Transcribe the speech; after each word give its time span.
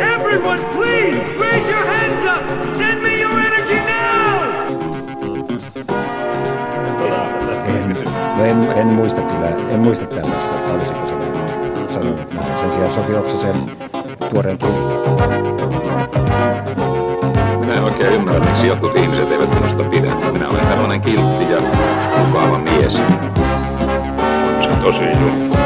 Everyone, 0.00 0.58
please 0.74 1.16
raise 1.38 1.66
your 1.66 1.84
hands 1.86 2.24
up. 2.26 2.42
Send 2.76 3.02
me 3.02 3.20
your 3.20 3.30
energy 3.30 3.74
now. 3.74 4.08
En, 7.68 8.60
no 8.60 8.72
en, 8.72 8.78
en, 8.78 8.86
muista 8.86 9.20
kyllä, 9.22 9.48
en 9.48 9.80
muista 9.80 10.06
tällaista, 10.06 10.56
että 10.56 10.72
olisiko 10.72 11.06
se 11.06 11.94
sanonut 11.94 12.32
näin. 12.32 12.58
Sen 12.58 12.72
sijaan 12.72 12.90
Sofi 12.90 13.14
Oksasen 13.14 13.70
tuoreen 14.30 14.58
Minä 14.62 16.02
en 16.02 16.07
oikein 17.98 18.20
ymmärrä, 18.20 18.40
miksi 18.40 18.66
jotkut 18.66 18.96
ihmiset 18.96 19.32
eivät 19.32 19.54
minusta 19.54 19.82
pidä. 19.82 20.14
Minä 20.32 20.48
olen 20.48 20.66
tällainen 20.66 21.00
kiltti 21.00 21.50
ja 21.50 21.60
mukava 22.26 22.58
mies. 22.58 23.02
On 24.56 24.62
se 24.62 24.70
tosi 24.80 25.04
juttu. 25.04 25.56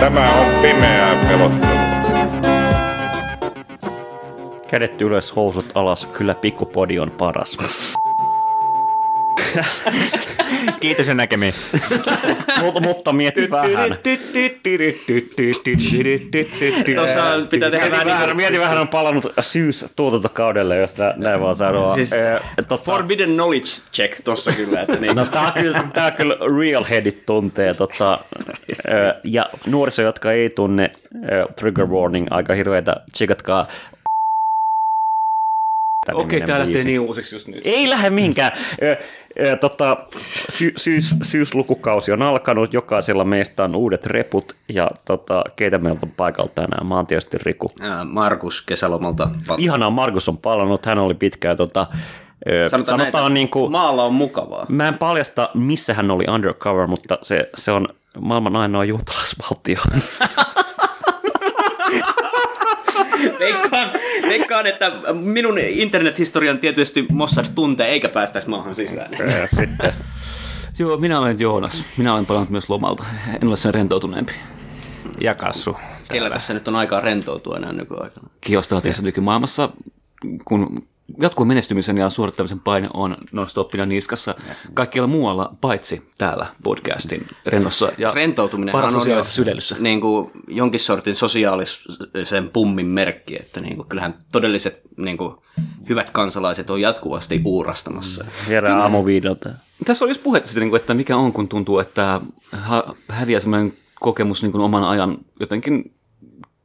Tämä 0.00 0.30
on 0.40 0.46
pimeää 0.62 1.24
pelottelua. 1.28 1.82
Kädet 4.68 5.02
ylös, 5.02 5.36
housut 5.36 5.66
alas, 5.74 6.06
kyllä 6.06 6.34
pikkupodi 6.34 6.98
on 6.98 7.10
paras. 7.10 7.58
Kiitos 10.80 11.08
ja 11.08 11.14
näkemiin. 11.14 11.54
mutta, 12.62 12.80
mutta 12.80 13.12
mieti 13.12 13.50
vähän. 13.50 13.98
Tuossa 16.96 17.20
pitää 17.50 17.70
tehdä 17.70 17.86
Mieti 17.88 18.06
vähän 18.06 18.26
niin 18.26 18.36
mieti 18.36 18.60
vähän 18.60 18.78
on 18.78 18.88
palannut 18.88 19.32
syys 19.40 19.86
tuotantokaudelle, 19.96 20.76
jos 20.76 20.96
nä, 20.96 21.14
näin 21.16 21.40
vaan 21.40 21.56
sanoo. 21.56 21.90
Siis 21.94 22.12
Eh, 22.12 22.40
tota, 22.68 22.84
Forbidden 22.84 23.30
knowledge 23.30 23.70
check 23.92 24.20
tossa 24.24 24.52
kyllä. 24.52 24.80
Että 24.80 24.96
niin. 24.96 25.16
No 25.16 25.24
tää 25.24 25.52
kyllä, 25.60 25.84
tää 25.94 26.10
kyllä 26.10 26.36
real 26.60 26.84
headit 26.84 27.26
tuntee. 27.26 27.74
Tota, 27.74 28.18
ja 29.24 29.46
nuoriso, 29.66 30.02
jotka 30.02 30.32
ei 30.32 30.50
tunne 30.50 30.92
trigger 31.56 31.86
warning, 31.86 32.26
aika 32.30 32.54
hirveitä, 32.54 32.96
tsekatkaa. 33.12 33.66
Okei, 36.12 36.40
tää 36.40 36.58
lähtee 36.58 36.84
niin 36.84 37.00
uusiksi 37.00 37.34
just 37.34 37.48
nyt. 37.48 37.60
Ei 37.64 37.90
lähde. 37.90 38.10
Ö, 38.82 38.96
ö, 39.46 39.56
tota, 39.56 39.96
sy- 40.50 40.72
syys, 40.76 41.14
syyslukukausi 41.22 42.12
on 42.12 42.22
alkanut, 42.22 42.72
jokaisella 42.72 43.24
meistä 43.24 43.64
on 43.64 43.74
uudet 43.74 44.06
reput, 44.06 44.56
ja 44.68 44.90
tota, 45.04 45.44
keitä 45.56 45.78
meillä 45.78 45.98
on 46.02 46.10
paikalla 46.16 46.50
tänään? 46.54 46.86
Mä 46.86 46.96
oon 46.96 47.06
tietysti 47.06 47.38
Riku. 47.38 47.72
Ää, 47.80 48.04
Markus 48.04 48.62
kesälomalta. 48.62 49.30
Ihanaa, 49.58 49.90
Markus 49.90 50.28
on 50.28 50.38
palannut, 50.38 50.86
hän 50.86 50.98
oli 50.98 51.14
pitkään 51.14 51.56
tota, 51.56 51.86
ö, 52.50 52.68
Sanotaan, 52.68 52.98
sanotaan 52.98 53.24
näin, 53.24 53.34
niin 53.34 53.48
kuin, 53.48 53.72
Maalla 53.72 54.04
on 54.04 54.14
mukavaa. 54.14 54.66
Mä 54.68 54.88
en 54.88 54.98
paljasta, 54.98 55.50
missä 55.54 55.94
hän 55.94 56.10
oli 56.10 56.24
undercover, 56.28 56.86
mutta 56.86 57.18
se, 57.22 57.50
se 57.56 57.72
on 57.72 57.88
maailman 58.20 58.56
ainoa 58.56 58.84
juutalaisvaltio. 58.84 59.78
Veikkaan, 63.38 63.90
veikkaan, 64.28 64.66
että 64.66 64.92
minun 65.12 65.58
internethistorian 65.58 66.58
tietysti 66.58 67.06
Mossad 67.12 67.46
tuntee 67.54 67.88
eikä 67.88 68.08
päästäisi 68.08 68.48
maahan 68.48 68.74
sisään. 68.74 69.10
Sitten. 69.60 69.92
Joo, 70.78 70.96
minä 70.96 71.20
olen 71.20 71.40
Joonas. 71.40 71.82
Minä 71.96 72.14
olen 72.14 72.26
palannut 72.26 72.50
myös 72.50 72.70
lomalta. 72.70 73.04
En 73.42 73.48
ole 73.48 73.56
sen 73.56 73.74
rentoutuneempi. 73.74 74.32
Ja 75.20 75.34
Kassu. 75.34 75.76
Kellä 76.08 76.30
tässä 76.30 76.54
nyt 76.54 76.68
on 76.68 76.76
aikaa 76.76 77.00
rentoutua 77.00 77.56
enää 77.56 77.72
nykyaikana? 77.72 78.28
Kiinnostaa 78.40 78.80
tietysti 78.80 79.04
nykymaailmassa, 79.04 79.68
kun 80.44 80.88
jatkuvan 81.20 81.48
menestymisen 81.48 81.98
ja 81.98 82.10
suorittamisen 82.10 82.60
paine 82.60 82.88
on 82.94 83.16
non-stoppina 83.32 83.86
niskassa 83.86 84.34
kaikkialla 84.74 85.06
muualla, 85.06 85.52
paitsi 85.60 86.02
täällä 86.18 86.46
podcastin 86.62 87.26
rennossa 87.46 87.92
ja 87.98 88.10
Rentoutuminen 88.10 88.74
on 88.74 88.92
sosiaalisessa 88.92 89.34
sydälyssä. 89.36 89.76
niin 89.78 90.00
kuin 90.00 90.30
jonkin 90.48 90.80
sortin 90.80 91.16
sosiaalisen 91.16 92.50
pummin 92.52 92.86
merkki, 92.86 93.36
että 93.40 93.60
niin 93.60 93.76
kuin, 93.76 93.88
kyllähän 93.88 94.14
todelliset 94.32 94.80
niin 94.96 95.16
kuin, 95.16 95.34
hyvät 95.88 96.10
kansalaiset 96.10 96.70
on 96.70 96.80
jatkuvasti 96.80 97.40
uurastamassa. 97.44 98.24
Herää 98.48 98.82
aamuviidolta. 98.82 99.48
Tässä 99.86 100.04
oli 100.04 100.10
just 100.10 100.22
puhetta 100.22 100.48
siitä, 100.48 100.60
niin 100.60 100.76
että 100.76 100.94
mikä 100.94 101.16
on, 101.16 101.32
kun 101.32 101.48
tuntuu, 101.48 101.78
että 101.78 102.20
häviää 103.08 103.40
semmoinen 103.40 103.72
kokemus 104.00 104.42
niin 104.42 104.52
kuin 104.52 104.62
oman 104.62 104.84
ajan 104.84 105.18
jotenkin 105.40 105.94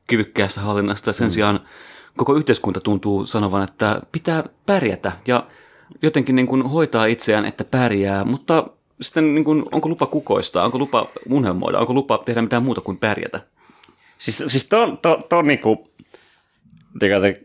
kyvykkäästä 0.08 0.62
hallinnasta. 0.62 1.14
Sen 1.14 1.32
sijaan 1.32 1.60
koko 2.18 2.36
yhteiskunta 2.36 2.80
tuntuu 2.80 3.26
sanovan, 3.26 3.64
että 3.64 4.02
pitää 4.12 4.44
pärjätä 4.66 5.12
ja 5.28 5.48
jotenkin 6.02 6.36
niin 6.36 6.48
kuin 6.48 6.64
hoitaa 6.64 7.06
itseään, 7.06 7.46
että 7.46 7.64
pärjää, 7.64 8.24
mutta 8.24 8.68
sitten 9.02 9.34
niin 9.34 9.44
kuin, 9.44 9.66
onko 9.72 9.90
lupa 9.90 10.06
kukoistaa, 10.06 10.66
onko 10.66 10.78
lupa 10.78 11.10
unelmoida, 11.30 11.80
onko 11.80 11.94
lupa 11.94 12.18
tehdä 12.18 12.42
mitään 12.42 12.64
muuta 12.64 12.82
kuin 12.82 12.98
pärjätä? 12.98 13.42
Siis, 14.20 14.44
siis 14.48 14.68
to, 14.68 14.98
to, 15.02 15.20
to 15.30 15.38
on 15.38 15.48
teka, 17.00 17.22
te, 17.22 17.42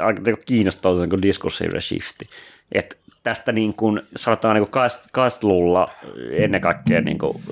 aika 0.00 0.22
kiinnostava 0.46 1.00
niinku 1.00 1.22
diskursiivinen 1.22 1.82
shifti. 1.82 2.26
Et 2.72 3.01
tästä 3.22 3.52
niin 3.52 3.74
kuin, 3.74 4.00
sanotaan 4.16 4.54
niin 4.54 4.68
80-luvulla 4.68 5.90
ennen 6.30 6.60
kaikkea 6.60 7.00
niin 7.00 7.18
kuin, 7.18 7.42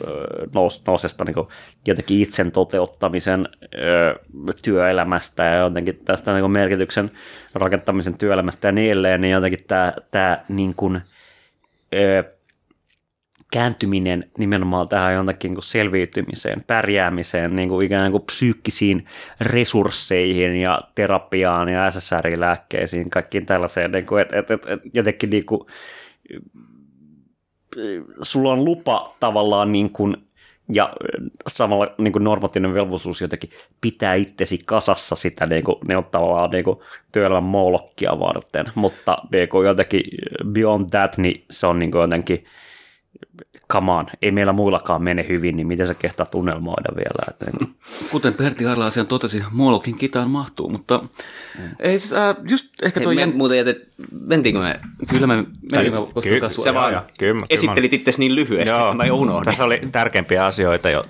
nous, 0.54 0.82
nousesta 0.86 1.24
niin 1.24 1.34
kuin, 1.34 1.48
jotenkin 1.86 2.20
itsen 2.20 2.52
toteuttamisen 2.52 3.48
työelämästä 4.62 5.44
ja 5.44 5.56
jotenkin 5.56 6.00
tästä 6.04 6.32
niin 6.32 6.42
kuin 6.42 6.52
merkityksen 6.52 7.10
rakentamisen 7.54 8.18
työelämästä 8.18 8.68
ja 8.68 8.72
niin 8.72 8.90
edelleen, 8.90 9.20
niin 9.20 9.32
jotenkin 9.32 9.64
tämä, 9.68 9.92
tämä 10.10 10.38
niin 10.48 10.74
kuin, 10.74 11.00
kääntyminen 13.50 14.30
nimenomaan 14.38 14.88
tähän 14.88 15.14
jontakin 15.14 15.54
niin 15.54 15.62
selviytymiseen, 15.62 16.64
pärjäämiseen, 16.66 17.56
niin 17.56 17.68
kuin 17.68 17.86
ikään 17.86 18.12
kuin 18.12 18.22
psyykkisiin 18.22 19.06
resursseihin 19.40 20.56
ja 20.56 20.80
terapiaan 20.94 21.68
ja 21.68 21.90
SSRI-lääkkeisiin, 21.90 23.10
kaikkiin 23.10 23.46
tällaiseen, 23.46 23.92
niin 23.92 24.06
kuin, 24.06 24.22
et, 24.22 24.32
et, 24.32 24.50
et, 24.50 24.66
et, 24.66 24.80
jotenkin 24.94 25.30
niin 25.30 25.46
kuin, 25.46 25.60
sulla 28.22 28.52
on 28.52 28.64
lupa 28.64 29.16
tavallaan 29.20 29.72
niin 29.72 29.90
kuin, 29.90 30.16
ja 30.72 30.92
samalla 31.46 31.94
niin 31.98 32.12
kuin 32.12 32.24
normatiivinen 32.24 32.74
velvollisuus 32.74 33.20
jotenkin 33.20 33.50
pitää 33.80 34.14
itsesi 34.14 34.58
kasassa 34.66 35.16
sitä 35.16 35.46
niin 35.46 35.64
kuin, 35.64 35.76
ne 35.88 35.96
on 35.96 36.04
tavallaan 36.04 36.50
niin 36.50 36.64
kuin, 36.64 36.78
työelämän 37.12 37.42
moolokkia 37.42 38.18
varten, 38.18 38.66
mutta 38.74 39.18
niin 39.32 39.48
kuin, 39.48 39.66
jotenkin 39.66 40.02
beyond 40.52 40.90
that, 40.90 41.18
niin 41.18 41.44
se 41.50 41.66
on 41.66 41.78
niin 41.78 41.90
kuin, 41.90 42.02
jotenkin 42.02 42.44
come 43.72 43.92
on, 43.92 44.06
ei 44.22 44.30
meillä 44.30 44.52
muillakaan 44.52 45.02
mene 45.02 45.26
hyvin, 45.28 45.56
niin 45.56 45.66
miten 45.66 45.86
sä 45.86 45.94
kehtaa 45.94 46.26
tunnelmoida 46.26 46.96
vielä? 46.96 47.24
Että, 47.30 47.44
niin, 47.44 47.74
Kuten 48.12 48.34
Pertti 48.34 48.66
Arlaasian 48.66 49.06
totesi, 49.06 49.42
Molokin 49.50 49.94
kitaan 49.94 50.30
mahtuu, 50.30 50.68
mutta 50.68 50.98
mm. 51.58 51.64
ei 51.78 51.98
siis, 51.98 52.12
äh, 52.12 52.36
just 52.48 52.66
ehkä 52.82 53.00
toi... 53.00 53.16
Hei, 53.16 53.26
me 53.26 53.32
jän- 53.32 53.36
muuten 53.36 53.58
jätet, 53.58 53.88
mentiinkö 54.26 54.60
me? 54.60 54.80
Kyllä 55.08 55.26
me 55.26 55.44
menimme, 55.72 55.98
koska 55.98 56.20
Ky-. 56.20 56.40
Sä 56.64 56.74
vaan 56.74 57.02
kyllä, 57.18 57.46
esittelit 57.50 57.92
itse 57.92 58.12
niin 58.18 58.34
lyhyesti, 58.34 58.74
että 58.74 58.94
mä 58.94 59.04
jo 59.04 59.16
unohdin. 59.16 59.44
Tässä 59.44 59.64
oli 59.64 59.80
tärkeimpiä 59.92 60.46
asioita 60.46 60.90
jo 60.90 61.04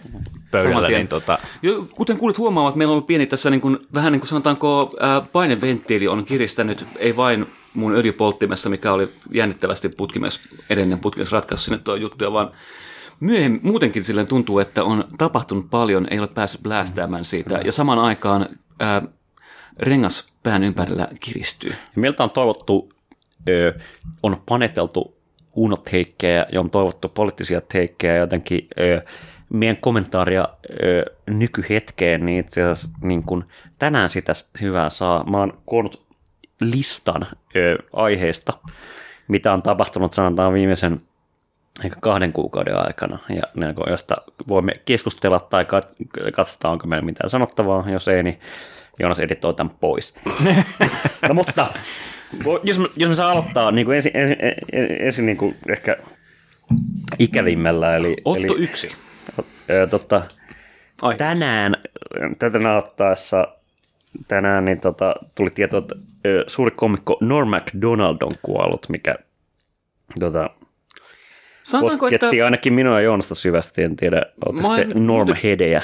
pöydällä, 0.50 0.88
niin 0.88 1.08
tota, 1.08 1.38
Jo, 1.62 1.86
kuten 1.94 2.16
kuulit 2.16 2.38
huomaamaan, 2.38 2.78
meillä 2.78 2.90
on 2.90 2.94
ollut 2.94 3.06
pieni 3.06 3.26
tässä 3.26 3.50
niin 3.50 3.60
kuin, 3.60 3.78
vähän 3.94 4.12
niin 4.12 4.20
kuin 4.20 4.28
sanotaanko 4.28 4.90
ää, 5.00 5.20
paineventtiili 5.20 6.08
on 6.08 6.24
kiristänyt, 6.24 6.86
ei 6.98 7.16
vain 7.16 7.46
mun 7.74 7.94
öljypolttimessa, 7.94 8.68
mikä 8.68 8.92
oli 8.92 9.08
jännittävästi 9.32 9.88
putkimes, 9.88 10.40
edellinen 10.70 10.98
putkimes 10.98 11.32
ratkaisu 11.32 11.64
sinne 11.64 11.78
tuo 11.78 11.94
juttuja, 11.94 12.32
vaan 12.32 12.50
myöhemmin 13.20 13.60
muutenkin 13.62 14.04
silleen 14.04 14.26
tuntuu, 14.26 14.58
että 14.58 14.84
on 14.84 15.04
tapahtunut 15.18 15.70
paljon, 15.70 16.06
ei 16.10 16.18
ole 16.18 16.26
päässyt 16.26 16.62
blästäämään 16.62 17.24
siitä, 17.24 17.60
ja 17.64 17.72
samaan 17.72 17.98
aikaan 17.98 18.48
ää, 18.80 19.02
rengas 19.78 20.32
pään 20.42 20.64
ympärillä 20.64 21.08
kiristyy. 21.20 21.70
Ja 21.70 22.00
meiltä 22.00 22.24
on 22.24 22.30
toivottu, 22.30 22.92
ö, 23.48 23.78
on 24.22 24.42
paneteltu 24.46 25.16
unoteikkejä 25.54 26.46
ja 26.52 26.60
on 26.60 26.70
toivottu 26.70 27.08
poliittisia 27.08 27.60
teikkejä 27.60 28.16
jotenkin 28.16 28.68
ö, 28.80 29.02
meidän 29.52 29.76
kommentaaria 29.76 30.48
ö, 30.82 31.04
nykyhetkeen, 31.26 32.26
niin 32.26 32.38
itse 32.38 32.62
asiassa 32.62 32.98
niin 33.02 33.22
kun 33.22 33.44
tänään 33.78 34.10
sitä 34.10 34.32
hyvää 34.60 34.90
saa. 34.90 35.30
Mä 35.30 35.38
oon 35.38 35.58
koonnut 35.66 36.09
listan 36.60 37.26
ö, 37.56 37.78
aiheista, 37.92 38.52
mitä 39.28 39.52
on 39.52 39.62
tapahtunut 39.62 40.12
sanotaan 40.12 40.52
viimeisen 40.52 41.00
ehkä 41.84 41.96
kahden 42.00 42.32
kuukauden 42.32 42.76
aikana, 42.86 43.18
ja 43.28 43.42
niin 43.54 43.74
kuin, 43.74 43.90
josta 43.90 44.16
voimme 44.48 44.80
keskustella 44.84 45.40
tai 45.40 45.64
kat- 45.64 46.30
katsotaan, 46.32 46.72
onko 46.72 46.86
meillä 46.86 47.04
mitään 47.04 47.30
sanottavaa. 47.30 47.90
Jos 47.90 48.08
ei, 48.08 48.22
niin 48.22 48.40
Joonas 48.98 49.20
editoi 49.20 49.54
tämän 49.54 49.74
pois. 49.80 50.14
no 51.28 51.34
mutta, 51.34 51.66
jos, 52.64 52.78
mä- 52.78 52.88
jos 52.96 53.08
me 53.08 53.14
saa 53.14 53.30
aloittaa 53.30 53.70
niin 53.70 53.84
kuin 53.86 53.96
ensin, 53.96 54.12
ensin, 54.14 54.36
ensin 55.00 55.26
niin 55.26 55.36
kuin 55.38 55.56
ehkä 55.68 55.96
ikävimmällä, 57.18 57.96
eli, 57.96 58.16
Otto 58.24 58.38
eli 58.54 58.64
yksi. 58.64 58.92
ö, 59.70 59.88
Ai. 61.02 61.16
tänään, 61.16 61.76
tätä 62.38 62.58
nauhoittaessa, 62.58 63.48
tänään 64.28 64.64
niin 64.64 64.80
tota, 64.80 65.14
tuli 65.34 65.50
tieto, 65.50 65.76
että 65.78 65.94
suuri 66.46 66.70
komikko 66.70 67.18
Norm 67.20 67.48
MacDonald 67.48 68.16
on 68.22 68.32
kuollut, 68.42 68.86
mikä 68.88 69.14
tota, 70.20 70.50
Sanotaanko, 71.62 72.08
että 72.08 72.30
ainakin 72.44 72.72
minua 72.74 72.94
ja 72.94 73.00
Joonasta 73.00 73.34
syvästi, 73.34 73.82
en 73.82 73.96
tiedä, 73.96 74.22
olette 74.46 74.68
Mä 74.68 74.76
en- 74.76 74.84
sitten 74.84 75.06
Norm-hedejä. 75.06 75.82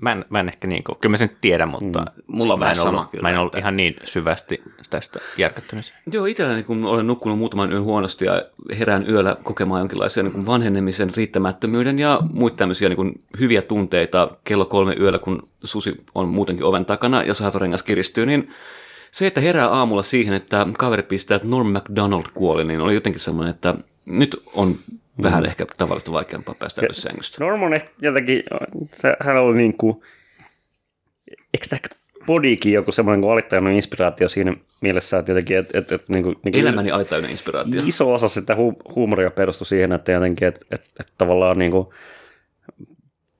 Mä 0.00 0.12
en, 0.12 0.24
mä 0.30 0.40
en 0.40 0.48
ehkä 0.48 0.66
niin 0.68 0.84
kuin, 0.84 0.98
kyllä 1.00 1.10
mä 1.10 1.16
sen 1.16 1.30
tiedän, 1.40 1.68
mutta 1.68 2.04
Mulla 2.26 2.52
on 2.52 2.58
mä 2.58 2.64
vähän 2.64 2.76
en 2.76 2.80
ollut, 2.82 2.94
sama 2.94 3.08
kyllä, 3.10 3.22
Mä 3.22 3.30
en 3.30 3.38
ollut 3.38 3.54
että- 3.54 3.58
ihan 3.58 3.76
niin 3.76 3.96
syvästi 4.04 4.62
tästä 4.90 5.20
järkyttynyt. 5.38 5.92
Joo, 6.12 6.26
itselläni 6.26 6.62
kun 6.62 6.84
olen 6.84 7.06
nukkunut 7.06 7.38
muutaman 7.38 7.72
yön 7.72 7.82
huonosti 7.82 8.24
ja 8.24 8.42
herään 8.78 9.10
yöllä 9.10 9.36
kokemaan 9.42 9.80
jonkinlaisia 9.80 10.22
niin 10.22 10.32
kuin 10.32 10.46
vanhenemisen, 10.46 11.14
riittämättömyyden 11.16 11.98
ja 11.98 12.20
muita 12.32 12.56
tämmöisiä 12.56 12.88
niin 12.88 12.96
kuin 12.96 13.20
hyviä 13.40 13.62
tunteita 13.62 14.30
kello 14.44 14.64
kolme 14.64 14.94
yöllä, 15.00 15.18
kun 15.18 15.48
susi 15.64 16.04
on 16.14 16.28
muutenkin 16.28 16.64
oven 16.64 16.84
takana 16.84 17.22
ja 17.22 17.34
saatorengas 17.34 17.82
kiristyy, 17.82 18.26
niin 18.26 18.50
se, 19.10 19.26
että 19.26 19.40
herää 19.40 19.68
aamulla 19.68 20.02
siihen, 20.02 20.34
että 20.34 20.66
kaveri 20.78 21.02
pistää, 21.02 21.36
että 21.36 21.48
Norm 21.48 21.66
MacDonald 21.66 22.24
kuoli, 22.34 22.64
niin 22.64 22.80
oli 22.80 22.94
jotenkin 22.94 23.20
semmoinen, 23.20 23.54
että 23.54 23.74
nyt 24.06 24.42
on 24.54 24.76
vähän 25.22 25.46
ehkä 25.46 25.66
tavallista 25.76 26.12
vaikeampaa 26.12 26.54
päästä 26.58 26.82
ylös 26.82 27.02
sängystä. 27.02 27.44
Norm 27.44 27.62
on 27.62 27.74
ehkä 27.74 27.90
jotenkin, 28.02 28.42
hän 29.20 29.36
oli 29.36 29.56
niin 29.56 29.76
kuin, 29.76 30.02
eikö 31.54 31.66
tämä 31.68 31.80
Bodykin 32.26 32.72
joku 32.72 32.92
semmoinen 32.92 33.20
kuin 33.20 33.32
alittajan 33.32 33.66
inspiraatio 33.66 34.28
siinä 34.28 34.56
mielessä, 34.80 35.18
että 35.18 35.32
jotenkin, 35.32 35.58
että, 35.58 35.78
että, 35.78 35.94
että 35.94 36.12
niin 36.12 36.22
kuin, 36.22 36.36
niin 36.44 36.52
kuin 36.52 36.62
Elämäni 36.62 36.90
alitäynnä 36.90 37.28
inspiraatio. 37.28 37.82
iso 37.86 38.12
osa 38.12 38.28
sitä 38.28 38.54
hu- 38.54 38.94
huumoria 38.94 39.30
perustui 39.30 39.66
siihen, 39.66 39.92
että 39.92 40.12
jotenkin, 40.12 40.48
että, 40.48 40.66
että, 40.70 40.90
että 41.00 41.12
tavallaan 41.18 41.58
niin 41.58 41.70
kuin, 41.70 41.86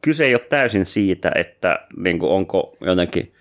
kyse 0.03 0.25
ei 0.25 0.35
ole 0.35 0.47
täysin 0.49 0.87
siitä, 0.87 1.33
että 1.35 1.87
niin 1.97 2.19
kuin, 2.19 2.33
onko 2.33 2.77
jotenkin 2.81 3.35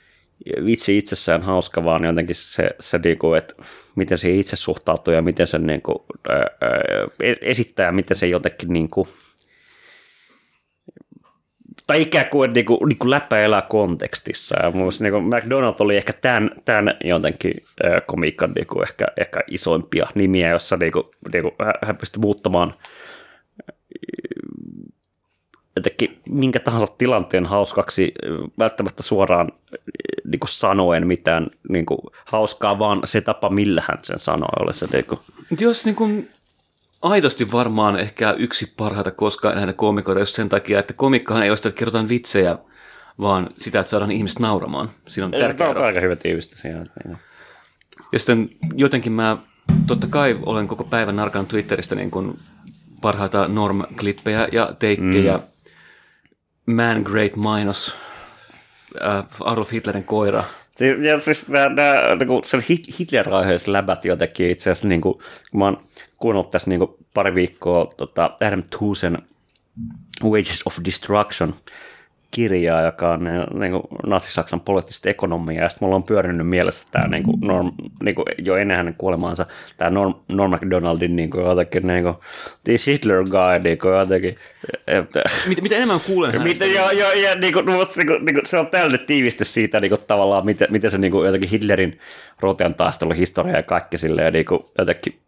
vitsi 0.65 0.97
itsessään 0.97 1.41
hauska, 1.41 1.83
vaan 1.83 2.03
jotenkin 2.03 2.35
se, 2.35 2.69
se 2.79 2.97
niin 3.03 3.19
kuin, 3.19 3.37
että 3.37 3.53
miten 3.95 4.17
se 4.17 4.35
itse 4.35 4.55
suhtautuu 4.55 5.13
ja 5.13 5.21
miten 5.21 5.47
se 5.47 5.59
niin 5.59 5.81
kuin, 5.81 5.97
ää, 6.29 6.37
ää, 6.37 6.77
esittää 7.41 7.85
ja 7.85 7.91
miten 7.91 8.17
se 8.17 8.27
jotenkin 8.27 8.73
niin 8.73 8.89
kuin, 8.89 9.07
tai 11.87 12.01
ikään 12.01 12.29
kuin, 12.29 12.53
niin 12.53 12.65
kuin, 12.65 12.79
niin 12.89 12.97
kuin 12.97 13.09
läppä 13.09 13.39
elää 13.39 13.61
kontekstissa. 13.61 14.63
Ja 14.63 14.71
musta 14.71 15.03
niin 15.03 15.13
kuin 15.13 15.23
McDonald 15.23 15.75
oli 15.79 15.97
ehkä 15.97 16.13
tämän, 16.13 16.49
tämän 16.65 16.97
jotenkin 17.03 17.53
äh, 17.85 18.01
komiikan 18.07 18.51
niin 18.51 18.67
kuin 18.67 18.83
ehkä, 18.83 19.05
ehkä 19.17 19.43
isoimpia 19.51 20.07
nimiä, 20.15 20.49
jossa 20.49 20.77
niin 20.77 20.91
kuin, 20.91 21.03
niin 21.33 21.43
kuin, 21.43 21.55
hän- 21.85 21.97
pystyi 21.97 22.21
muuttamaan 22.21 22.73
jotenkin 25.75 26.18
minkä 26.29 26.59
tahansa 26.59 26.87
tilanteen 26.97 27.45
hauskaksi, 27.45 28.11
välttämättä 28.59 29.03
suoraan 29.03 29.51
niin 30.31 30.39
kuin 30.39 30.49
sanoen 30.49 31.07
mitään 31.07 31.47
niin 31.69 31.85
kuin, 31.85 31.99
hauskaa, 32.25 32.79
vaan 32.79 33.01
se 33.05 33.21
tapa, 33.21 33.49
millä 33.49 33.83
hän 33.87 33.99
sen 34.03 34.19
sanoi, 34.19 34.49
oli 34.59 34.73
se 34.73 34.87
niin 34.93 35.05
kuin, 35.05 35.19
Jos 35.59 35.85
niin 35.85 35.95
kuin 35.95 36.29
aidosti 37.01 37.51
varmaan 37.51 37.99
ehkä 37.99 38.31
yksi 38.37 38.73
parhaita 38.77 39.11
koskaan 39.11 39.55
nähdä 39.55 39.73
komikoita 39.73 40.19
just 40.19 40.35
sen 40.35 40.49
takia, 40.49 40.79
että 40.79 40.93
komikkahan 40.93 41.43
ei 41.43 41.49
ole 41.49 41.57
sitä, 41.57 41.69
että 41.69 41.79
kerrotaan 41.79 42.09
vitsejä, 42.09 42.57
vaan 43.19 43.49
sitä, 43.57 43.79
että 43.79 43.89
saadaan 43.89 44.11
ihmiset 44.11 44.39
nauramaan. 44.39 44.89
Siinä 45.07 45.25
on 45.25 45.31
tärkeä 45.31 45.53
Tämä 45.53 45.69
on 45.69 45.77
aika 45.77 45.99
hyvä 45.99 46.15
tiivistys 46.15 46.59
siihen. 46.59 46.89
Ja 48.11 48.19
sitten 48.19 48.49
jotenkin 48.75 49.11
mä, 49.11 49.37
totta 49.87 50.07
kai 50.07 50.39
olen 50.41 50.67
koko 50.67 50.83
päivän 50.83 51.15
narkan 51.15 51.45
Twitteristä 51.45 51.95
niin 51.95 52.11
kuin 52.11 52.37
parhaita 53.01 53.47
norm-klippejä 53.47 54.47
ja 54.51 54.73
teikkejä. 54.79 55.37
Mm. 55.37 55.43
Man 56.69 57.01
Great 57.01 57.35
Mainos, 57.35 57.95
äh, 59.01 59.25
Adolf 59.43 59.71
Hitlerin 59.71 60.03
koira. 60.03 60.43
Ja 60.79 61.19
siis 61.19 61.49
nämä, 61.49 61.69
nämä 61.69 62.17
niin 62.19 62.43
se 62.43 62.57
Hit- 62.57 62.95
Hitler-aiheiset 62.99 63.67
läbät 63.67 64.05
jotenkin 64.05 64.49
itse 64.49 64.71
asiassa, 64.71 64.87
niin 64.87 65.01
kuin, 65.01 65.13
kun 65.51 65.59
mä 65.59 65.65
oon 65.65 65.83
kuunnellut 66.17 66.51
tässä 66.51 66.69
niin 66.69 66.79
kuin 66.79 66.91
pari 67.13 67.35
viikkoa 67.35 67.85
tota, 67.97 68.35
Adam 68.47 68.63
Tuusen 68.79 69.17
Wages 70.23 70.63
of 70.65 70.77
Destruction 70.85 71.53
kirjaa, 72.31 72.81
joka 72.81 73.11
on 73.11 73.23
niin 73.59 73.71
kuin, 73.71 73.83
natsi-Saksan 74.07 74.59
poliittista 74.59 75.09
ekonomiaa, 75.09 75.63
ja 75.63 75.69
sitten 75.69 75.85
mulla 75.85 75.95
on 75.95 76.03
pyörinyt 76.03 76.47
mielessä 76.47 76.87
tämä 76.91 77.07
niin 77.07 77.23
kuin, 77.23 77.39
Norm, 77.41 77.71
niin 78.03 78.15
kuin, 78.15 78.25
jo 78.37 78.55
ennen 78.55 78.77
hänen 78.77 78.95
kuolemaansa, 78.97 79.45
tämä 79.77 79.89
Norm, 79.89 80.13
Norm 80.27 80.51
MacDonaldin 80.51 81.15
niin 81.15 81.29
kuin, 81.29 81.45
jotenkin, 81.45 81.87
niin 81.87 82.03
kuin, 82.03 82.15
this 82.63 82.87
Hitler 82.87 83.23
guy, 83.23 83.59
niin 83.63 83.77
kuin, 83.77 83.93
jotenkin, 83.93 84.35
että, 84.87 85.23
Mitä, 85.47 85.61
mitä 85.61 85.75
enemmän 85.75 85.97
mä 85.97 86.03
kuulen 86.07 86.33
hänestä, 86.33 86.65
joo, 86.65 86.91
joo, 86.91 87.11
ja 87.11 87.35
niin 87.35 87.53
kuin, 87.53 87.65
niin 87.65 88.07
kuin, 88.07 88.25
niin 88.25 88.35
kuin, 88.35 88.45
se 88.45 88.57
on 88.57 88.67
täydellinen 88.67 89.07
tiivistys 89.07 89.53
siitä 89.53 89.79
niin 89.79 89.89
kuin, 89.89 90.01
tavallaan, 90.07 90.45
miten, 90.45 90.67
miten 90.71 90.91
se 90.91 90.97
niin 90.97 91.11
kuin, 91.11 91.25
jotenkin 91.25 91.49
Hitlerin 91.49 91.99
rotean 92.39 92.75
taistelun 92.75 93.15
historia 93.15 93.55
ja 93.55 93.63
kaikki 93.63 93.97
silleen 93.97 94.33
niin 94.33 94.45
kuin, 94.45 94.65
jotenkin 94.77 95.19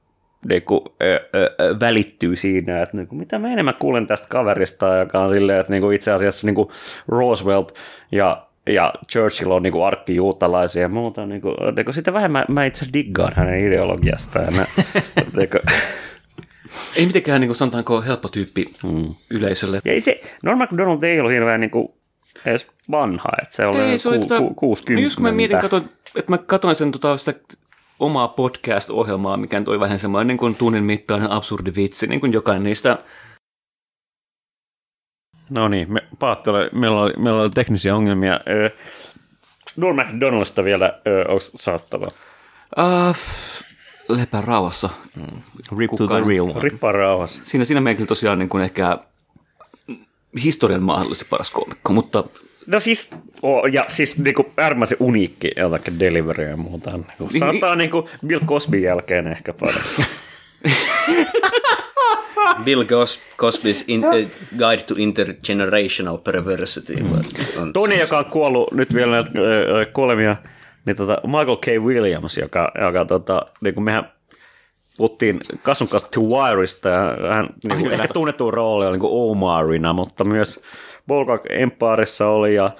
niin 0.49 0.61
kuin, 0.61 0.81
ö, 1.01 1.29
ö, 1.35 1.79
välittyy 1.79 2.35
siinä, 2.35 2.81
että 2.81 2.97
niin 2.97 3.07
kuin, 3.07 3.19
mitä 3.19 3.39
mä 3.39 3.49
enemmän 3.49 3.75
kuulen 3.79 4.07
tästä 4.07 4.27
kaverista, 4.29 4.95
joka 4.95 5.19
on 5.19 5.33
silleen, 5.33 5.59
että 5.59 5.71
niin 5.71 5.81
kuin, 5.81 5.95
itse 5.95 6.11
asiassa 6.11 6.47
niin 6.47 6.55
kuin 6.55 6.69
Roosevelt 7.07 7.75
ja 8.11 8.47
ja 8.67 8.93
Churchill 9.11 9.51
on 9.51 9.63
niin 9.63 9.85
arkkijuutalaisia 9.85 10.81
ja 10.81 10.89
muuta. 10.89 11.25
Niin 11.25 11.41
kuin, 11.41 11.55
niin 11.75 11.85
kuin, 11.85 11.95
sitä 11.95 12.13
vähemmän 12.13 12.45
mä 12.47 12.65
itse 12.65 12.85
diggaan 12.93 13.33
hänen 13.35 13.67
ideologiastaan. 13.67 14.45
Ja, 14.55 14.65
niin 15.38 15.49
kuin, 15.49 15.61
ei 16.95 17.05
mitenkään 17.05 17.41
niin 17.41 17.47
kuin 17.47 17.57
sanotaanko 17.57 18.01
helppo 18.01 18.29
tyyppi 18.29 18.65
mm. 18.83 19.15
yleisölle. 19.31 19.81
Ja 19.85 19.91
ei 19.91 20.01
se, 20.01 20.21
Norm 20.43 20.57
MacDonald 20.57 21.03
ei 21.03 21.19
ollut 21.19 21.33
hirveän 21.33 21.61
niin 21.61 21.71
kuin, 21.71 21.88
edes 22.45 22.67
vanha, 22.91 23.29
että 23.41 23.55
se 23.55 23.65
oli, 23.65 23.79
Ei, 23.79 23.97
se 23.97 24.09
oli 24.09 24.19
ku, 24.19 24.25
tota, 24.25 24.41
ku, 24.41 24.53
60. 24.55 25.01
No 25.01 25.03
just 25.03 25.15
kun 25.15 25.23
mä 25.23 25.31
mietin, 25.31 25.59
katon, 25.59 25.89
että 26.15 26.31
mä 26.31 26.38
katsoin 26.38 26.75
sen 26.75 26.91
tota, 26.91 27.17
sitä 27.17 27.39
omaa 28.01 28.27
podcast-ohjelmaa, 28.27 29.38
mikä 29.38 29.59
nyt 29.59 29.68
oli 29.68 29.80
vähän 29.80 30.00
semmoinen 30.00 30.27
niin 30.27 30.38
kuin 30.38 30.56
tunnin 30.56 30.83
mittainen 30.83 31.31
absurdi 31.31 31.71
vitsi, 31.75 32.07
niin 32.07 32.19
kuin 32.19 32.33
jokainen 32.33 32.63
niistä. 32.63 32.98
No 35.50 35.68
niin, 35.68 35.94
me, 35.94 36.01
pahoittelen, 36.19 36.69
meillä 36.74 37.01
oli, 37.01 37.13
meillä 37.18 37.42
oli 37.42 37.50
teknisiä 37.50 37.95
ongelmia. 37.95 38.39
Ö, 38.50 38.69
Norm 39.77 39.98
vielä 40.63 41.01
olisi 41.27 41.51
saattava. 41.56 42.07
Uh, 42.77 43.15
lepää 44.09 44.42
rauhassa. 44.42 44.89
Rip 45.77 45.92
to 45.92 45.95
the 45.98 46.06
Kukaan- 46.06 46.27
real 46.27 46.50
one. 46.50 46.59
Rippaa 46.62 46.92
rauhassa. 46.92 47.42
Siinä, 47.44 47.65
siinä 47.65 47.81
meidän 47.81 47.98
kyllä 47.98 48.07
tosiaan 48.07 48.39
niin 48.39 48.50
kuin 48.50 48.63
ehkä 48.63 48.98
historian 50.44 50.83
mahdollisesti 50.83 51.30
paras 51.30 51.51
koomikko, 51.51 51.94
mutta 51.94 52.24
No 52.68 52.80
siis, 52.80 53.10
oh, 53.42 53.66
ja 53.66 53.86
siis 53.88 54.18
niinku 54.19 54.52
äärimmäisen 54.58 54.98
uniikki 55.00 55.52
jotakin 55.56 56.00
delivery 56.00 56.50
ja 56.50 56.58
muuta. 56.58 56.92
Niinku, 56.92 57.30
sanotaan 57.40 57.78
niinku 57.78 58.10
Bill 58.28 58.40
Cosbyn 58.46 58.81
jälkeen 58.81 59.28
ehkä 59.28 59.54
paras. 59.54 60.02
Bill 62.63 62.84
Cos- 62.84 63.20
Cosby's 63.38 63.84
in, 63.88 64.06
uh, 64.06 64.30
Guide 64.58 64.84
to 64.84 64.94
Intergenerational 64.98 66.18
Perversity. 66.18 66.94
On, 67.58 67.74
Toinen, 67.74 68.00
joka 68.00 68.18
on 68.18 68.25
kuollut 68.25 68.72
nyt 68.72 68.94
vielä 68.94 69.12
näitä 69.12 69.32
ö, 69.39 69.80
ö, 69.80 69.86
kuolemia, 69.86 70.36
niin 70.86 70.96
tota 70.96 71.22
Michael 71.25 71.56
K. 71.56 71.68
Williams, 71.68 72.38
joka, 72.38 72.72
joka 72.86 73.06
tota, 73.06 73.41
niin 73.62 73.74
kuin 73.74 73.84
mehän 73.84 74.12
puhuttiin 74.98 75.39
Kasun 75.63 75.88
kanssa 75.88 76.10
The 76.12 76.22
Wireista, 76.22 76.89
ja 76.89 77.15
hän 77.30 77.50
niin 77.68 77.80
kuin, 77.80 77.94
ehkä 77.94 78.08
tunnettu 78.13 78.51
rooli 78.51 78.86
oli 78.86 78.98
niin 78.98 79.10
Omarina, 79.12 79.94
mutta 79.94 80.24
myös 80.24 80.60
Bulldog 81.08 81.41
Empireissa 81.50 82.27
oli 82.27 82.55
ja 82.55 82.72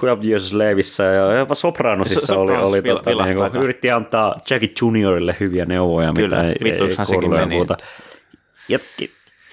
12 0.00 0.26
Years 0.28 0.48
Slaveissa 0.48 1.02
ja 1.02 1.32
jopa 1.38 1.54
Sopranosissa 1.54 2.26
So- 2.26 2.40
oli, 2.40 2.52
oli 2.56 2.80
vil- 2.80 2.96
tota, 2.96 3.10
niin 3.10 3.18
vilahtaa 3.18 3.50
kuin, 3.50 3.62
yritti 3.62 3.90
antaa 3.90 4.36
Jackie 4.50 4.70
Juniorille 4.80 5.36
hyviä 5.40 5.64
neuvoja, 5.64 6.12
Kyllä, 6.16 6.42
mitä 6.42 6.48
ei, 6.48 6.88
ei, 6.98 7.06
sekin 7.06 7.30
meni. 7.30 7.54
muuta. 7.54 7.76
Ja 8.68 8.78
ki- 8.96 9.10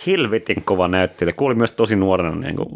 helvetin 0.07 0.61
kova 0.65 0.87
näyttelijä. 0.87 1.33
Kuoli 1.37 1.55
myös 1.55 1.71
tosi 1.71 1.95
nuorena 1.95 2.35
niin 2.35 2.55
kuin, 2.55 2.69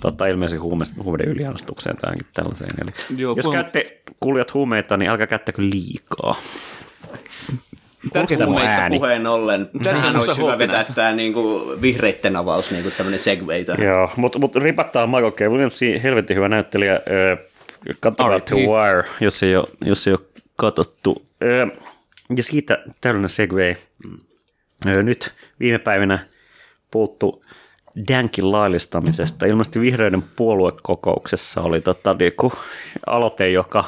tota, 0.00 0.26
ilmeisesti 0.26 0.58
huume, 0.60 0.84
huumeiden 1.02 1.28
yliannostukseen 1.32 1.96
tai 1.96 2.14
tällaiseen. 2.34 2.70
Eli 2.82 3.20
Joo, 3.20 3.34
jos 3.36 3.44
kun- 3.44 3.54
käytte 3.54 3.98
kuulijat 4.20 4.54
huumeita, 4.54 4.96
niin 4.96 5.10
älkää 5.10 5.26
käyttäkö 5.26 5.62
liikaa. 5.62 6.36
Ääni? 8.66 8.98
puheen 8.98 9.26
ollen. 9.26 9.70
Tähän 9.82 10.16
musta 10.16 10.30
olisi 10.30 10.42
hyvä 10.42 10.58
vetää 10.58 10.84
tämä 10.94 11.12
niinku 11.12 11.74
vihreitten 11.82 12.36
avaus, 12.36 12.70
niinku 12.70 12.90
tämmöinen 12.90 13.20
segway 13.20 13.64
tähän. 13.64 13.86
Joo, 13.86 14.10
mutta 14.16 14.38
mut 14.38 14.56
ripattaa 14.56 15.06
Michael 15.06 15.30
K. 15.30 15.40
Williamsin 15.40 16.00
helvetin 16.00 16.36
hyvä 16.36 16.48
näyttelijä. 16.48 17.00
Katsotaan. 18.00 18.42
The 18.42 18.56
Wire, 18.56 19.04
jos 19.20 19.42
ei 19.42 19.56
ole, 19.56 19.68
jos 19.84 20.06
ei 20.06 20.12
ole 20.12 20.20
katsottu. 20.56 21.22
Ja 22.36 22.42
siitä 22.42 22.78
täydellinen 23.00 23.28
segway. 23.28 23.74
Ö, 24.86 25.02
Nyt 25.02 25.32
viime 25.60 25.78
päivinä 25.78 26.26
puhuttu 26.90 27.44
Dankin 28.08 28.52
laillistamisesta. 28.52 29.46
Ilmeisesti 29.46 29.80
vihreiden 29.80 30.24
puoluekokouksessa 30.36 31.60
oli 31.60 31.80
tota, 31.80 32.14
niinku, 32.18 32.52
aloite, 33.06 33.50
joka 33.50 33.84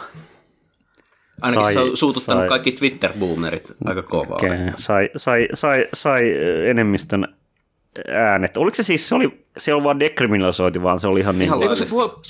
Ainakin 1.42 1.64
Sai- 1.64 1.72
se 1.72 1.80
on 1.80 1.96
suututtanut 1.96 2.40
sai- 2.40 2.48
kaikki 2.48 2.72
Twitter-boomerit 2.72 3.74
aika 3.84 4.02
kovaa. 4.02 4.36
Okei, 4.36 4.50
sai, 4.76 5.10
sai, 5.16 5.48
sai, 5.54 5.86
sai 5.94 6.22
enemmistön 6.70 7.28
äänet. 8.08 8.56
Oliko 8.56 8.74
se 8.74 8.82
siis, 8.82 9.08
se 9.08 9.14
oli, 9.14 9.44
se 9.58 9.74
oli 9.74 9.84
vaan 9.84 10.00
dekriminalisoitu, 10.00 10.82
vaan 10.82 11.00
se 11.00 11.06
oli 11.06 11.20
ihan, 11.20 11.38
niin 11.38 11.46
Ihan 11.46 11.62
Eikö 11.62 11.74
se 11.76 11.84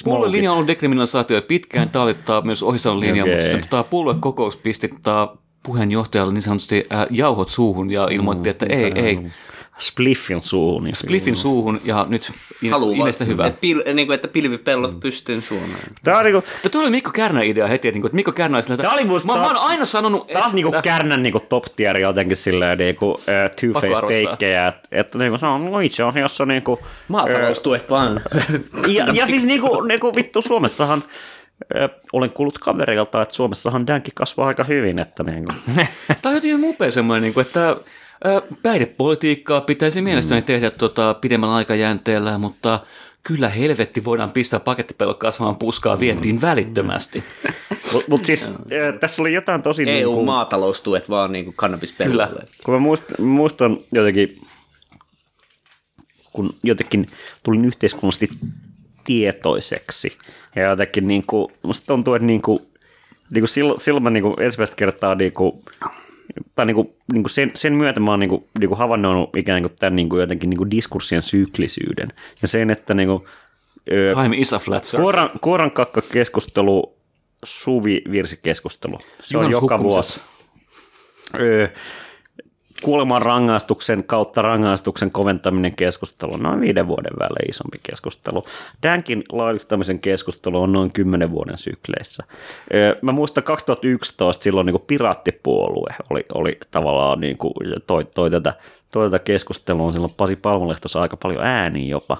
puoluelinja 0.04 0.50
on 0.50 0.54
ollut 0.54 0.68
dekriminalisaatio 0.68 1.36
jo 1.36 1.42
pitkään, 1.42 1.88
tämä 1.90 2.02
oli 2.02 2.14
tää 2.14 2.40
myös 2.40 2.62
Ohisalon 2.62 3.00
linja, 3.00 3.24
Okei. 3.24 3.34
mutta 3.34 3.44
sitten 3.44 3.70
tota, 3.70 3.82
puoluekokous 3.82 4.56
pisti 4.56 4.88
tota, 4.88 5.36
puheenjohtajalle 5.62 6.32
niin 6.32 6.42
sanotusti 6.42 6.86
äh, 6.92 7.06
jauhot 7.10 7.48
suuhun 7.48 7.90
ja 7.90 8.08
ilmoitti, 8.10 8.48
että 8.48 8.66
ei, 8.68 8.92
ei, 8.94 9.18
spliffin 9.78 10.42
suuhun. 10.42 10.84
Niin 10.84 10.96
Spliffin 10.96 11.36
suuhun 11.36 11.80
ja 11.84 12.06
nyt 12.08 12.32
Haluaa, 12.70 12.96
imestä 12.96 13.24
hyvää. 13.24 13.46
että, 13.46 13.60
pil, 13.60 13.82
niin 13.94 14.06
kuin, 14.08 14.14
että 14.14 14.28
pilvipellot 14.28 15.00
pystyyn 15.00 15.42
Suomeen. 15.42 15.78
Tämä 16.04 16.18
on 16.18 16.24
niinku, 16.24 16.42
Mutta 16.52 16.70
tuo 16.70 16.80
oli 16.82 16.90
Mikko 16.90 17.10
Kärnän 17.10 17.44
idea 17.44 17.66
heti, 17.66 17.88
että, 17.88 17.96
niinku, 17.96 18.08
Mikko 18.12 18.32
Kärnä 18.32 18.56
olisi 18.56 18.76
Tää 18.76 18.90
oli 18.90 19.04
musta- 19.04 19.32
mä, 19.32 19.38
mä 19.38 19.46
oon 19.46 19.56
aina 19.56 19.84
sanonut, 19.84 20.26
taas 20.26 20.52
niinku 20.52 20.68
että- 20.68 20.82
kärnän 20.82 21.22
niinku 21.22 21.40
top 21.40 21.64
tier 21.76 22.00
jotenkin 22.00 22.36
silleen 22.36 22.78
niinku 22.78 23.06
uh, 23.10 23.16
Pakko 23.16 23.56
two-face 23.60 23.86
arvostaa. 23.86 24.08
teikkejä, 24.08 24.66
että, 24.68 24.88
että 24.92 25.18
niinku 25.18 25.38
se 25.38 25.46
on 25.46 25.64
no 25.64 25.80
itse 25.80 26.02
asiassa 26.02 26.46
niinku... 26.46 26.78
Maataloustuet 27.08 27.90
vaan. 27.90 28.20
Ja, 28.88 29.06
ja 29.12 29.26
siis 29.26 29.44
niinku, 29.44 29.80
niinku 29.80 30.16
vittu 30.16 30.42
Suomessahan, 30.42 31.02
olen 32.12 32.30
kuullut 32.30 32.58
kaverilta, 32.58 33.22
että 33.22 33.34
Suomessahan 33.34 33.86
dänki 33.86 34.10
kasvaa 34.14 34.48
aika 34.48 34.64
hyvin, 34.64 34.98
että 34.98 35.22
niinku, 35.22 35.52
Tämä 36.22 36.30
on 36.30 36.34
jotenkin 36.34 36.64
upea 36.64 36.90
semmoinen, 36.90 37.22
niin 37.22 37.34
kuin, 37.34 37.46
että 37.46 37.76
päihdepolitiikkaa 38.62 39.60
pitäisi 39.60 40.02
mielestäni 40.02 40.40
Mm. 40.40 40.44
tehdä 40.44 40.70
tota, 40.70 41.14
pidemmällä 41.14 41.54
aikajänteellä, 41.54 42.38
mutta 42.38 42.80
kyllä 43.22 43.48
helvetti 43.48 44.04
voidaan 44.04 44.30
pistää 44.30 44.60
pakettipellot 44.60 45.18
kasvamaan 45.18 45.56
puskaa 45.56 46.00
vientiin 46.00 46.40
välittömästi. 46.40 47.24
Mutta 47.92 48.10
mut 48.10 48.26
siis 48.26 48.50
ö, 48.72 48.92
tässä 49.00 49.22
oli 49.22 49.32
jotain 49.32 49.62
tosi... 49.62 49.82
EU 49.82 50.10
niinku, 50.10 50.24
maataloustuet 50.24 51.10
vaan 51.10 51.32
niin 51.32 51.44
kuin 51.44 51.54
kannabispellolle. 51.56 52.42
kun 52.64 52.74
mä 52.74 52.80
muistan, 52.80 53.26
muistan 53.26 53.78
jotenkin, 53.92 54.40
kun 56.32 56.54
jotenkin 56.62 57.08
tulin 57.42 57.64
yhteiskunnallisesti 57.64 58.38
tietoiseksi. 59.04 60.16
Ja 60.56 60.62
jotenkin 60.62 61.08
niin 61.08 61.24
kuin, 61.26 61.52
musta 61.62 61.86
tuntuu, 61.86 62.14
että 62.14 62.26
niin 62.26 62.42
kuin, 62.42 62.58
niin 63.30 63.40
kuin 63.42 63.48
silloin, 63.48 63.80
silloin 63.80 64.02
mä 64.02 64.10
niin 64.10 64.22
kuin 64.22 64.34
ensimmäistä 64.40 64.76
kertaa 64.76 65.14
niin 65.14 65.32
kuin, 65.32 65.62
tai 66.54 66.66
niin 66.66 66.74
kuin, 66.74 66.92
niin 67.12 67.22
kuin 67.22 67.30
sen, 67.30 67.50
sen 67.54 67.72
myötä 67.72 68.00
mä 68.00 68.10
oon 68.10 68.20
niin 68.20 68.30
kuin, 68.30 68.44
niin 68.58 68.68
kuin 68.68 68.78
havainnoinut 68.78 69.36
ikään 69.36 69.62
kuin 69.62 69.72
tämän 69.80 69.96
niin 69.96 70.08
kuin 70.08 70.20
jotenkin 70.20 70.50
niin 70.50 70.58
kuin 70.58 70.70
diskurssien 70.70 71.22
syklisyyden. 71.22 72.12
Ja 72.42 72.48
sen, 72.48 72.70
että 72.70 72.94
niin 72.94 73.08
kuin, 73.08 73.22
Time 74.22 74.36
is 74.36 74.52
a 74.52 74.58
flat 74.58 74.84
circle. 74.84 75.02
Kuoran, 75.02 75.30
kuoran 75.40 75.70
kakka 75.70 76.02
keskustelu, 76.12 76.94
suvi 77.44 78.02
virsikeskustelu. 78.10 78.98
Se 79.22 79.38
on 79.38 79.50
Juhannus 79.50 79.62
joka 79.62 79.78
vuosi. 79.78 80.20
Öö, 81.40 81.68
kuoleman 82.86 83.22
rangaistuksen 83.22 84.04
kautta 84.04 84.42
rangaistuksen 84.42 85.10
koventaminen 85.10 85.76
keskustelu, 85.76 86.36
noin 86.36 86.60
viiden 86.60 86.88
vuoden 86.88 87.12
välein 87.18 87.50
isompi 87.50 87.78
keskustelu. 87.82 88.44
Dänkin 88.82 89.24
laillistamisen 89.32 89.98
keskustelu 89.98 90.62
on 90.62 90.72
noin 90.72 90.92
kymmenen 90.92 91.30
vuoden 91.30 91.58
sykleissä. 91.58 92.24
Mä 93.02 93.12
muistan 93.12 93.44
2011 93.44 94.42
silloin 94.42 94.66
niin 94.66 94.80
piraattipuolue 94.86 95.94
oli, 96.10 96.26
oli 96.34 96.58
tavallaan 96.70 97.20
niin 97.20 97.38
kuin, 97.38 97.52
toi, 97.86 98.04
toi, 98.04 98.30
tätä, 98.30 98.54
toi 98.90 99.10
tätä 99.10 99.24
keskustelua, 99.24 99.92
silloin 99.92 100.12
Pasi 100.16 100.36
Palmolehto 100.36 100.88
sai 100.88 101.02
aika 101.02 101.16
paljon 101.16 101.44
ääniä 101.44 101.88
jopa. 101.88 102.16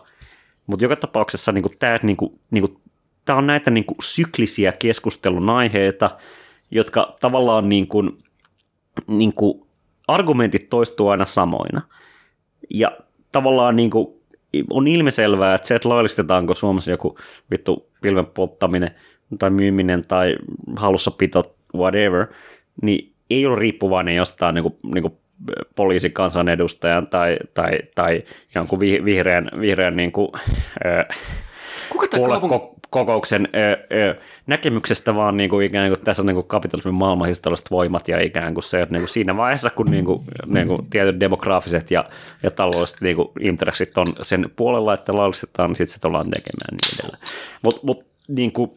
Mutta 0.67 0.85
joka 0.85 0.97
tapauksessa 0.97 1.53
niin 1.53 1.65
tämä 1.79 1.99
niinku, 2.03 2.39
niinku, 2.51 2.81
tää 3.25 3.37
on 3.37 3.47
näitä 3.47 3.71
niinku, 3.71 3.95
syklisiä 4.03 4.73
keskustelun 4.73 5.51
aiheita, 5.51 6.11
jotka 6.71 7.15
tavallaan 7.21 7.69
niinku, 7.69 8.03
niinku, 9.07 9.66
argumentit 10.09 10.71
toistuu 10.71 11.09
aina 11.09 11.25
samoina. 11.25 11.83
Ja 12.71 12.99
tavallaan 13.33 13.77
niinku, 13.77 14.23
on 14.71 14.89
ilmiselvää, 14.89 15.55
että 15.55 15.67
se, 15.67 15.75
että 15.75 15.89
laillistetaanko 15.89 16.55
Suomessa 16.55 16.91
joku 16.91 17.19
vittu 17.51 17.89
pilven 18.01 18.27
polttaminen 18.27 18.91
tai 19.39 19.51
myyminen 19.51 20.05
tai 20.09 20.37
hallussapito, 20.77 21.55
whatever, 21.77 22.27
niin 22.83 23.13
ei 23.31 23.47
ole 23.47 23.59
riippuvainen 23.59 24.17
jostain 24.17 24.55
niinku, 24.55 24.79
niinku 24.95 25.19
poliisikansanedustajan 25.77 27.07
tai, 27.07 27.37
tai, 27.55 27.71
tai 27.95 28.23
jonkun 28.55 28.81
vi- 28.81 29.05
vihreän, 29.05 29.49
vihreän 29.61 29.97
niin 29.97 30.13
kuin, 30.13 30.29
ö, 30.85 31.15
Kuka 31.89 32.09
tämä 32.09 32.29
kaupung... 32.29 32.76
kokouksen 32.91 33.49
ö, 33.55 33.97
ö, 33.97 34.15
näkemyksestä, 34.47 35.15
vaan 35.15 35.37
niin 35.37 35.51
kuin, 35.51 35.67
ikään 35.67 35.89
kuin 35.89 36.01
tässä 36.01 36.23
on 36.23 36.27
niin 36.27 36.35
kuin 36.35 36.47
kapitalismin 36.47 36.95
maailmanhistorialliset 36.95 37.71
voimat 37.71 38.09
ja 38.09 38.21
ikään 38.21 38.55
kuin 38.55 38.65
se, 38.65 38.83
että 38.83 38.93
niin 38.93 39.03
kuin 39.03 39.11
siinä 39.11 39.37
vaiheessa, 39.37 39.71
kun 39.71 39.91
niin 39.91 40.05
kuin, 40.05 40.23
niin 40.47 40.67
kuin 40.67 40.87
tietyt 40.91 41.21
demograafiset 41.21 41.91
ja, 41.91 42.05
ja 42.43 42.51
taloudelliset 42.51 43.01
niin 43.01 43.17
kuin 43.17 43.29
intressit 43.41 43.99
on 43.99 44.07
sen 44.23 44.51
puolella, 44.57 44.95
että 44.95 45.17
laillistetaan, 45.17 45.71
niin 45.71 45.77
sitten 45.77 45.95
se 45.95 46.01
tullaan 46.01 46.31
tekemään 46.31 46.71
niin 46.71 47.01
edelleen. 47.01 47.23
Mutta 47.63 47.81
mut, 47.85 48.05
niin 48.29 48.53
kuin, 48.53 48.71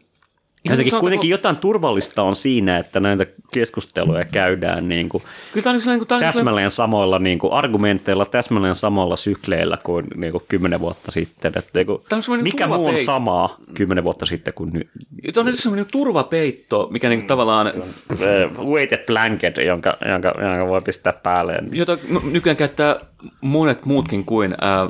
Jotenkin 0.64 0.90
sanotaanko- 0.92 1.00
kuitenkin 1.00 1.30
jotain 1.30 1.56
turvallista 1.56 2.22
on 2.22 2.36
siinä, 2.36 2.78
että 2.78 3.00
näitä 3.00 3.26
keskusteluja 3.52 4.24
käydään 4.24 4.88
niin 4.88 5.08
kuin 5.08 5.22
Kyllä 5.52 5.64
tämä 5.64 5.74
on, 5.76 5.82
niin 5.86 5.98
kuin, 5.98 6.08
tämä 6.08 6.16
on 6.16 6.20
niin 6.22 6.32
kuin- 6.32 6.34
täsmälleen 6.34 6.70
samoilla 6.70 7.18
niin 7.18 7.38
kuin 7.38 7.52
argumenteilla, 7.52 8.24
täsmälleen 8.26 8.74
samoilla 8.74 9.16
sykleillä 9.16 9.78
kuin, 9.82 10.06
niin 10.16 10.32
kuin 10.32 10.44
kymmenen 10.48 10.80
vuotta 10.80 11.12
sitten. 11.12 11.52
Että, 11.56 11.70
niin 11.74 11.86
kuin, 11.86 12.02
Tämä 12.08 12.18
on 12.18 12.22
semmoinen 12.22 12.44
mikä 12.44 12.66
muu 12.66 12.86
on 12.86 12.98
samaa 12.98 13.56
kymmenen 13.74 14.04
vuotta 14.04 14.26
sitten 14.26 14.54
kuin 14.54 14.72
nyt? 14.72 14.88
Tämä 15.34 15.42
on 15.42 15.46
nyt 15.46 15.60
semmoinen 15.60 15.86
turvapeitto, 15.92 16.88
mikä 16.90 17.08
niin 17.08 17.20
kuin 17.20 17.26
tavallaan, 17.28 17.66
Äh, 17.66 18.66
weighted 18.66 19.06
blanket, 19.06 19.56
jonka, 19.56 19.96
jonka, 20.12 20.28
jonka 20.28 20.66
voi 20.66 20.80
pistää 20.80 21.12
päälle. 21.12 21.58
jota 21.72 21.98
nykyään 22.30 22.56
käyttää 22.56 22.96
monet 23.40 23.84
muutkin 23.84 24.24
kuin 24.24 24.54
ää, 24.60 24.88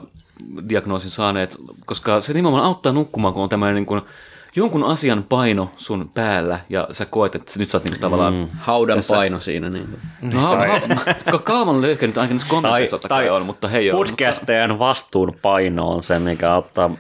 diagnoosin 0.69 1.11
saaneet, 1.11 1.57
koska 1.87 2.21
se 2.21 2.33
nimenomaan 2.33 2.65
auttaa 2.65 2.93
nukkumaan, 2.93 3.35
kun 3.35 3.43
on 3.43 3.49
tämmöinen 3.49 3.75
niin 3.75 3.87
kuin, 3.87 4.00
jonkun 4.57 4.85
asian 4.85 5.25
paino 5.28 5.71
sun 5.76 6.11
päällä 6.14 6.61
ja 6.69 6.88
sä 6.92 7.07
koet, 7.07 7.35
että 7.35 7.52
nyt 7.59 7.69
sä 7.69 7.76
oot 7.76 7.85
niin 7.85 7.92
kuin, 7.92 8.00
tavallaan... 8.00 8.35
Mm. 8.35 8.49
Haudan 8.61 8.99
Tässä- 8.99 9.14
paino 9.16 9.40
siinä. 9.40 9.71
Niin. 9.71 9.99
No, 10.35 10.40
ha, 10.40 11.38
Kalman 11.45 11.83
löyhkä 11.83 12.07
nyt 12.07 12.19
ainakin 12.19 12.40
kommenteissa 12.49 12.95
totta 12.97 13.09
kai 13.09 13.30
on, 13.30 13.47
mutta 13.47 13.69
hei 13.69 13.87
joo. 13.87 13.99
podcastajan 13.99 14.78
vastuun 14.78 15.35
paino 15.42 15.88
on 15.88 16.02
se, 16.02 16.19
mikä 16.19 16.52
auttaa 16.52 16.90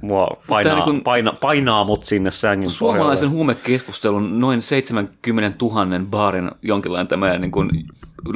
mua 0.00 0.28
painaa, 0.48 0.74
niin 0.74 0.84
kuin- 0.84 1.00
paina, 1.04 1.32
painaa 1.32 1.84
mut 1.84 2.04
sinne 2.04 2.30
sängyn 2.30 2.70
Suomalaisen 2.70 3.28
pohjalle. 3.28 3.36
huumekeskustelun 3.36 4.40
noin 4.40 4.62
70 4.62 5.64
000 5.64 5.86
baarin 6.10 6.50
jonkinlainen 6.62 7.08
tämmöinen 7.08 7.40
niin 7.40 7.50
kuin 7.50 7.70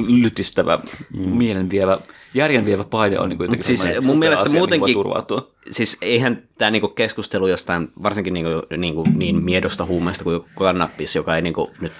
lytistävä, 0.07 0.79
mm. 1.17 1.29
mielenvievä, 1.29 1.97
järjenvievä 2.35 2.85
paine 2.85 3.19
on 3.19 3.29
niin 3.29 3.37
kuin 3.37 3.45
jotenkin 3.45 3.65
Siis 3.79 4.01
mun 4.01 4.19
mielestä 4.19 4.43
asia, 4.43 4.53
voi 4.53 4.59
muutenkin- 4.59 4.95
turvautua. 4.95 5.51
Siis 5.71 5.97
eihän 6.03 6.43
tämä 6.59 6.71
niinku 6.71 6.89
keskustelu 6.89 7.47
jostain, 7.47 7.89
varsinkin 8.03 8.35
niinku, 8.35 8.51
niinku, 8.77 9.05
niin 9.15 9.45
miedosta 9.45 9.85
huumeesta 9.85 10.25
kuin 10.25 10.45
kannabis, 10.55 11.17
joka 11.17 11.37
ei 11.37 11.43
niinku 11.43 11.71
nyt... 11.81 11.93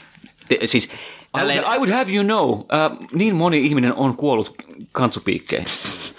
Siis 0.65 0.89
I 1.41 1.45
would, 1.45 1.75
I 1.75 1.79
would 1.79 1.91
have 1.91 2.13
you 2.13 2.25
know, 2.25 2.51
uh, 2.51 2.67
niin 3.15 3.35
moni 3.35 3.67
ihminen 3.67 3.95
on 3.95 4.17
kuollut 4.17 4.55
kantsupiikkeen. 4.93 5.65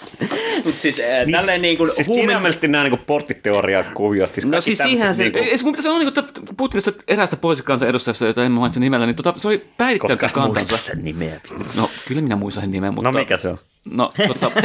mut 0.64 0.78
siis, 0.78 1.00
äh, 1.00 1.30
tälleen 1.32 1.62
niinku 1.62 1.90
Siis 1.94 2.06
huume... 2.06 2.20
kirjaimellisesti 2.20 2.68
nämä 2.68 2.84
niin 2.84 2.98
porttiteoria-kuviot. 2.98 4.34
Siis 4.34 4.46
No 4.46 4.60
siis 4.60 4.78
siihen 4.78 5.14
se- 5.14 5.22
niinku- 5.22 5.38
Ei, 5.38 5.44
ei, 5.50 5.58
mun 5.62 5.72
pitäisi 5.72 5.82
sanoa, 5.82 5.98
niin 5.98 6.12
kuin, 6.14 6.44
kun 6.46 6.56
puhuttiin 6.56 6.82
tästä 6.84 7.02
eräästä 7.08 7.36
poliisikansan 7.36 7.88
edustajasta, 7.88 8.26
jota 8.26 8.44
en 8.44 8.52
mä 8.52 8.58
mainitse 8.58 8.80
nimellä, 8.80 9.06
niin 9.06 9.16
tota, 9.16 9.34
se 9.36 9.48
oli 9.48 9.66
päivittänyt 9.76 10.20
koska 10.20 10.40
et 10.40 10.46
muista 10.46 10.60
kantansa. 10.60 10.84
sen 10.84 11.04
nimeä. 11.04 11.40
No, 11.76 11.90
kyllä 12.08 12.20
minä 12.22 12.36
muistan 12.36 12.62
sen 12.62 12.70
nimen, 12.70 12.94
mutta... 12.94 13.12
No 13.12 13.18
mikä 13.18 13.36
se 13.36 13.48
on? 13.48 13.58
No, 13.90 14.12
tota, 14.28 14.50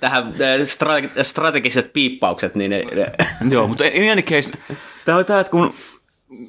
tähän 0.00 0.24
äh, 0.26 0.32
stra- 0.60 1.22
strategiset 1.22 1.92
piippaukset, 1.92 2.54
niin 2.54 2.70
ne, 2.70 2.84
ne, 2.94 3.06
Joo, 3.50 3.68
mutta 3.68 3.84
in 3.84 4.12
any 4.12 4.22
case, 4.22 4.50
tämä 5.04 5.16
oli 5.16 5.24
tämä, 5.24 5.40
että 5.40 5.50
kun 5.50 5.74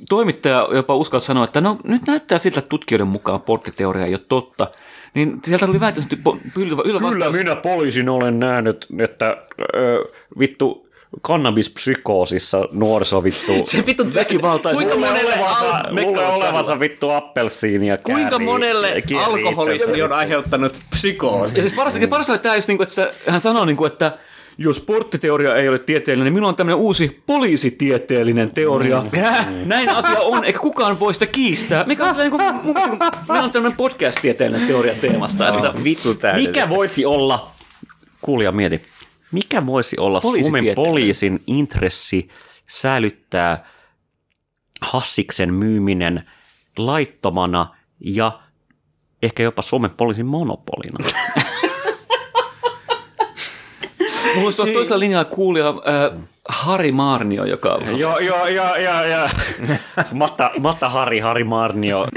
toimittaja 0.10 0.68
jopa 0.74 0.96
uskalsi 0.96 1.26
sanoa, 1.26 1.44
että 1.44 1.62
no 1.62 1.78
nyt 1.84 2.02
näyttää 2.08 2.38
siltä, 2.38 2.60
että 2.60 2.70
tutkijoiden 2.70 3.08
mukaan 3.08 3.42
porttiteoria 3.42 4.06
ei 4.06 4.14
ole 4.14 4.22
totta, 4.30 4.68
niin 5.14 5.40
sieltä 5.46 5.66
oli 5.66 5.80
väittämättä 5.80 6.16
pylvä 6.54 6.82
ylä 6.86 7.00
Kyllä 7.00 7.02
vastaus. 7.02 7.36
minä 7.36 7.56
poliisin 7.56 8.10
olen 8.10 8.40
nähnyt, 8.40 8.86
että 9.00 9.38
ö, 9.76 10.06
vittu 10.40 10.86
kannabispsykoosissa 11.22 12.68
nuoriso 12.72 13.24
vittu... 13.24 13.52
se 13.64 13.86
vittu 13.86 14.04
Väkivaltaisen- 14.04 14.74
kuinka 14.74 14.96
monelle, 14.96 15.34
olevansa, 15.34 15.72
al- 15.76 15.96
luulee 15.96 16.28
olevansa 16.28 16.80
vittu 16.80 17.10
appelsiini 17.10 17.88
ja 17.88 17.98
kuinka 17.98 18.30
käärii- 18.30 18.46
monelle 18.46 19.04
alkoholismi 19.26 20.02
on 20.02 20.12
aiheuttanut 20.12 20.74
psykoosi? 20.90 21.58
Ja 21.58 21.62
siis 21.64 21.76
paras, 21.76 21.96
ja 21.96 22.08
paras 22.08 22.30
oli 22.30 22.40
tämä 22.40 22.56
just 22.56 22.68
niin 22.68 22.78
kuin, 22.78 22.88
että 22.88 23.14
hän 23.28 23.42
sanoi, 23.42 23.66
niin 23.66 23.78
kuin, 23.78 23.92
että 23.92 24.18
jos 24.58 24.80
porttiteoria 24.80 25.56
ei 25.56 25.70
ole 25.70 25.80
tieteellinen, 25.80 26.26
niin 26.26 26.34
minulla 26.34 26.50
on 26.50 26.56
tämmöinen 26.56 26.80
uusi 26.80 27.22
poliisitieteellinen 27.26 28.52
teoria. 28.52 29.02
Mm. 29.02 29.10
Näin 29.66 29.90
asia 29.90 30.20
on, 30.20 30.44
eikä 30.44 30.60
kukaan 30.60 31.00
voi 31.00 31.14
sitä 31.14 31.26
kiistää. 31.26 31.84
Mikä 31.84 32.06
on 32.06 32.18
niin 32.18 32.32
kuin, 32.32 32.56
mun 32.64 32.76
meillä 33.28 33.44
on 33.44 33.52
tämmöinen 33.52 33.78
podcast-tieteellinen 33.78 34.68
teoria 34.68 34.94
teemasta. 35.02 35.48
Että, 35.50 35.74
Vittu 35.84 36.10
Mikä 36.36 36.70
voisi 36.70 37.06
olla, 37.06 37.52
kuulija 38.22 38.52
mieti, 38.52 38.82
mikä 39.32 39.66
voisi 39.66 39.98
olla 40.00 40.22
Suomen 40.22 40.66
poliisin 40.76 41.44
intressi 41.48 42.30
säilyttää 42.68 43.66
Hassiksen 44.82 45.54
myyminen 45.54 46.24
laittomana 46.78 47.76
ja 48.00 48.40
ehkä 49.24 49.44
jopa 49.44 49.62
Suomen 49.62 49.92
poliisin 49.92 50.26
monopolina? 50.26 50.98
Mulla 54.34 54.46
olisi 54.46 54.56
tuolla 54.56 54.74
toisella 54.74 55.00
linjalla 55.00 55.26
kuulija 55.26 55.68
äh, 55.70 56.20
Harri 56.50 56.92
Maarnio, 56.92 57.46
joka 57.46 57.80
Joo, 57.98 58.20
joo, 58.20 58.48
joo, 58.48 58.76
joo, 58.76 59.04
joo. 59.14 59.30
Matta, 60.14 60.52
Matta 60.60 60.90
Hari, 60.90 61.20
Hari 61.20 61.44
Marnio. 61.44 62.08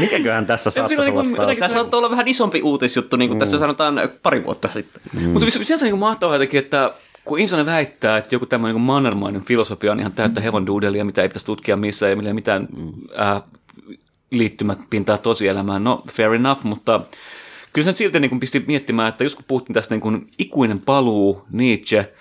Mikäköhän 0.00 0.46
tässä 0.46 0.70
saattaisi 0.70 1.02
niinku 1.02 1.18
olla 1.20 1.28
taas? 1.30 1.38
jotenkin- 1.40 1.60
Tässä 1.60 1.78
saattaa 1.78 1.98
olla 1.98 2.10
vähän 2.10 2.28
isompi 2.28 2.62
uutisjuttu, 2.62 3.16
niin 3.16 3.28
kuin 3.28 3.36
Mm. 3.36 3.38
tässä 3.38 3.58
sanotaan 3.58 4.00
pari 4.22 4.44
vuotta 4.44 4.68
sitten. 4.68 5.02
Mm. 5.20 5.28
Mutta 5.28 5.50
sinänsä 5.50 5.84
niin 5.84 5.98
mahtavaa 5.98 6.34
jotenkin, 6.34 6.58
että 6.58 6.92
kun 7.24 7.38
ihminen 7.38 7.66
väittää, 7.66 8.18
että 8.18 8.34
joku 8.34 8.46
tämmöinen 8.46 8.76
niin 8.76 8.84
mannermainen 8.84 9.42
filosofia 9.44 9.92
on 9.92 10.00
ihan 10.00 10.12
täyttä 10.12 10.40
hevon 10.40 10.66
duudelia, 10.66 11.04
mitä 11.04 11.22
ei 11.22 11.28
pitäisi 11.28 11.46
tutkia 11.46 11.76
missään, 11.76 12.10
ei 12.10 12.16
millä 12.16 12.34
mitään 12.34 12.68
äh, 13.20 13.42
liittymäpintaa 14.30 15.18
tosielämään, 15.18 15.84
no 15.84 16.02
fair 16.12 16.32
enough, 16.34 16.62
mutta 16.64 17.00
kyllä 17.78 17.84
se 17.84 17.90
nyt 17.90 17.96
silti 17.96 18.20
niin 18.20 18.28
kuin 18.28 18.40
pisti 18.40 18.64
miettimään, 18.66 19.08
että 19.08 19.24
just 19.24 19.36
kun 19.36 19.44
puhuttiin 19.48 19.74
tästä 19.74 19.94
niin 19.94 20.00
kuin 20.00 20.26
ikuinen 20.38 20.78
paluu, 20.78 21.42
Nietzsche, 21.52 22.12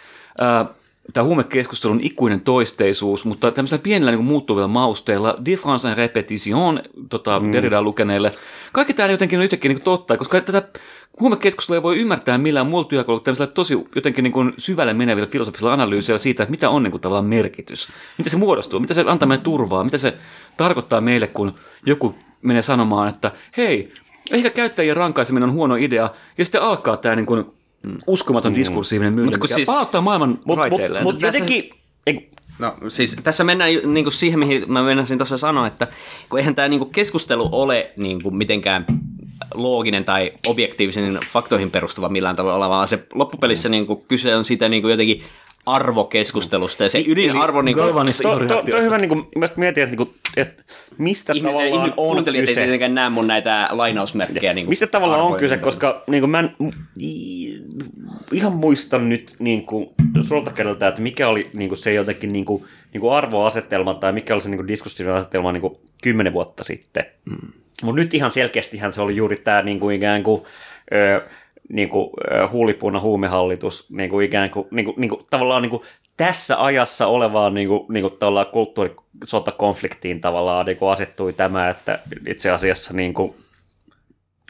äh, 0.42 0.68
tämä 1.14 1.24
huumekeskustelun 1.24 2.00
ikuinen 2.04 2.42
toisteisuus, 2.42 3.26
mutta 3.26 3.52
tämmöisellä 3.52 3.84
pienellä 3.84 4.12
niin 4.12 4.18
kuin 4.18 4.28
muuttuvilla 4.28 4.68
mausteilla, 4.68 5.38
difference 5.46 5.90
en 5.90 5.98
repetition, 5.98 6.82
tota, 7.10 7.40
mm. 7.40 7.52
Derrida 7.52 7.82
lukeneille, 7.82 8.32
kaikki 8.72 8.94
tämä 8.94 9.12
jotenkin 9.12 9.40
on 9.40 9.44
yhtäkkiä 9.44 9.70
niin 9.70 9.78
kuin 9.78 9.84
totta, 9.84 10.18
koska 10.18 10.42
tätä 10.42 10.64
huumekeskustelua 11.20 11.78
ei 11.78 11.84
voi 11.84 12.00
ymmärtää 12.00 12.38
millään 12.38 12.68
muulla 12.68 12.88
työkalulla 12.88 13.24
tämmöisellä 13.24 13.52
tosi 13.52 13.78
jotenkin 13.96 14.24
niin 14.24 14.34
kuin 14.34 14.54
syvälle 14.58 14.94
menevillä 14.94 15.28
filosofisilla 15.30 15.74
analyyseillä 15.74 16.20
siitä, 16.20 16.44
että 16.44 16.52
mitä 16.52 16.70
on 16.70 16.84
niin 16.84 16.92
kuin 16.92 17.02
tavallaan 17.02 17.26
merkitys, 17.26 17.88
mitä 18.18 18.30
se 18.30 18.38
muodostuu, 18.38 18.80
mitä 18.80 18.94
se 18.94 19.04
antaa 19.08 19.28
meille 19.28 19.44
turvaa, 19.44 19.84
mitä 19.84 19.98
se 19.98 20.14
tarkoittaa 20.58 21.02
meille, 21.02 21.28
kun 21.28 21.54
joku 21.86 22.16
menee 22.42 22.62
sanomaan, 22.62 23.10
että 23.10 23.32
hei, 23.58 23.94
ehkä 24.31 24.50
käyttäjien 24.50 24.98
rankaiseminen 24.98 25.50
on 25.50 25.55
huono 25.55 25.75
idea, 25.75 26.10
ja 26.38 26.46
sitten 26.46 26.62
alkaa 26.62 26.98
tämä 26.98 27.15
niin 27.15 27.25
kuin 27.25 27.46
uskomaton 28.07 28.55
diskursiivinen 28.55 29.13
myynti, 29.13 29.27
Mut 29.38 29.38
kun 29.41 29.46
mikä 29.48 29.55
siis- 29.55 29.65
palauttaa 29.67 30.01
maailman 30.01 30.29
Mutta 30.29 30.46
mut, 30.48 30.57
raiteilleen. 30.57 31.03
mut 31.03 31.19
Tässä- 31.19 31.38
jotenkin... 31.43 31.69
Ei, 32.07 32.29
No 32.60 32.75
siis 32.88 33.15
tässä 33.24 33.43
mennään 33.43 33.72
niinku 33.86 34.12
siihen, 34.12 34.39
mihin 34.39 34.63
mä 34.72 34.84
mennäisin 34.84 35.17
tuossa 35.17 35.38
sanoa, 35.38 35.67
että 35.67 35.88
kun 36.29 36.39
eihän 36.39 36.55
tämä 36.55 36.67
niinku 36.67 36.86
keskustelu 36.86 37.50
ole 37.51 37.91
niinku 37.98 38.31
mitenkään 38.31 38.86
looginen 39.53 40.05
tai 40.05 40.31
objektiivisen 40.48 41.17
faktoihin 41.31 41.72
perustuva 41.72 42.10
millään 42.10 42.36
tavalla, 42.36 42.69
vaan 42.69 42.88
se 42.88 43.07
loppupelissä 43.13 43.69
niinku 43.69 43.96
kyse 43.96 44.36
on 44.36 44.46
siitä 44.46 44.69
niinku 44.69 44.88
jotenkin 44.88 45.22
arvokeskustelusta 45.67 46.83
ja 46.83 46.89
se 46.89 47.03
ydinarvo 47.07 47.62
niinku, 47.62 47.81
Galvanissa 47.81 48.24
to, 48.24 48.31
juuri 48.31 48.47
to, 48.47 48.55
lähti 48.55 48.71
to, 48.71 48.77
hyvä 48.77 48.86
jostain. 48.86 49.01
niin 49.01 49.09
kuin, 49.09 49.27
mä 49.36 49.47
mietin, 49.55 49.83
että, 49.83 49.95
niin 49.95 50.07
kuin, 50.07 50.15
että 50.38 50.63
mistä 50.97 51.33
ihmiset, 51.33 51.51
tavallaan 51.51 51.74
ihmiset, 51.74 51.97
on 51.97 52.13
kuuntelijat 52.13 52.41
ei 52.41 52.47
kyse. 52.47 52.62
tietenkään 52.62 52.95
näe 52.95 53.09
mun 53.09 53.27
näitä 53.27 53.67
lainausmerkkejä. 53.71 54.53
Niinku 54.53 54.69
Mistä 54.69 54.88
tavallaan 54.88 55.21
on 55.21 55.39
kyse, 55.39 55.57
koska 55.57 56.03
niin 56.07 56.21
kuin 56.21 56.29
mä 56.29 56.39
en 56.39 56.51
ihan 58.31 58.53
muistan 58.53 59.09
nyt 59.09 59.36
niin 59.39 59.65
kuin, 59.65 59.89
sulta 60.21 60.51
kerralta, 60.51 60.88
että 60.88 61.01
mikä 61.01 61.27
oli 61.27 61.50
niin 61.55 61.69
kuin 61.69 61.77
se 61.77 61.93
jotenkin 61.93 62.33
niin 62.33 62.45
kuin, 62.45 62.63
niin 62.93 63.01
kuin 63.01 63.13
arvoasetelma 63.13 63.93
tai 63.93 64.13
mikä 64.13 64.33
oli 64.33 64.41
se 64.41 64.50
niin 64.50 64.65
kuin 64.65 65.13
asetelma 65.15 65.51
niin 65.51 65.62
kuin 65.62 65.77
kymmenen 66.03 66.33
vuotta 66.33 66.63
sitten. 66.63 67.05
Mm. 67.25 67.51
Mutta 67.83 68.01
nyt 68.01 68.13
ihan 68.13 68.31
selkeästihän 68.31 68.93
se 68.93 69.01
oli 69.01 69.15
juuri 69.15 69.36
tämä 69.38 69.62
niin 69.62 69.79
kuin 69.79 69.95
ikään 69.95 70.24
kuin, 70.24 70.43
ö, 70.93 71.21
niin 71.69 71.89
kuin, 71.89 72.09
huulipuna 72.51 73.01
huumehallitus, 73.01 73.91
niin 73.91 74.09
kuin 74.09 74.25
ikään 74.25 74.50
kuin, 74.50 74.67
niin 74.71 74.86
kuin, 74.86 74.95
niin 74.97 75.09
kuin, 75.09 75.25
tavallaan 75.29 75.62
niin 75.62 75.69
kuin 75.69 75.83
tässä 76.17 76.63
ajassa 76.63 77.07
olevaan 77.07 77.53
niin 77.53 77.67
kuin, 77.67 77.86
niin 77.89 78.01
kuin 78.01 78.13
tavallaan 78.19 78.45
kulttuurisotakonfliktiin 78.45 80.21
tavallaan 80.21 80.65
niin 80.65 80.77
kuin 80.77 80.91
asettui 80.91 81.33
tämä, 81.33 81.69
että 81.69 82.00
itse 82.27 82.51
asiassa 82.51 82.93
niin 82.93 83.13
kuin, 83.13 83.36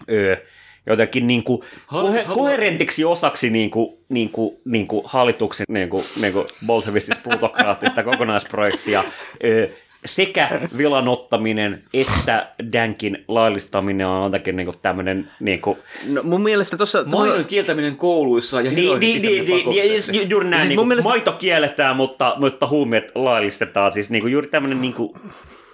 öö, 0.09 0.38
jotenkin 0.86 1.27
niin 1.27 1.43
kuin 1.43 1.62
Hallitus 1.88 2.25
haluaa- 2.25 2.43
koherentiksi 2.43 3.05
osaksi 3.05 3.50
niin 3.50 3.71
kuin, 3.71 3.97
niin 4.09 4.29
kuin, 4.29 4.57
niin 4.65 4.88
kuin 4.88 5.01
hallituksen 5.05 5.65
niin 5.69 5.89
kuin, 5.89 6.03
niin 6.21 6.33
kuin 6.33 6.45
bolsevistista 6.65 7.21
plutokraattista 7.24 8.03
kokonaisprojektia 8.03 9.03
öö, 9.43 9.69
sekä 10.08 10.50
velan 10.78 11.08
ottaminen 11.08 11.82
että 11.94 12.48
dänkin 12.74 13.24
laillistaminen 13.28 14.08
on 14.08 14.24
jotenkin 14.24 14.56
niin 14.56 14.66
kuin 14.68 14.78
tämmöinen 14.82 15.30
niin 15.40 15.62
kuin, 15.62 15.78
No, 16.08 16.24
mun 16.24 16.44
mielestä 16.44 16.78
tuossa... 16.78 17.04
Maidon 17.16 17.46
kieltäminen 17.46 17.96
kouluissa 17.96 18.62
ja 18.62 18.72
niin, 18.72 19.00
niin, 19.00 19.22
niin, 19.22 19.46
niin, 19.46 19.60
pakolliseksi. 19.60 20.12
niin, 20.12 20.30
juuri 20.30 20.48
näin, 20.48 20.62
Siis 20.62 20.78
niin 20.78 20.88
mielestä- 20.88 21.10
maito 21.10 21.32
kielletään, 21.32 21.96
mutta, 21.96 22.36
mutta 22.38 22.67
huumeet 22.67 23.12
laillistetaan, 23.15 23.93
siis 23.93 24.10
niin 24.10 24.22
kuin 24.22 24.32
juuri 24.34 24.48
tämmöinen 24.48 24.82
niin 24.82 24.93
kuin, 24.93 25.13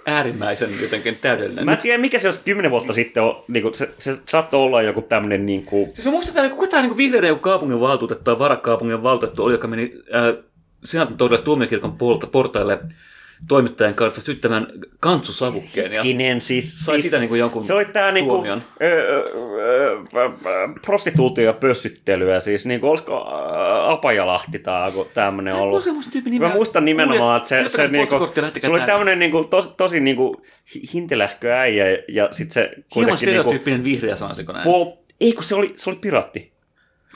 äärimmäisen 0.05 0.69
jotenkin 0.81 1.17
täydellinen. 1.21 1.65
Mä 1.65 1.71
en 1.71 1.77
tiedä, 1.77 1.97
mikä 1.97 2.19
se 2.19 2.27
olisi 2.27 2.41
kymmenen 2.45 2.71
vuotta 2.71 2.93
sitten, 2.93 3.23
on, 3.23 3.43
niin 3.47 3.63
kuin, 3.63 3.73
se, 3.75 3.89
se 3.99 4.17
saattoi 4.29 4.59
olla 4.61 4.81
joku 4.81 5.01
tämmöinen 5.01 5.45
niin 5.45 5.65
kuin, 5.65 5.89
Siis 5.93 6.05
mä 6.05 6.11
muistan, 6.11 6.45
että 6.45 6.55
kuka 6.55 6.67
tämä 6.67 6.81
niin 6.83 6.97
vihreiden 6.97 7.27
joku 7.27 7.41
kaupungin 7.41 7.79
valtuutettu 7.79 8.23
tai 8.23 8.39
varakaupungin 8.39 9.03
valtuutettu 9.03 9.43
oli, 9.43 9.53
joka 9.53 9.67
meni 9.67 9.93
äh, 10.15 10.43
senaatin 10.83 11.17
torille 11.17 11.43
tuomiokirkon 11.43 11.97
portaille 12.31 12.79
toimittajan 13.47 13.93
kanssa 13.93 14.21
syttämään 14.21 14.67
kantsusavukkeen. 14.99 15.91
Ja 15.91 15.97
hetkinen, 16.03 16.41
siis, 16.41 16.79
sai 16.85 16.95
siis 16.95 17.01
siitä 17.01 17.19
niin 17.19 17.29
kuin 17.29 17.39
jonkun 17.39 17.63
se 17.63 17.73
oli 17.73 17.85
tää 17.85 18.11
niinku, 18.11 18.33
tuomion. 18.33 18.61
ö, 18.81 18.85
ö, 18.85 19.23
ö, 20.15 20.39
prostituutio 20.85 21.43
ja 21.45 21.53
pössyttelyä, 21.53 22.39
siis 22.39 22.65
niinku, 22.65 22.87
olisiko 22.89 23.13
ä, 23.15 23.91
Apajalahti 23.91 24.59
tai 24.59 24.87
Joku 25.49 25.61
ollut. 25.61 25.83
tyypin 26.11 26.33
Mä 26.33 26.39
nimeä. 26.39 26.53
muistan 26.53 26.85
nimenomaan, 26.85 27.37
että 27.37 27.49
se, 27.49 27.69
se, 27.69 27.89
postikortti 28.09 28.39
ja 28.39 28.43
lähtekää 28.43 28.67
se 28.67 28.71
oli 28.71 28.79
tänne. 28.79 28.91
tämmönen 28.93 29.19
niinku, 29.19 29.43
tos, 29.43 29.73
tosi 29.77 29.99
niinku, 29.99 30.41
hi- 30.75 30.81
hintelähkö 30.93 31.53
äijä 31.53 31.85
ja 32.07 32.29
sit 32.31 32.51
se 32.51 32.61
Hieman 32.61 32.83
kuitenkin 32.93 33.09
niinku, 33.09 33.17
stereotyyppinen 33.17 33.83
vihreä, 33.83 34.15
sanoisiko 34.15 34.53
näin. 34.53 34.63
pol, 34.63 34.85
ei 35.21 35.33
kun 35.33 35.43
se 35.43 35.55
oli, 35.55 35.73
se 35.77 35.89
oli 35.89 35.97
piraatti. 36.01 36.52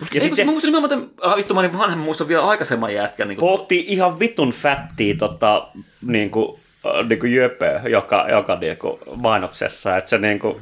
Ja 0.01 0.07
Ei, 0.13 0.19
kun 0.19 0.21
se- 0.21 0.27
sitten 0.27 0.45
mä 0.45 0.51
muistan 0.51 0.71
nimenomaan, 0.71 1.03
että 1.03 1.27
ah, 1.27 1.38
vittu, 1.38 1.53
mä 1.53 1.60
olin 1.60 1.77
vanha, 1.77 1.95
mä 1.95 2.03
muistan 2.03 2.27
vielä 2.27 2.45
aikaisemman 2.47 2.93
jätkän. 2.93 3.27
Niin 3.27 3.39
kuin, 3.39 3.49
poltti 3.49 3.86
ihan 3.88 4.19
vitun 4.19 4.51
fättiä 4.51 5.15
tota, 5.15 5.67
niinku, 6.01 6.60
äh, 6.86 7.07
niinku 7.07 7.25
jöpöä 7.25 7.81
joka, 7.89 8.25
joka 8.29 8.55
niinku, 8.55 8.99
mainoksessa, 9.15 9.97
että 9.97 10.10
se 10.10 10.17
niinku, 10.17 10.62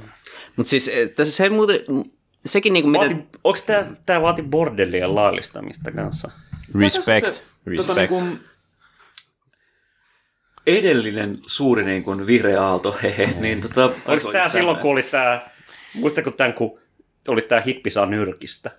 Mutta 0.55 0.69
siis 0.69 0.87
eh, 0.87 1.09
tässä 1.09 1.33
se 1.35 1.49
muuten, 1.49 1.79
sekin 2.45 2.73
niinku 2.73 2.89
mitä... 2.89 3.05
Vaati, 3.05 3.15
onko 3.43 3.59
tämä, 3.65 3.85
tämä 4.05 4.21
vaati 4.21 4.41
bordellien 4.41 5.15
laillistamista 5.15 5.91
kanssa? 5.91 6.31
Respect. 6.79 7.25
Tota, 7.25 7.41
niin 7.65 7.77
Respect. 7.77 8.09
kuin, 8.09 8.39
edellinen 10.67 11.39
suuri 11.47 11.83
niin 11.85 12.03
kuin 12.03 12.27
vihreä 12.27 12.63
aalto, 12.63 12.95
hehe, 13.03 13.33
niin 13.39 13.61
tota... 13.61 13.91
Oliko 14.05 14.31
tämä 14.31 14.49
silloin, 14.49 14.77
kun 14.77 14.91
oli 14.91 15.03
tämä, 15.03 15.39
muistatko 15.93 16.31
tämän, 16.31 16.53
kun 16.53 16.79
oli 17.27 17.41
tämä 17.41 17.61
hippisaa 17.61 18.05
nyrkistä, 18.05 18.71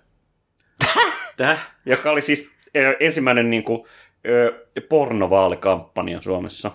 Täh? 1.37 1.69
joka 1.85 2.11
oli 2.11 2.21
siis 2.21 2.51
ensimmäinen 2.99 3.49
niin 3.49 3.63
kuin, 3.63 3.87
pornovaalikampanja 4.89 6.21
Suomessa. 6.21 6.71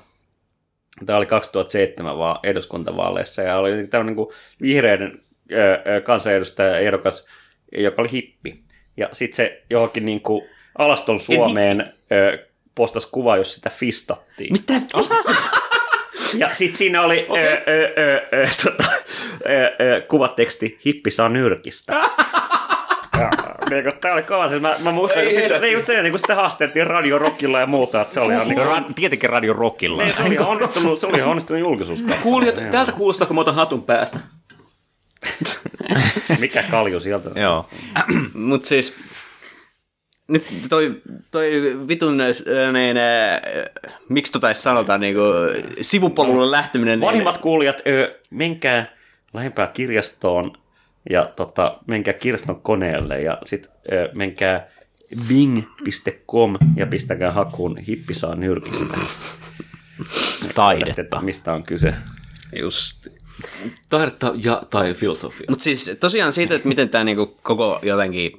Tämä 1.07 1.16
oli 1.16 1.27
2007 1.27 2.18
vaan 2.18 2.38
eduskuntavaaleissa 2.42 3.42
ja 3.42 3.59
oli 3.59 3.87
tämmöinen 3.87 4.07
niin 4.07 4.27
kuin 4.27 4.37
vihreiden 4.62 5.20
kansanedustaja 6.05 6.79
ehdokas, 6.79 7.27
joka 7.72 8.03
oli 8.03 8.12
hippi. 8.12 8.62
Ja 8.96 9.09
sitten 9.12 9.37
se 9.37 9.62
johonkin 9.70 10.07
niin 10.07 10.20
kuin 10.20 10.44
alaston 10.79 11.20
Suomeen 11.20 11.92
postasi 12.75 13.09
kuva, 13.12 13.37
jos 13.37 13.55
sitä 13.55 13.70
fistattiin. 13.70 14.53
Mitä? 14.53 14.75
Ja 16.38 16.48
sitten 16.48 16.79
siinä 16.79 17.03
oli 17.03 17.27
okay. 17.29 17.44
ö, 17.44 17.62
ö, 17.68 17.92
ö, 17.98 18.22
ö, 18.33 18.48
tota, 18.64 18.85
ö, 19.46 19.85
ö, 19.85 20.01
kuvateksti 20.09 20.79
Hippi 20.87 21.11
saa 21.11 21.29
nyrkistä. 21.29 21.92
Niin 23.73 23.85
kuin, 23.85 23.95
tää 24.01 24.13
oli 24.13 24.23
kova. 24.23 24.49
Siis 24.49 24.63
mä, 24.63 24.77
mä 24.85 24.91
muistan, 24.93 25.21
Ei 25.23 25.27
että 25.29 25.41
sitten, 25.41 25.61
niin 25.61 25.87
se, 25.87 26.03
niin 26.03 26.19
sitä 26.19 26.35
haastettiin 26.35 26.87
Radio 26.87 27.19
Rockilla 27.19 27.61
ja 27.61 27.67
muuta, 27.67 28.01
että 28.01 28.15
se 28.15 28.21
oli 28.21 28.33
ihan, 28.33 28.49
niin 28.49 28.57
kuin, 28.57 28.69
Ra- 28.69 28.93
tietenkin 28.95 29.31
Radio 29.31 29.53
Rockilla. 29.53 30.03
niin, 30.03 30.15
se 30.17 30.23
oli 30.23 30.39
onnistunut, 30.39 30.99
se 31.01 31.07
oli 31.07 31.17
ihan 31.19 31.31
onnistunut 31.31 31.65
julkisuus. 31.67 32.05
Kuulijat, 32.23 32.71
täältä 32.71 32.93
kuulostaa, 32.93 33.27
kun 33.27 33.37
mä 33.37 33.41
otan 33.41 33.55
hatun 33.55 33.83
päästä. 33.83 34.19
Mikä 36.41 36.65
kalju 36.71 37.01
sieltä? 37.01 37.41
Joo. 37.41 37.69
Mut 38.35 38.65
siis, 38.65 38.97
nyt 40.29 40.45
toi, 40.69 41.03
toi 41.31 41.51
vitun, 41.89 42.17
niin, 42.73 42.97
äh, 42.97 43.41
miksi 44.09 44.33
tota 44.33 44.55
sanotaan, 44.55 45.01
niinku, 45.01 45.21
sivupolulle 45.81 46.51
lähteminen. 46.51 47.01
niin- 47.01 47.07
Vanhimmat 47.07 47.39
kuulijat, 47.39 47.77
ö, 47.87 48.19
menkää 48.31 48.87
lähempää 49.35 49.67
kirjastoon 49.67 50.53
ja 51.11 51.27
tota, 51.37 51.79
menkää 51.87 52.15
kirjaston 52.15 52.61
koneelle 52.61 53.23
ja 53.23 53.38
sitten 53.45 53.73
menkää 54.12 54.69
bing.com 55.29 56.57
ja 56.77 56.87
pistäkää 56.87 57.33
hakuun 57.33 57.79
hippi 57.79 58.15
saa 58.15 58.35
nyrkistä. 58.35 58.95
Taidetta. 60.55 61.21
Mistä 61.21 61.53
on 61.53 61.62
kyse. 61.62 61.95
Just. 62.59 63.07
Taidetta 63.91 64.33
ja 64.43 64.62
tai 64.71 64.95
filosofia. 64.95 65.47
Mutta 65.49 65.62
siis 65.62 65.97
tosiaan 66.01 66.33
siitä, 66.33 66.55
että 66.55 66.69
miten 66.69 66.88
tämä 66.88 67.05
niinku 67.05 67.38
koko 67.43 67.79
jotenkin 67.83 68.33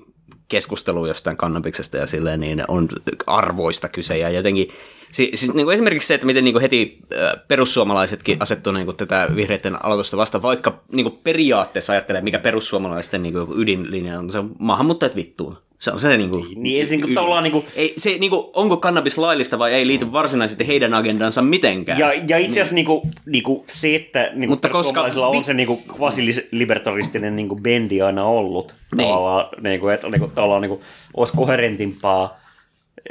keskustelu 0.48 1.06
jostain 1.06 1.38
kannabiksesta 1.38 1.98
ja 1.98 2.08
silleen, 2.08 2.40
niin 2.40 2.64
on 2.68 2.90
arvoista 3.28 3.90
kyse 3.90 4.18
ja 4.18 4.30
jotenkin, 4.30 4.68
si, 5.14 5.32
siis 5.34 5.54
niinku 5.54 5.70
esimerkiksi 5.70 6.08
se, 6.08 6.14
että 6.14 6.28
miten 6.28 6.44
niinku 6.44 6.60
heti 6.60 6.98
äh, 7.14 7.32
perussuomalaisetkin 7.48 8.38
asettuu 8.40 8.74
niinku 8.74 8.94
tätä 8.94 9.28
vihreiden 9.36 9.86
aloitusta 9.86 10.18
vastaan, 10.18 10.42
vaikka 10.42 10.80
niinku 10.92 11.20
periaatteessa 11.24 11.94
ajattelee, 11.94 12.22
mikä 12.22 12.40
perussuomalaisten 12.40 13.24
niinku 13.24 13.54
ydinlinja 13.58 14.20
on, 14.20 14.32
se 14.32 14.38
on 14.38 14.52
maahanmuuttajat 14.60 15.16
vittuun. 15.16 15.58
Se 15.80 15.92
on 15.92 16.00
se 16.00 16.18
niinku... 16.18 16.46
Niin 16.56 16.80
ei 16.80 16.86
se 16.86 16.92
niinku 16.92 17.14
tavallaan 17.14 17.44
niinku... 17.44 17.66
Ei, 17.76 17.94
se, 17.98 18.18
niinku, 18.20 18.52
onko 18.54 18.78
kannabis 18.78 19.18
laillista 19.18 19.60
vai 19.60 19.74
ei 19.74 19.88
liity 19.88 20.12
varsinaisesti 20.12 20.68
heidän 20.68 20.94
agendansa 20.94 21.42
mitenkään. 21.42 22.00
Ja, 22.00 22.14
ja 22.14 22.38
itse 22.38 22.52
asiassa 22.52 22.76
niinku, 22.76 23.08
niinku 23.26 23.66
se, 23.68 23.96
että 23.96 24.32
niinku 24.34 24.54
Mutta 24.54 24.70
koska 24.70 25.02
on 25.02 25.44
se 25.44 25.54
niinku 25.54 25.80
kvasilibertaristinen 25.96 27.36
niinku 27.36 27.56
bendi 27.56 28.02
aina 28.02 28.26
ollut, 28.26 28.74
Niin. 28.96 29.10
tavallaan, 29.10 29.46
niinku, 29.62 29.88
että 29.88 30.10
niinku, 30.10 30.28
tavallaan 30.28 30.62
niinku, 30.62 30.82
olisi 31.14 31.34
koherentimpaa, 31.38 32.43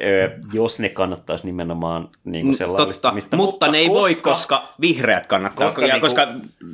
ö, 0.01 0.31
jos 0.53 0.79
ne 0.79 0.89
kannattaisi 0.89 1.47
nimenomaan 1.47 2.09
niinku 2.25 2.53
Totta, 2.53 2.59
sellaista. 2.59 3.13
mutta, 3.37 3.69
ne 3.69 3.79
ei 3.79 3.89
voi, 3.89 4.15
koska 4.15 4.75
vihreät 4.81 5.27
kannattaa. 5.27 5.67
koska 5.67 5.83
ja 5.87 5.95
niinku- 5.95 6.07
koska 6.07 6.23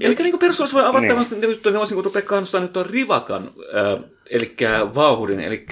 Eli 0.00 0.14
niin 0.14 0.38
perussuomalaiset 0.38 0.74
voi 0.74 0.82
avata 0.84 1.00
Niin. 1.00 1.08
tämmöistä, 1.08 1.34
niin. 1.34 1.58
ne 1.72 1.78
voisi 1.78 1.94
niin 1.94 2.04
rupea 2.04 2.22
kannustaa 2.22 2.60
nyt 2.60 2.72
tuon 2.72 2.86
rivakan, 2.86 3.50
äh, 3.98 4.04
eli 4.30 4.56
vauhdin, 4.94 5.40
eli 5.40 5.66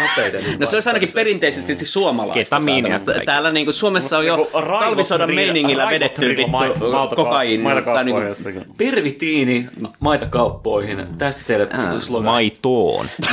nopeiden. 0.00 0.44
No 0.60 0.66
se 0.66 0.76
olisi 0.76 0.88
ainakin 0.88 1.08
perinteisesti 1.14 1.66
tietysti 1.66 1.92
suomalaista. 1.92 2.38
Ketamiinia. 2.38 3.00
Täällä 3.24 3.52
niinku 3.52 3.72
Suomessa 3.72 4.18
on 4.18 4.26
jo 4.26 4.36
Niinku 4.36 4.50
talvisodan 4.80 5.34
meiningillä 5.34 5.88
vedetty 5.88 6.28
vittu 6.28 6.46
maito- 6.46 6.74
maitokaup- 6.78 7.14
kokaiin. 7.14 7.62
Tai 7.62 7.74
maitokauppoihin 7.74 8.04
niinku. 8.04 8.74
Pervitiini 8.78 9.68
maitokauppoihin. 10.00 11.06
Tästä 11.18 11.42
teille 11.46 11.68
slogan. 12.00 12.24
Maitoon. 12.24 13.06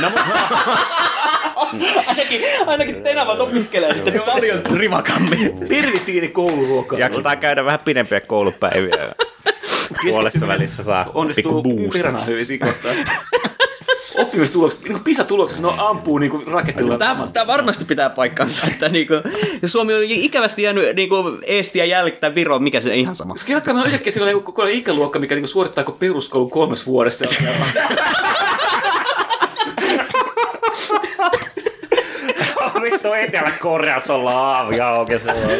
ainakin, 2.06 2.40
ainakin 2.66 3.02
tenavat 3.02 3.40
opiskelee 3.40 3.96
sitten 3.96 4.20
paljon 4.20 4.62
rivakammin. 4.74 5.58
Pervitiini 5.68 6.28
kouluruoka. 6.28 6.98
Jaksetaan 6.98 7.38
käydä 7.38 7.64
vähän 7.64 7.80
pidempiä 7.84 8.20
koulupäiviä. 8.20 9.14
Puolessa 10.10 10.46
välissä 10.46 10.82
saa 10.82 11.04
pikku 11.04 11.18
Onnistuu 11.18 11.90
perhana 11.92 12.24
hyvin 12.24 12.46
siinä 12.46 12.66
kohtaa. 12.66 12.92
Oppimistulokset, 14.18 14.82
niin 14.82 15.00
PISA-tulokset, 15.00 15.60
no 15.60 15.74
ampuu 15.78 16.18
niin 16.18 16.30
kuin 16.30 16.46
raketilla. 16.46 16.98
Tämä, 16.98 17.28
tämä 17.32 17.46
varmasti 17.46 17.84
pitää 17.84 18.10
paikkansa, 18.10 18.66
että 18.66 18.88
niinku, 18.88 19.14
ja 19.62 19.68
Suomi 19.68 19.94
on 19.94 20.02
ikävästi 20.06 20.62
jäänyt 20.62 20.96
niinku 20.96 21.16
Eestiä 21.46 21.84
jälkittää 21.84 22.34
Viroon, 22.34 22.62
mikä 22.62 22.80
se 22.80 22.96
ihan 22.96 23.14
sama. 23.14 23.36
Skelkka, 23.36 23.72
meillä 23.72 23.82
on 23.82 23.86
yhtäkkiä 23.86 24.12
sellainen 24.12 24.42
koko 24.42 24.64
ikäluokka, 24.64 25.18
mikä 25.18 25.34
niinku 25.34 25.48
suorittaako 25.48 25.92
peruskoulun 25.92 26.50
kolmes 26.50 26.86
vuodessa. 26.86 27.24
Vittu 33.02 33.12
Etelä-Koreassa 33.12 34.14
ollaan 34.14 34.56
aamuja 34.56 34.88
auki. 34.88 35.18
Se 35.18 35.30
on. 35.32 35.50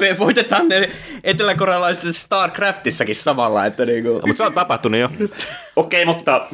Me 0.00 0.18
voitetaan 0.18 0.68
ne 0.68 0.90
eteläkorealaiset 1.24 2.16
StarCraftissakin 2.16 3.14
samalla, 3.14 3.66
että 3.66 3.86
niinku... 3.86 4.20
Mutta 4.26 4.36
se 4.36 4.42
on 4.42 4.52
tapahtunut 4.52 5.00
jo. 5.00 5.10
Okei, 5.76 6.04
mutta 6.04 6.48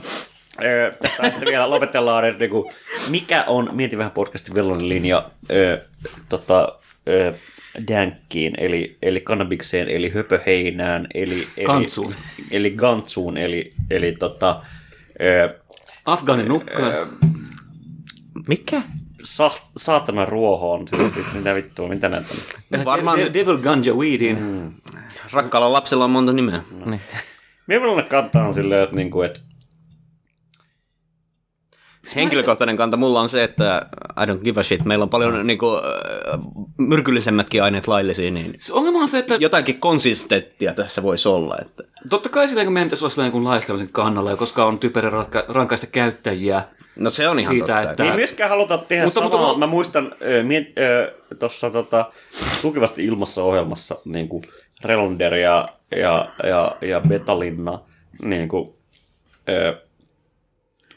ö, 0.62 0.92
tästä 1.02 1.22
sitten 1.22 1.48
vielä 1.48 1.70
lopetellaan, 1.70 2.24
että 2.24 2.40
niinku, 2.40 2.72
mikä 3.08 3.44
on, 3.46 3.68
mietin 3.72 3.98
vähän 3.98 4.12
podcastin 4.12 4.54
villainen 4.54 4.88
linja, 4.88 5.30
ö, 5.50 5.80
tota, 6.28 6.78
ö, 7.08 7.32
dänkkiin, 7.88 8.54
eli, 8.58 8.96
eli 9.02 9.20
kannabikseen, 9.20 9.90
eli 9.90 10.10
höpöheinään, 10.14 11.06
eli, 11.14 11.46
eli, 11.56 11.66
Gantsuun. 11.66 12.12
eli 12.50 12.70
gantsuun, 12.70 13.36
eli, 13.36 13.72
eli 13.90 14.12
tota, 14.12 14.62
ö, 15.20 15.54
Afgaanin 16.04 16.48
nukkaan. 16.48 16.92
Mikä? 18.48 18.82
sa, 19.24 19.50
saatana 19.76 20.24
ruohoon, 20.24 20.88
siis, 20.88 21.14
siis 21.14 21.34
mitä 21.34 21.54
vittua, 21.54 21.88
mitä 21.88 22.08
näitä 22.08 22.26
on? 22.78 22.84
Varmaan 22.84 23.18
De- 23.18 23.34
Devil 23.34 23.58
Ganja 23.58 23.94
Weedin. 23.94 24.38
rakkaalla 25.32 25.72
lapsella 25.72 26.04
on 26.04 26.10
monta 26.10 26.32
nimeä. 26.32 26.62
Minulla 27.66 28.02
kantaa 28.02 28.48
on 28.48 28.54
silleen, 28.54 28.82
että, 28.82 28.96
niinku, 28.96 29.22
että 29.22 29.40
Henkilökohtainen 32.16 32.76
kanta 32.76 32.96
mulla 32.96 33.20
on 33.20 33.28
se, 33.28 33.44
että 33.44 33.86
I 34.22 34.26
don't 34.26 34.42
give 34.44 34.60
a 34.60 34.62
shit. 34.62 34.84
Meillä 34.84 35.02
on 35.02 35.08
paljon 35.08 35.46
niinku, 35.46 35.66
äh, 35.76 36.40
myrkyllisemmätkin 36.78 37.62
aineet 37.62 37.88
laillisia, 37.88 38.30
niin 38.30 38.54
Se 38.58 38.72
ongelma 38.72 38.98
on 38.98 39.08
se, 39.08 39.18
että 39.18 39.34
jotakin 39.34 39.80
konsistenttia 39.80 40.74
tässä 40.74 41.02
voisi 41.02 41.28
olla. 41.28 41.56
Että. 41.62 41.82
totta 42.10 42.28
kai 42.28 42.48
sillä 42.48 42.64
kun 42.64 42.72
meidän 42.72 42.86
pitäisi 42.88 43.04
olla 43.04 43.10
sellainen 43.14 43.32
kuin 43.32 43.44
laistamisen 43.44 43.88
kannalla, 43.88 44.30
ja 44.30 44.36
koska 44.36 44.64
on 44.64 44.78
typerä 44.78 45.10
ratka- 45.10 45.44
rankaista 45.48 45.86
käyttäjiä. 45.86 46.62
No 46.96 47.10
se 47.10 47.28
on 47.28 47.38
ihan 47.38 47.54
Siitä, 47.54 47.66
totta. 47.74 47.90
että- 47.90 48.04
Ei 48.04 48.16
myöskään 48.16 48.50
haluta 48.50 48.78
tehdä 48.78 49.04
Mutta- 49.04 49.20
mutta, 49.20 49.36
mutta 49.38 49.44
samaa. 49.48 49.58
mä- 49.58 49.66
Mä 49.66 49.70
muistan 49.70 50.14
tuossa 51.38 51.70
tota, 51.70 52.12
tukivasti 52.62 53.04
ilmassa 53.04 53.42
ohjelmassa 53.42 53.96
niin 54.04 54.28
kuin 54.28 54.42
Relander 54.84 55.34
ja, 55.34 55.68
ja, 55.96 56.28
ja, 56.44 56.76
ja 56.80 57.00
Betalinna 57.00 57.80
niin 58.22 58.48
kuin, 58.48 58.74
ö, 59.48 59.76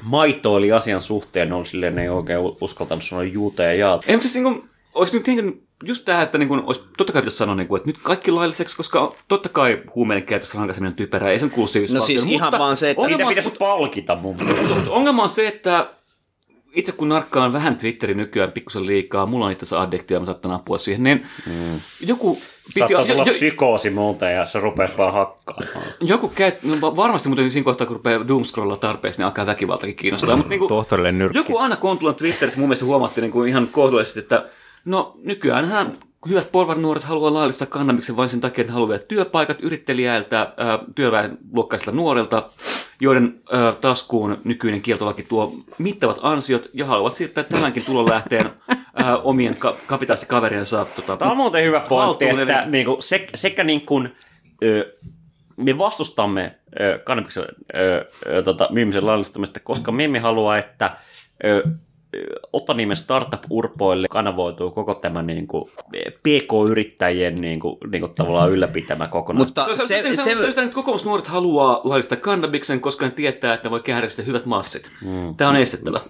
maito 0.04 0.54
oli 0.54 0.72
asian 0.72 1.02
suhteen, 1.02 1.50
ne 1.50 1.56
oli 1.56 1.66
silleen, 1.66 1.96
ne 1.96 2.02
ei 2.02 2.10
oikein 2.10 2.40
uskaltanut 2.62 3.04
sanoa 3.04 3.24
juuta 3.24 3.64
ja 3.64 3.74
jaat. 3.74 4.04
Ei, 4.08 4.16
mutta 4.16 4.30
siis 4.30 4.34
niin 4.34 4.44
kuin, 4.44 4.70
olisi 4.94 5.18
nyt 5.18 5.28
niin 5.28 5.62
just 5.84 6.06
tämä, 6.06 6.22
että 6.22 6.38
niin 6.38 6.48
kuin, 6.48 6.64
olisi, 6.66 6.82
totta 6.98 7.14
kai 7.14 7.22
pitäisi 7.22 7.38
sanoa, 7.38 7.56
niin 7.56 7.68
kuin, 7.68 7.78
että 7.80 7.90
nyt 7.90 7.98
kaikki 8.04 8.32
lailliseksi, 8.32 8.78
koska 8.78 9.16
totta 9.28 9.50
kai 9.50 9.82
huumeiden 9.96 10.24
käytössä 10.26 10.58
rankaiseminen 10.58 10.92
on 10.92 10.96
typerää, 10.96 11.32
ei 11.32 11.40
sen 11.40 11.50
kuulu 11.50 11.70
No 11.94 12.00
siis 12.02 12.26
ihan 12.26 12.52
vaan 12.52 12.78
se, 12.78 12.90
että- 12.90 13.02
ongelma, 13.04 13.30
pitäisi 13.30 13.50
palkita 13.60 14.16
mun 14.16 14.36
mielestä. 14.36 14.76
mutta 14.76 14.92
ongelma 14.92 15.24
on 15.24 15.30
se, 15.30 15.48
että 15.48 15.90
itse 16.76 16.92
kun 16.92 17.10
narkkaan 17.10 17.54
vähän 17.54 17.78
Twitterin 17.78 18.18
nykyään 18.18 18.52
pikkusen 18.52 18.86
liikaa, 18.86 19.26
mulla 19.26 19.46
on 19.46 19.52
itse 19.52 19.64
asiassa 19.64 19.82
addiktio, 19.82 20.20
mä 20.20 20.26
saattan 20.26 20.52
apua 20.52 20.78
siihen, 20.78 21.04
niin 21.04 21.26
mm. 21.46 21.80
joku 22.00 22.42
pisti, 22.74 22.80
Saattaa 22.80 23.06
tulla 23.16 23.28
jo, 23.28 23.34
psykoosi 23.34 23.90
multa 23.90 24.26
ja 24.30 24.46
sä 24.46 24.60
rupeat 24.60 24.98
vaan 24.98 25.14
hakkaamaan. 25.14 25.86
joku 26.02 26.28
käy, 26.28 26.52
no 26.64 26.76
va- 26.82 26.96
varmasti 26.96 27.30
muuten 27.30 27.52
siinä 27.52 27.64
kohtaa, 27.66 27.88
kun 27.88 27.96
rupeaa 27.96 28.28
doomscrollaa 28.28 28.78
tarpeeksi, 28.78 29.20
niin 29.20 29.26
alkaa 29.26 29.46
väkivaltakin 29.46 29.96
kiinnostaa. 29.96 30.36
Mutta 30.36 30.50
niinku, 30.50 30.68
Tohtorille 30.68 31.12
nyrkki. 31.12 31.38
joku 31.40 31.58
Anna 31.58 31.76
Kontulan 31.76 32.16
Twitterissä 32.16 32.60
mun 32.60 32.70
mielestä 32.70 32.86
huomattiin 32.86 33.22
niin 33.22 33.32
kuin 33.32 33.50
ihan 33.50 33.68
kohtuullisesti, 33.68 34.20
että 34.20 34.46
no 34.86 35.16
nykyäänhän 35.24 35.98
hyvät 36.30 36.52
porvanuoret 36.52 37.04
haluaa 37.04 37.34
laillistaa 37.34 37.68
kannabiksen 37.68 38.18
vain 38.18 38.30
sen 38.30 38.42
takia, 38.42 38.62
että 38.62 38.74
haluaa 38.74 38.98
työpaikat 39.00 39.58
yrittelijäiltä, 39.62 40.54
ää, 40.58 40.80
työväenluokkaisilta 40.96 41.92
nuorilta, 41.92 42.48
joiden 43.02 43.40
ää, 43.52 43.72
taskuun 43.72 44.38
nykyinen 44.44 44.82
kieltolaki 44.82 45.24
tuo 45.24 45.54
mittavat 45.78 46.20
ansiot 46.22 46.70
ja 46.74 46.86
haluavat 46.86 47.14
siirtää 47.14 47.44
tämänkin 47.44 47.86
tulonlähteen 47.86 48.46
ää, 48.96 49.18
omien 49.18 49.56
ka- 49.56 49.76
kapitalistikaveriensa 49.88 50.86
tota, 50.96 51.18
Tämä 51.18 51.32
on 51.32 51.38
muuten 51.38 51.64
hyvä 51.64 51.80
pointti, 51.80 52.26
haltuun, 52.26 52.42
että 52.42 52.62
eli- 52.64 52.72
niinku, 52.72 52.98
se, 53.00 53.28
sekä 53.36 53.64
niin 53.64 53.86
kuin, 53.86 54.16
ö, 54.64 54.96
me 55.58 55.78
vastustamme 55.78 56.56
ö, 56.80 57.00
kannabiksen 57.04 57.44
ö, 57.76 58.06
ö, 58.30 58.44
tota, 58.44 58.68
myymisen 58.72 59.06
laillistamista, 59.06 59.60
koska 59.60 59.92
me 59.92 60.04
emme 60.04 60.20
halua, 60.20 60.58
että 60.58 60.98
ö, 61.46 61.48
ö, 61.58 61.64
Otanimen 62.54 62.98
startup-urpoille 62.98 64.08
kanavoituu 64.08 64.72
koko 64.72 64.94
tämä 64.94 65.22
niin 65.22 65.48
kuin, 65.48 65.66
PK-yrittäjien 66.24 67.36
niin 67.36 67.60
kuin, 67.60 67.78
niin 67.92 68.02
kuin, 68.02 68.14
tavallaan 68.16 68.52
ylläpitämä 68.52 69.08
kokonaisuus. 69.08 69.48
Mutta 69.48 69.66
Se, 69.66 69.86
se, 69.86 69.86
se, 69.86 70.16
se, 70.16 70.16
se, 70.16 70.36
se, 70.36 70.42
se, 70.42 70.62
että 70.62 70.76
kokoomusnuoret 70.76 71.28
haluaa 71.28 71.82
laillistaa 71.84 72.18
kannabiksen, 72.18 72.82
koska 72.82 73.06
ne 73.06 73.12
tietää, 73.12 73.54
että 73.54 73.68
ne 73.68 73.72
voi 73.72 73.82
käydä 73.82 74.08
sitten 74.08 74.26
hyvät 74.26 74.46
massit. 74.46 74.92
Mm. 75.06 75.36
Tämä 75.36 75.50
on 75.50 75.56
estettävä. 75.56 76.02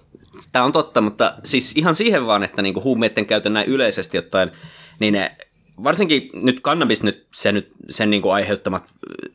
Tämä 0.52 0.66
on 0.66 0.72
totta, 0.72 1.02
mutta 1.02 1.34
siis 1.44 1.78
ihan 1.78 1.96
siihen 1.96 2.26
vaan, 2.26 2.44
että 2.44 2.62
niinku 2.62 2.84
huumeiden 2.84 3.26
käytön 3.26 3.54
näin 3.54 3.68
yleisesti 3.68 4.18
ottaen, 4.18 4.52
niin 5.00 5.14
ne, 5.14 5.36
varsinkin 5.84 6.30
nyt 6.34 6.60
kannabis, 6.60 7.04
nyt, 7.04 7.28
se 7.34 7.52
nyt, 7.52 7.68
sen 7.90 8.10
niinku 8.10 8.30
aiheuttamat 8.30 8.84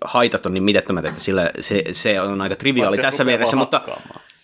haitat 0.04 0.46
on 0.46 0.54
niin 0.54 0.64
mitettömät, 0.64 1.04
että 1.04 1.20
sillä 1.20 1.50
se, 1.60 1.84
se 1.92 2.20
on 2.20 2.40
aika 2.40 2.56
triviaali 2.56 2.96
Vaikka 2.96 3.10
tässä 3.10 3.24
mielessä, 3.24 3.56
vaan 3.56 3.68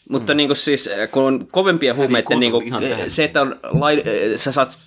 mutta, 0.08 0.12
hakkaamaan. 0.12 0.20
mutta 0.20 0.34
niinku 0.34 0.54
siis, 0.54 0.90
kun 1.10 1.22
on 1.22 1.46
kovempia 1.50 1.94
huumeiden, 1.94 2.40
niinku, 2.40 2.58
kontrolli 2.60 2.68
ihan 2.88 2.96
tähän. 2.98 3.10
se, 3.10 3.24
että 3.24 3.42
on 3.42 3.56
lai, 3.72 4.02
sä 4.36 4.52
saat 4.52 4.78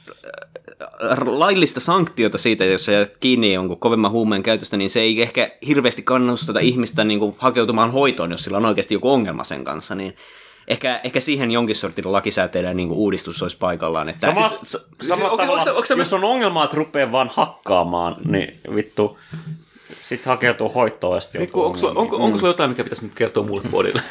laillista 1.25 1.79
sanktiota 1.79 2.37
siitä, 2.37 2.65
jos 2.65 2.85
sä 2.85 2.91
jäät 2.91 3.17
kiinni 3.17 3.53
jonkun 3.53 3.79
kovemman 3.79 4.11
huumeen 4.11 4.43
käytöstä, 4.43 4.77
niin 4.77 4.89
se 4.89 4.99
ei 4.99 5.21
ehkä 5.21 5.51
hirveästi 5.67 6.01
kannusteta 6.01 6.59
ihmistä 6.59 7.03
niin 7.03 7.19
kuin 7.19 7.35
hakeutumaan 7.37 7.91
hoitoon, 7.91 8.31
jos 8.31 8.43
sillä 8.43 8.57
on 8.57 8.65
oikeasti 8.65 8.93
joku 8.93 9.09
ongelma 9.13 9.43
sen 9.43 9.63
kanssa, 9.63 9.95
niin 9.95 10.15
ehkä, 10.67 10.99
ehkä 11.03 11.19
siihen 11.19 11.51
jonkin 11.51 11.75
sortin 11.75 12.11
lakisääteinen 12.11 12.77
niin 12.77 12.87
kuin 12.87 12.97
uudistus 12.97 13.43
olisi 13.43 13.57
paikallaan. 13.57 14.09
Että 14.09 14.27
Sama, 14.27 14.49
siis- 14.49 14.59
siis, 14.71 14.71
siis 14.83 15.07
samalla 15.07 15.31
onko- 15.31 15.43
tavalla, 15.43 15.61
onko 15.61 15.71
onko 15.75 15.85
se- 15.85 15.93
jos 15.93 16.13
on 16.13 16.23
ongelma, 16.23 16.63
että 16.63 16.77
rupeaa 16.77 17.11
vaan 17.11 17.31
hakkaamaan, 17.33 18.15
niin 18.25 18.59
vittu, 18.75 19.17
sit 20.09 20.25
hakeutuu 20.25 20.69
hoitoon 20.69 21.17
ja 21.17 21.21
sitten 21.21 21.41
Onko, 21.41 21.65
onko, 21.65 21.87
onko, 21.95 22.17
onko 22.17 22.37
sulla 22.37 22.49
jotain, 22.49 22.69
mikä 22.69 22.83
pitäisi 22.83 23.05
nyt 23.05 23.15
kertoa 23.15 23.43
mulle 23.43 23.63
podille? 23.71 24.01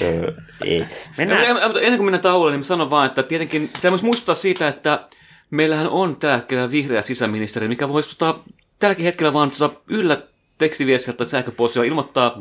Ei. 0.64 0.86
Mennään, 1.18 1.44
ennen 1.62 1.96
kuin 1.96 2.04
mennään 2.04 2.22
tauolle, 2.22 2.52
niin 2.52 2.60
mä 2.60 2.64
sanon 2.64 2.90
vaan, 2.90 3.06
että 3.06 3.22
tietenkin 3.22 3.68
pitää 3.68 3.90
myös 3.90 4.02
muistuttaa 4.02 4.34
siitä, 4.34 4.68
että 4.68 5.06
meillähän 5.50 5.88
on 5.88 6.16
tällä 6.16 6.36
hetkellä 6.36 6.70
vihreä 6.70 7.02
sisäministeri, 7.02 7.68
mikä 7.68 7.88
voisi 7.88 8.18
tota, 8.18 8.38
tälläkin 8.78 9.04
hetkellä 9.04 9.32
vaan 9.32 9.50
tota, 9.50 9.80
yllä 9.88 10.22
tekstiviestiä 10.58 11.14
tai 11.14 11.26
sähköpostilla 11.26 11.84
ilmoittaa 11.84 12.40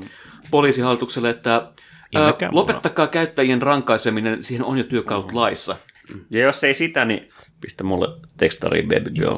poliisihallitukselle, 0.51 1.29
että 1.29 1.67
ää, 2.15 2.33
lopettakaa 2.51 3.07
käyttäjien 3.07 3.61
rankaiseminen, 3.61 4.43
siihen 4.43 4.65
on 4.65 4.77
jo 4.77 4.83
työkalut 4.83 5.31
laissa. 5.31 5.75
ja 6.29 6.39
jos 6.39 6.63
ei 6.63 6.73
sitä, 6.73 7.05
niin 7.05 7.29
pistä 7.61 7.83
mulle 7.83 8.07
tekstariin 8.37 8.87
baby 8.87 9.09
girl. 9.09 9.37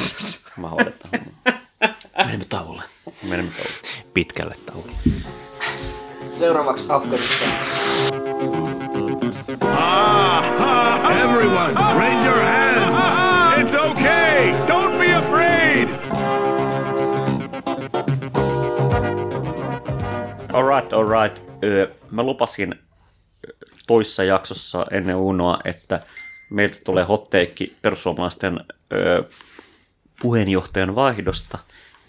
Mä 0.60 0.68
hoidetaan. 0.68 1.12
Menemme 2.18 2.44
tauolle. 2.48 2.82
Menemme 3.22 3.50
tauolle. 3.50 4.04
Pitkälle 4.14 4.54
tauolle. 4.66 4.92
Seuraavaksi 6.30 6.86
Afganistan. 6.92 7.48
Ah, 9.60 11.22
everyone, 11.24 11.74
raise 11.98 12.26
your 12.26 12.38
hands. 12.38 12.94
It's 13.58 13.90
okay. 13.90 14.52
Don't 14.66 14.98
be 14.98 15.14
afraid. 15.14 15.88
Alright, 20.52 20.92
alright. 20.92 21.42
Mä 22.10 22.22
lupasin 22.22 22.74
toissa 23.86 24.24
jaksossa 24.24 24.86
ennen 24.90 25.16
Unoa, 25.16 25.58
että 25.64 26.02
meiltä 26.50 26.76
tulee 26.84 27.04
hotteikki 27.04 27.76
perussuomalaisten 27.82 28.60
öö, 28.92 29.22
puheenjohtajan 30.22 30.94
vaihdosta. 30.94 31.58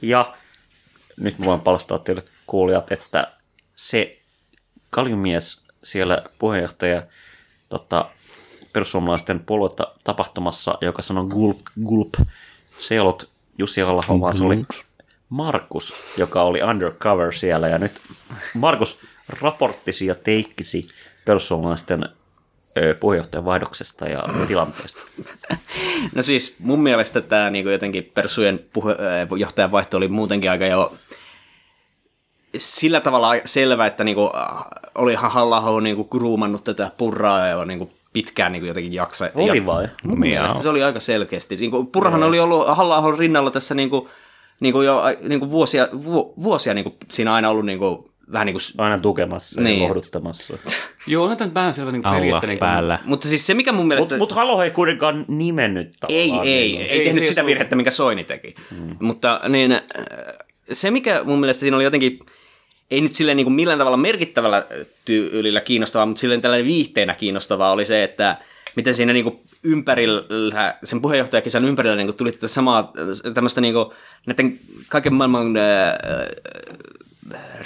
Ja 0.09 0.33
nyt 1.17 1.39
mä 1.39 1.45
voin 1.45 1.61
palastaa 1.61 1.99
teille 1.99 2.23
kuulijat, 2.47 2.91
että 2.91 3.31
se 3.75 4.19
kaljumies 4.89 5.65
siellä 5.83 6.23
puheenjohtaja 6.39 7.03
tota, 7.69 8.09
perussuomalaisten 8.73 9.39
puoluetta 9.39 9.93
tapahtumassa, 10.03 10.77
joka 10.81 11.01
sanoi 11.01 11.25
gulp, 11.25 11.59
gulp, 11.85 12.13
se 12.79 12.95
ei 12.95 12.99
ollut 12.99 13.29
Jussi 13.57 13.81
halla 13.81 14.03
vaan 14.19 14.37
se 14.37 14.43
oli 14.43 14.65
Markus, 15.29 15.93
joka 16.17 16.43
oli 16.43 16.63
undercover 16.63 17.33
siellä. 17.33 17.67
Ja 17.67 17.77
nyt 17.77 17.91
Markus 18.53 18.99
raporttisi 19.29 20.05
ja 20.05 20.15
teikkisi 20.15 20.87
perussuomalaisten 21.25 22.09
puheenjohtajan 22.99 23.45
vaihdoksesta 23.45 24.05
ja 24.05 24.23
tilanteesta. 24.47 24.99
No 26.15 26.21
siis 26.21 26.55
mun 26.59 26.79
mielestä 26.79 27.21
tämä 27.21 27.49
niinku 27.49 27.69
jotenkin 27.69 28.11
Persujen 28.13 28.59
puheenjohtajan 28.73 29.71
vaihto 29.71 29.97
oli 29.97 30.07
muutenkin 30.07 30.51
aika 30.51 30.65
jo 30.65 30.93
sillä 32.57 32.99
tavalla 32.99 33.31
selvä, 33.45 33.85
että 33.85 34.03
niinku, 34.03 34.31
äh, 34.35 34.65
olihan 34.95 35.31
halla 35.31 35.81
niinku 35.81 36.03
gruumannut 36.03 36.63
tätä 36.63 36.91
purraa 36.97 37.47
ja 37.47 37.65
niinku 37.65 37.89
pitkään 38.13 38.51
niinku 38.51 38.67
jotenkin 38.67 38.93
jaksa. 38.93 39.29
Oli 39.35 39.57
ja, 39.57 39.65
vai? 39.65 39.87
Mun 40.03 40.19
mielestä 40.19 40.61
se 40.61 40.69
oli 40.69 40.83
aika 40.83 40.99
selkeästi. 40.99 41.55
Niinku, 41.55 41.83
purrahan 41.85 42.23
oli 42.23 42.39
ollut 42.39 42.67
halla 42.67 43.15
rinnalla 43.17 43.51
tässä 43.51 43.75
niinku, 43.75 44.09
niinku 44.59 44.81
jo 44.81 45.03
niinku 45.21 45.49
vuosia, 45.49 45.87
vu, 46.03 46.33
vuosia 46.43 46.73
niinku, 46.73 46.95
siinä 47.11 47.33
aina 47.33 47.49
ollut 47.49 47.65
niinku, 47.65 48.05
vähän 48.31 48.45
niin 48.45 48.53
kuin... 48.53 48.63
Aina 48.77 48.99
tukemassa 48.99 49.61
Niin. 49.61 49.81
ja 49.81 49.87
lohduttamassa. 49.87 50.57
Joo, 51.07 51.25
on 51.25 51.37
tämä 51.37 51.53
vähän 51.53 51.73
selvä 51.73 51.91
niin 51.91 52.03
niin 52.47 52.59
päällä. 52.59 52.99
Mutta 53.05 53.27
siis 53.27 53.47
se, 53.47 53.53
mikä 53.53 53.71
mun 53.71 53.87
mielestä... 53.87 54.17
Mutta 54.17 54.35
mut 54.35 54.43
Halo 54.43 54.63
ei 54.63 54.71
kuitenkaan 54.71 55.25
nimennyt 55.27 55.95
Ei, 56.09 56.27
tavallaan 56.27 56.47
ei, 56.47 56.71
niin. 56.71 56.81
ei, 56.81 56.89
ei 56.89 57.05
tehnyt 57.05 57.23
se 57.23 57.29
sitä 57.29 57.45
virhettä, 57.45 57.75
minkä 57.75 57.91
Soini 57.91 58.23
teki. 58.23 58.55
Mm. 58.71 58.95
Mutta 58.99 59.41
niin, 59.49 59.71
äh, 59.71 59.81
se, 60.71 60.91
mikä 60.91 61.23
mun 61.23 61.39
mielestä 61.39 61.61
siinä 61.61 61.77
oli 61.77 61.83
jotenkin, 61.83 62.19
ei 62.91 63.01
nyt 63.01 63.15
silleen 63.15 63.37
niin 63.37 63.45
kuin 63.45 63.55
millään 63.55 63.79
tavalla 63.79 63.97
merkittävällä 63.97 64.65
tyylillä 65.05 65.61
kiinnostavaa, 65.61 66.05
mutta 66.05 66.19
silleen 66.19 66.41
tällainen 66.41 66.67
viihteenä 66.67 67.15
kiinnostavaa 67.15 67.71
oli 67.71 67.85
se, 67.85 68.03
että 68.03 68.37
miten 68.75 68.93
siinä 68.93 69.13
niin 69.13 69.23
kuin 69.23 69.39
ympärillä, 69.63 70.23
sen 70.83 71.01
puheenjohtajakisan 71.01 71.65
ympärillä 71.65 71.95
niin 71.95 72.07
kuin 72.07 72.17
tuli 72.17 72.31
tätä 72.31 72.47
samaa 72.47 72.93
tämmöistä 73.33 73.61
niin 73.61 73.73
kuin, 73.73 73.85
näiden 74.25 74.59
kaiken 74.89 75.13
maailman 75.13 75.57
äh, 75.57 75.93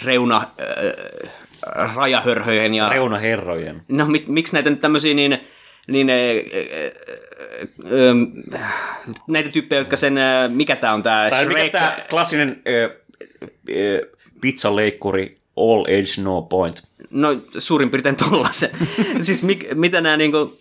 reuna 0.04 0.38
äh, 0.38 1.96
rajahörhöjen 1.96 2.74
ja 2.74 2.90
Reunaherrojen. 2.90 3.82
no 3.88 4.06
mit, 4.06 4.28
miksi 4.28 4.54
näitä 4.54 4.70
nyt 4.70 4.82
tämmöisiä 4.82 5.14
niin, 5.14 5.38
niin 5.88 6.10
äh, 6.10 6.16
äh, 8.54 8.62
äh, 8.62 8.70
näitä 9.28 9.50
tyyppejä, 9.50 9.82
jotka 9.82 9.96
sen, 9.96 10.18
äh, 10.18 10.52
mikä 10.52 10.76
tää 10.76 10.94
on 10.94 11.04
tää 11.04 11.30
Tai 11.30 11.46
mikä 11.46 11.60
Shrek, 11.60 11.72
tämä 11.72 11.98
klassinen 12.10 12.62
ö, 12.68 12.90
ö, 13.70 14.10
pizzaleikkuri 14.42 15.40
all 15.58 15.84
age 15.84 16.22
no 16.24 16.42
point. 16.42 16.84
no 17.10 17.30
suurin 17.58 17.90
piirtein 17.90 18.16
tollasen. 18.16 18.70
siis 19.22 19.44
mik, 19.44 19.76
mitä 19.76 20.02
nämä 20.02 20.18
niinku, 20.18 20.60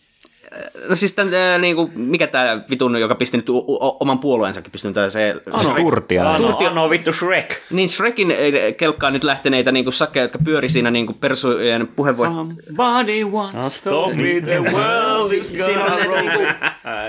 No 0.88 0.96
siis 0.96 1.14
tämän, 1.14 1.34
ää, 1.34 1.58
niinku, 1.58 1.90
mikä 1.96 2.26
tämä 2.26 2.60
vitun, 2.70 3.00
joka 3.00 3.14
pisti 3.14 3.36
nyt 3.36 3.48
u- 3.48 3.58
u- 3.58 3.96
oman 4.00 4.18
puolueensakin 4.18 4.72
pistänyt 4.72 4.94
tää 4.94 5.10
se... 5.10 5.34
Ano 5.52 5.74
Turtia. 5.74 6.34
Ano, 6.34 6.48
Turtio- 6.50 6.70
ano 6.70 6.90
vittu 6.90 7.12
Shrek. 7.12 7.56
Niin 7.70 7.88
Shrekin 7.88 8.34
kelkkaan 8.76 9.12
nyt 9.12 9.24
lähteneitä 9.24 9.72
niinku 9.72 9.92
sakkeja, 9.92 10.24
jotka 10.24 10.38
pyöri 10.44 10.68
siinä 10.68 10.90
niinku 10.90 11.12
persujen 11.12 11.88
puheenvuoro... 11.96 12.30
Somebody 12.30 13.24
wants 13.24 13.80
to 13.82 14.10
be 14.18 14.40
the 14.40 14.60
world 14.72 15.32
is 15.32 15.64
gonna 15.66 16.04
roll. 16.04 16.16
niinku, 16.20 16.40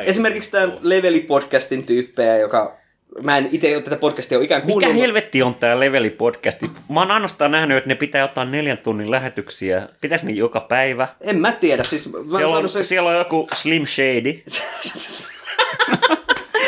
esimerkiksi 0.04 0.52
tämän 0.52 0.72
Leveli-podcastin 0.82 1.86
tyyppejä, 1.86 2.38
joka... 2.38 2.79
Mä 3.24 3.38
en 3.38 3.50
itse 3.52 3.82
tätä 3.82 3.96
podcastia 3.96 4.38
ole 4.38 4.46
ikään 4.46 4.62
Mikä 4.66 4.72
kuullut. 4.86 5.02
helvetti 5.02 5.42
on 5.44 5.56
tää 5.56 5.80
Leveli 5.80 6.10
podcasti? 6.10 6.70
Mä 6.90 7.00
oon 7.00 7.12
ainoastaan 7.12 7.52
nähnyt, 7.52 7.78
että 7.78 7.88
ne 7.88 7.96
pitää 7.96 8.24
ottaa 8.24 8.46
neljän 8.46 8.78
tunnin 8.78 9.12
lähetyksiä. 9.12 9.90
Pitäis 10.02 10.24
ne 10.24 10.32
joka 10.32 10.60
päivä? 10.60 11.08
En 11.22 11.38
mä 11.40 11.52
tiedä, 11.52 11.84
siis 11.84 12.12
mä 12.14 12.38
Siellä 12.38 12.58
on, 12.58 12.70
se... 12.70 12.84
siellä 12.84 13.10
on 13.10 13.16
joku 13.18 13.48
Slim 13.56 13.86
Shady. 13.86 14.34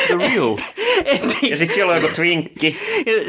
The 0.08 0.16
real. 0.18 0.58
Ja 1.50 1.58
sitten 1.58 1.74
siellä 1.74 1.94
on 1.94 2.02
joku 2.02 2.14
Twinkki. 2.16 2.76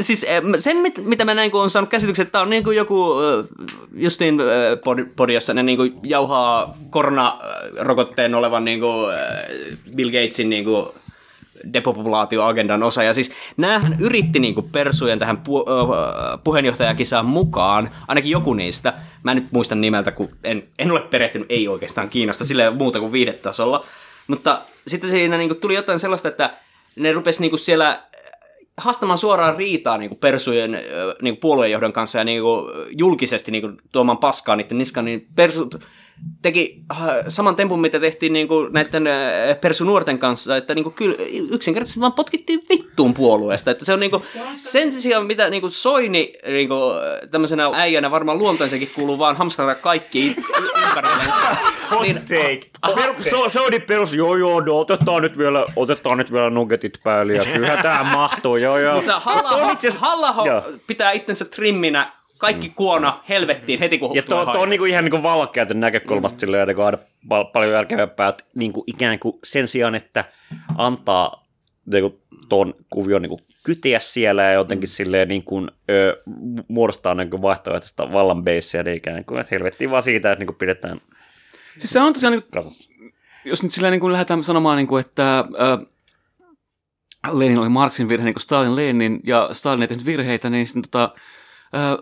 Siis 0.00 0.24
eh, 0.24 0.42
sen, 0.58 0.76
mit- 0.76 1.04
mitä 1.04 1.24
mä 1.24 1.34
näin, 1.34 1.50
kun 1.50 1.60
on 1.62 1.70
saanut 1.70 1.90
käsityksen, 1.90 2.22
että 2.22 2.32
tämä 2.32 2.42
on 2.42 2.50
niin 2.50 2.64
kuin 2.64 2.76
joku 2.76 3.14
eh, 3.20 3.44
justiin 3.94 4.40
eh, 4.40 4.46
pod- 4.78 5.12
podi, 5.16 5.34
jossa 5.34 5.54
ne 5.54 5.62
niin 5.62 5.76
kuin 5.78 5.92
jauhaa 6.02 6.76
koronarokotteen 6.90 8.34
olevan 8.34 8.64
niin 8.64 8.80
kuin 8.80 9.14
eh, 9.14 9.76
Bill 9.96 10.10
Gatesin 10.10 10.50
niin 10.50 10.64
kuin 10.64 10.86
depopulaatioagendan 11.72 12.82
osa. 12.82 13.02
Ja 13.02 13.14
siis 13.14 13.32
näähän 13.56 13.96
yritti 14.00 14.38
niin 14.38 14.54
kuin 14.54 14.70
persujen 14.70 15.18
tähän 15.18 15.36
pu- 15.36 16.38
puheenjohtajakisaan 16.44 17.26
mukaan, 17.26 17.90
ainakin 18.08 18.30
joku 18.30 18.54
niistä. 18.54 18.92
Mä 19.22 19.30
en 19.30 19.36
nyt 19.36 19.52
muista 19.52 19.74
nimeltä, 19.74 20.10
kun 20.10 20.28
en, 20.44 20.68
en 20.78 20.90
ole 20.90 21.00
perehtynyt, 21.00 21.46
ei 21.50 21.68
oikeastaan 21.68 22.08
kiinnosta 22.08 22.44
silleen 22.44 22.76
muuta 22.76 23.00
kuin 23.00 23.12
viidetasolla. 23.12 23.84
Mutta 24.26 24.62
sitten 24.86 25.10
siinä 25.10 25.38
niin 25.38 25.48
kuin 25.48 25.60
tuli 25.60 25.74
jotain 25.74 25.98
sellaista, 25.98 26.28
että 26.28 26.50
ne 26.96 27.12
rupesi 27.12 27.40
niin 27.40 27.50
kuin 27.50 27.60
siellä 27.60 28.02
haastamaan 28.76 29.18
suoraan 29.18 29.56
riitaa 29.56 29.98
niin 29.98 30.08
kuin 30.08 30.18
persujen 30.18 30.70
niin 31.22 31.34
kuin 31.34 31.40
puoluejohdon 31.40 31.92
kanssa 31.92 32.18
ja 32.18 32.24
niin 32.24 32.42
kuin 32.42 32.70
julkisesti 32.98 33.50
niin 33.50 33.62
kuin 33.62 33.76
tuomaan 33.92 34.18
paskaa 34.18 34.56
niiden 34.56 34.78
niskaan, 34.78 35.04
niin 35.04 35.26
persut 35.36 35.80
teki 36.42 36.82
äh, 36.90 36.98
saman 37.28 37.56
tempun, 37.56 37.80
mitä 37.80 38.00
tehtiin 38.00 38.32
niin 38.32 38.48
kuin 38.48 38.72
näiden 38.72 39.06
äh, 39.06 39.60
persunuorten 39.60 40.18
kanssa, 40.18 40.56
että 40.56 40.74
niin 40.74 40.82
kuin 40.82 40.94
kyllä 40.94 41.14
yksinkertaisesti 41.50 42.00
vaan 42.00 42.12
potkittiin 42.12 42.60
vittuun 42.68 43.14
puolueesta. 43.14 43.70
Että 43.70 43.84
se 43.84 43.92
on 43.92 44.00
niin 44.00 44.10
kuin, 44.10 44.22
sen 44.54 44.92
sijaan, 44.92 45.26
mitä 45.26 45.50
niin 45.50 45.60
kuin 45.60 45.70
Soini 45.70 46.32
niin 46.48 46.68
kuin, 46.68 46.80
tämmöisenä 47.30 47.70
äijänä 47.74 48.10
varmaan 48.10 48.38
luonteensakin 48.38 48.90
kuuluu 48.94 49.18
vaan 49.18 49.36
hamstrata 49.36 49.74
kaikki 49.74 50.28
y- 50.28 50.34
y- 50.62 50.82
ympärillensä. 50.88 51.32
niin, 52.02 52.16
Per, 52.94 53.14
se, 53.22 53.30
se 53.48 53.60
oli 53.60 53.80
perus, 53.80 54.14
joo 54.14 54.36
joo, 54.36 54.60
no, 54.60 54.78
otetaan 54.78 55.22
nyt 55.22 55.38
vielä, 55.38 55.66
otetaan 55.76 56.18
nyt 56.18 56.32
vielä 56.32 56.50
nuggetit 56.50 56.98
päälle 57.04 57.32
ja 57.34 57.42
kyllä 57.52 57.76
tämä 57.82 58.04
mahtuu, 58.12 58.56
joo 58.56 58.78
joo. 58.78 58.94
Mutta 58.96 59.20
Joo. 60.46 60.62
pitää 60.86 61.12
itsensä 61.12 61.44
trimminä, 61.44 62.12
kaikki 62.42 62.68
kuona 62.68 63.20
helvettiin 63.28 63.78
heti 63.78 63.98
kun 63.98 64.16
Ja 64.16 64.22
tulee 64.22 64.44
tuo, 64.44 64.52
tuo 64.52 64.62
on 64.62 64.70
niinku 64.70 64.84
ihan 64.84 65.04
niinku 65.04 65.22
vallankäytön 65.22 65.80
näkökulmasta 65.80 66.40
silleen, 66.40 66.70
että 66.70 66.84
aina 66.86 66.98
pal- 67.28 67.44
paljon 67.44 67.72
järkevämpää, 67.72 68.28
että 68.28 68.44
niinku 68.54 68.84
ikään 68.86 69.18
kuin 69.18 69.38
sen 69.44 69.68
sijaan, 69.68 69.94
että 69.94 70.24
antaa 70.76 71.46
niinku 71.92 72.20
tuon 72.48 72.74
kuvion 72.90 73.22
niinku 73.22 73.40
kyteä 73.64 74.00
siellä 74.00 74.42
ja 74.42 74.52
jotenkin 74.52 74.88
silleen 74.88 75.28
niin 75.28 75.42
kuin, 75.44 75.70
ö, 75.90 76.22
muodostaa 76.68 77.14
niin 77.14 77.42
vaihtoehtoista 77.42 78.12
vallan 78.12 78.44
beissiä, 78.44 78.82
niin 78.82 78.96
ikään 78.96 79.24
kuin, 79.24 79.40
että 79.40 79.54
helvettiin 79.54 79.90
vaan 79.90 80.02
siitä, 80.02 80.32
että 80.32 80.40
niin 80.40 80.46
kuin 80.46 80.56
pidetään 80.56 81.00
Siis 81.78 81.90
se 81.90 82.00
on 82.00 82.12
tosiaan, 82.12 82.32
niin, 82.32 82.44
kasassa. 82.52 82.90
jos 83.44 83.62
nyt 83.62 83.72
sillä 83.72 83.90
niin 83.90 84.00
kuin 84.00 84.12
lähdetään 84.12 84.42
sanomaan, 84.42 84.76
niin 84.76 84.86
kuin, 84.86 85.00
että 85.00 85.38
äh, 85.38 85.78
Lenin 87.32 87.58
oli 87.58 87.68
Marksin 87.68 88.08
virhe, 88.08 88.24
niin 88.24 88.34
kuin 88.34 88.42
Stalin 88.42 88.76
Lenin, 88.76 89.20
ja 89.24 89.48
Stalin 89.52 89.82
ei 89.82 89.88
tehnyt 89.88 90.06
virheitä, 90.06 90.50
niin 90.50 90.66
sitten 90.66 90.82
tota, 90.82 91.14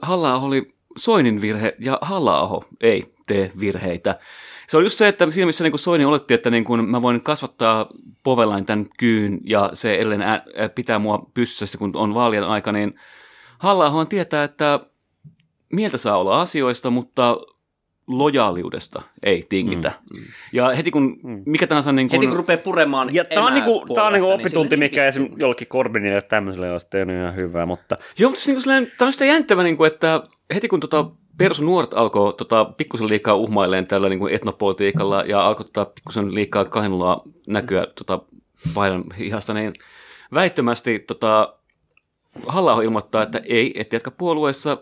halla 0.03 0.37
oli 0.37 0.75
Soinin 0.99 1.41
virhe, 1.41 1.77
ja 1.79 1.99
halla 2.03 2.65
ei 2.81 3.15
tee 3.27 3.53
virheitä. 3.61 4.19
Se 4.69 4.77
oli 4.77 4.87
just 4.87 4.99
se, 4.99 5.09
että 5.09 5.31
siinä 5.31 5.47
missä 5.47 5.65
niin 5.65 5.73
kuin 5.73 5.81
Soini 5.81 6.05
oletti, 6.05 6.35
että 6.35 6.51
niin 6.51 6.65
kuin 6.65 6.85
mä 6.91 7.03
voin 7.03 7.21
kasvattaa 7.21 7.89
povelain 8.23 8.67
tämän 8.67 8.87
kyyn, 8.99 9.41
ja 9.45 9.71
se 9.75 9.95
edelleen 9.95 10.23
pitää 10.75 10.99
mua 10.99 11.31
pyssyssä, 11.35 11.79
kun 11.79 11.91
on 11.95 12.15
vaalien 12.15 12.45
aika, 12.45 12.73
niin 12.73 12.95
halla 13.59 14.07
tietää, 14.09 14.45
että 14.45 14.81
mieltä 15.73 15.99
saa 15.99 16.19
olla 16.19 16.41
asioista, 16.41 16.91
mutta 16.91 17.39
lojaaliudesta 18.19 19.03
ei 19.23 19.47
tingitä. 19.49 19.93
Mm. 20.15 20.21
Ja 20.53 20.69
heti 20.69 20.91
kun, 20.91 21.21
mikä 21.47 21.67
tahansa 21.67 21.93
niin 21.93 22.09
kun, 22.09 22.17
Heti 22.17 22.27
kun 22.27 22.37
rupeaa 22.37 22.59
puremaan 22.59 23.15
Ja 23.15 23.25
tämä 23.25 23.47
on, 23.47 23.55
niinku, 23.55 23.85
tää 23.95 24.05
on 24.05 24.13
niinku 24.13 24.27
puoluetta, 24.27 24.49
oppitunti, 24.49 24.77
niin 24.77 24.79
mikä 24.79 25.07
esim. 25.07 25.29
jollekin 25.37 25.69
Corbynille 25.69 26.15
ja 26.15 26.23
tämmöiselle 26.23 26.73
on 26.73 26.81
sitten 26.81 27.11
ihan 27.11 27.37
hyvä, 27.37 27.67
mutta 27.67 27.99
Joo, 28.19 28.31
mutta 28.31 28.43
siis 28.43 28.67
niin 28.67 28.83
kuin 28.83 28.93
tämä 28.99 29.07
on 29.07 29.13
sitä 29.13 29.25
jännittävää, 29.25 29.65
niin 29.65 29.77
kuin, 29.77 29.93
että 29.93 30.23
heti 30.55 30.69
kun 30.69 30.81
tota, 30.81 31.11
persu 31.39 31.65
nuoret 31.65 31.95
alkoi 31.95 32.35
tota, 32.35 32.65
pikkusen 32.65 33.09
liikaa 33.09 33.35
uhmailleen 33.35 33.87
tällä 33.87 34.09
niin 34.09 34.19
kuin 34.19 34.35
etnopolitiikalla 34.35 35.25
ja 35.27 35.47
alkoi 35.47 35.65
tota, 35.65 35.85
pikkusen 35.85 36.35
liikaa 36.35 36.65
kahinulaa 36.65 37.23
näkyä 37.47 37.87
tota, 37.95 38.21
paidan 38.75 39.05
hihasta, 39.19 39.55
niin 39.55 39.73
väittömästi 40.35 40.99
tota, 40.99 41.55
halla 42.47 42.83
ilmoittaa, 42.83 43.23
että 43.23 43.41
ei, 43.45 43.81
et 43.81 43.93
jatka 43.93 44.11
puolueessa. 44.11 44.79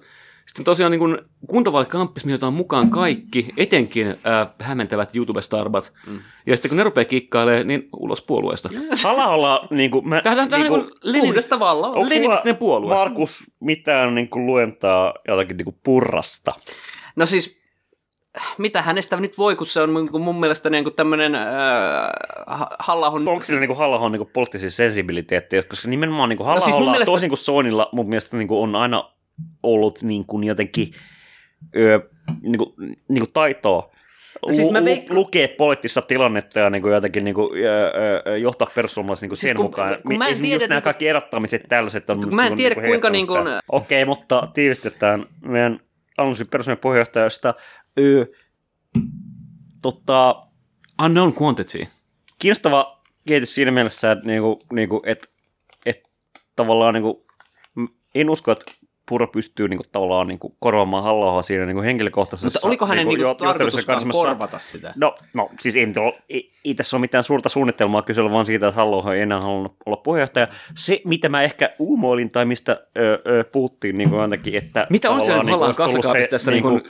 Sitten 0.48 0.64
tosiaan 0.64 0.90
niin 0.90 0.98
kuin 0.98 1.18
kuntavaalikamppis, 1.48 2.24
mihin 2.24 2.34
otetaan 2.34 2.52
mukaan 2.52 2.90
kaikki, 2.90 3.48
etenkin 3.56 4.06
äh, 4.08 4.16
hämmentävät 4.60 5.10
YouTube-starbat. 5.16 5.92
Mm. 6.06 6.20
Ja 6.46 6.56
sitten 6.56 6.68
kun 6.68 6.76
ne 6.78 6.84
rupeaa 6.84 7.04
kikkailemaan, 7.04 7.66
niin 7.66 7.88
ulos 7.96 8.22
puolueesta. 8.22 8.68
Halla 9.04 9.66
niin 9.70 9.90
kuin, 9.90 10.08
mä, 10.08 10.20
Tämä 10.20 10.42
on 10.42 10.48
niin 10.50 10.68
kuin 10.68 10.90
Lenin, 11.02 11.28
Uudesta 11.28 11.58
sulla, 11.58 12.08
leninistinen 12.08 12.56
puolue. 12.56 12.94
Markus, 12.94 13.44
mitään 13.60 14.14
niin 14.14 14.28
kuin, 14.28 14.46
luentaa 14.46 15.14
jotakin 15.28 15.56
niin 15.56 15.64
kuin 15.64 15.76
purrasta? 15.82 16.54
No 17.16 17.26
siis, 17.26 17.60
mitä 18.58 18.82
hänestä 18.82 19.16
nyt 19.16 19.38
voi, 19.38 19.56
kun 19.56 19.66
se 19.66 19.80
on 19.80 19.90
mun, 19.90 20.22
mun 20.22 20.40
mielestä 20.40 20.70
niin 20.70 20.94
tämmöinen 20.96 21.34
äh, 21.34 21.44
hallahon... 22.78 23.28
Onko 23.28 23.44
sillä 23.44 23.60
niin 23.60 23.76
halla 23.76 24.08
niin 24.08 24.30
poliittisia 24.32 24.70
sensibiliteettiä, 24.70 25.62
koska 25.62 25.88
nimenomaan 25.88 26.28
niin 26.28 26.38
halla 26.38 26.54
No 26.54 26.60
siis 26.60 26.76
mielestä- 26.78 27.04
toisin 27.04 27.28
kuin 27.28 27.38
Sonilla, 27.38 27.88
mun 27.92 28.08
mielestä 28.08 28.36
niin 28.36 28.48
kuin 28.48 28.60
on 28.60 28.76
aina 28.76 29.17
ollut 29.62 30.02
niin 30.02 30.26
kuin 30.26 30.44
jotenkin 30.44 30.92
ö, 31.76 32.00
niin 32.42 32.58
kuin, 32.58 32.74
niin 33.08 33.20
kuin 33.20 33.32
taitoa 33.32 33.90
No 34.46 34.52
siis 34.52 34.70
mä 34.70 34.80
lu- 34.80 34.84
veikka- 34.84 35.14
lukee 35.14 35.48
poliittista 35.48 36.02
tilannetta 36.02 36.58
ja 36.60 36.70
niin 36.70 36.82
kuin 36.82 36.94
jotenkin 36.94 37.24
niin 37.24 37.34
kuin, 37.34 37.64
ö, 37.66 37.86
ö, 37.86 38.22
ö, 38.32 38.38
johtaa 38.38 38.68
perussuomalaiset 38.74 39.22
niin 39.22 39.28
kuin 39.30 39.36
Siis 39.38 39.48
sen 39.50 39.56
kun- 39.56 39.64
mukaan. 39.64 39.88
kun 39.88 40.18
mä 40.18 40.24
en 40.26 40.32
Esimerkiksi 40.32 40.42
tiedä, 40.42 40.54
just 40.54 40.68
nämä 40.68 40.76
niin 40.76 40.82
kuin- 40.82 40.84
kaikki 40.84 41.08
erottamiset 41.08 41.62
tällaiset 41.68 42.10
on 42.10 42.20
Kun 42.20 42.34
mä 42.34 42.42
en 42.46 42.50
niin 42.50 42.56
tiedä, 42.56 42.74
kuin 42.74 42.86
kuinka 42.86 43.10
niin 43.10 43.26
kuin-. 43.26 43.44
Okei, 43.68 44.04
mutta 44.04 44.48
tiivistetään 44.54 45.26
meidän 45.40 45.80
alunsin 46.18 46.46
perussuomalaisen 46.48 46.82
puheenjohtajasta. 46.82 47.54
Ö, 48.00 48.26
tota, 49.82 50.42
Unknown 51.04 51.34
quantity. 51.42 51.86
kiinnostava 52.38 53.02
kehitys 53.28 53.54
siinä 53.54 53.70
mielessä, 53.70 54.12
että, 54.12 54.26
niinku, 54.26 54.60
niinku, 54.72 55.02
et, 55.06 55.28
et, 55.86 56.02
tavallaan 56.56 56.94
niinku, 56.94 57.26
m- 57.74 57.84
en 58.14 58.30
usko, 58.30 58.52
että 58.52 58.64
Puro 59.08 59.26
pystyy 59.26 59.68
niinku, 59.68 59.84
tavallaan 59.92 60.28
niinku, 60.28 60.56
korvaamaan 60.60 61.04
halla 61.04 61.42
siinä 61.42 61.66
niinku, 61.66 61.82
henkilökohtaisessa 61.82 62.46
Mutta 62.46 62.66
oliko 62.66 62.86
hänen 62.86 63.06
niinku, 63.06 63.10
niinku, 63.10 63.22
jo- 63.22 63.48
johtelussa 63.48 63.86
tarkoituskaan 63.86 64.08
korvata 64.12 64.58
sitä? 64.58 64.92
No, 64.96 65.14
no 65.34 65.50
siis 65.60 65.76
ei, 65.76 65.86
ei, 66.28 66.50
ei 66.64 66.74
tässä 66.74 66.96
ole 66.96 67.00
mitään 67.00 67.24
suurta 67.24 67.48
suunnitelmaa 67.48 68.02
kysyä, 68.02 68.30
vaan 68.30 68.46
siitä, 68.46 68.68
että 68.68 68.76
halla 68.76 69.14
ei 69.14 69.20
enää 69.20 69.40
halunnut 69.40 69.76
olla 69.86 69.96
puheenjohtaja. 69.96 70.48
Se, 70.76 71.00
mitä 71.04 71.28
mä 71.28 71.42
ehkä 71.42 71.70
uumoilin 71.78 72.30
tai 72.30 72.44
mistä 72.44 72.72
ö, 72.98 73.22
ö, 73.26 73.44
puhuttiin 73.44 73.98
niin 73.98 74.10
kuin 74.10 74.20
ainakin, 74.20 74.54
että... 74.54 74.86
Mitä 74.90 75.10
on 75.10 75.20
siellä 75.20 75.44
tullut 75.44 75.76
kassakaapissa 75.76 76.30
tässä 76.30 76.50
niin 76.50 76.82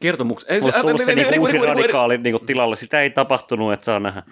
kertomuksessa? 0.00 0.54
Ei, 0.54 0.60
olisi 0.60 0.80
tullut 0.80 1.00
se 1.04 1.14
niinku, 1.14 1.40
uusi 1.40 1.58
kuin- 1.58 1.68
radikaali 1.68 2.18
niinku, 2.18 2.38
tilalle. 2.46 2.76
Sitä 2.76 3.00
ei 3.00 3.10
tapahtunut, 3.10 3.72
että 3.72 3.84
saa 3.84 4.00
nähdä. 4.00 4.22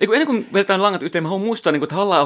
Ei, 0.00 0.06
kun 0.06 0.14
ennen 0.14 0.26
kuin 0.26 0.46
vedetään 0.52 0.82
langat 0.82 1.02
yhteen, 1.02 1.22
mä 1.22 1.28
haluan 1.28 1.46
muistaa, 1.46 1.72
niin 1.72 1.80
kuin, 1.80 1.86
että 1.86 1.96
halla 1.96 2.20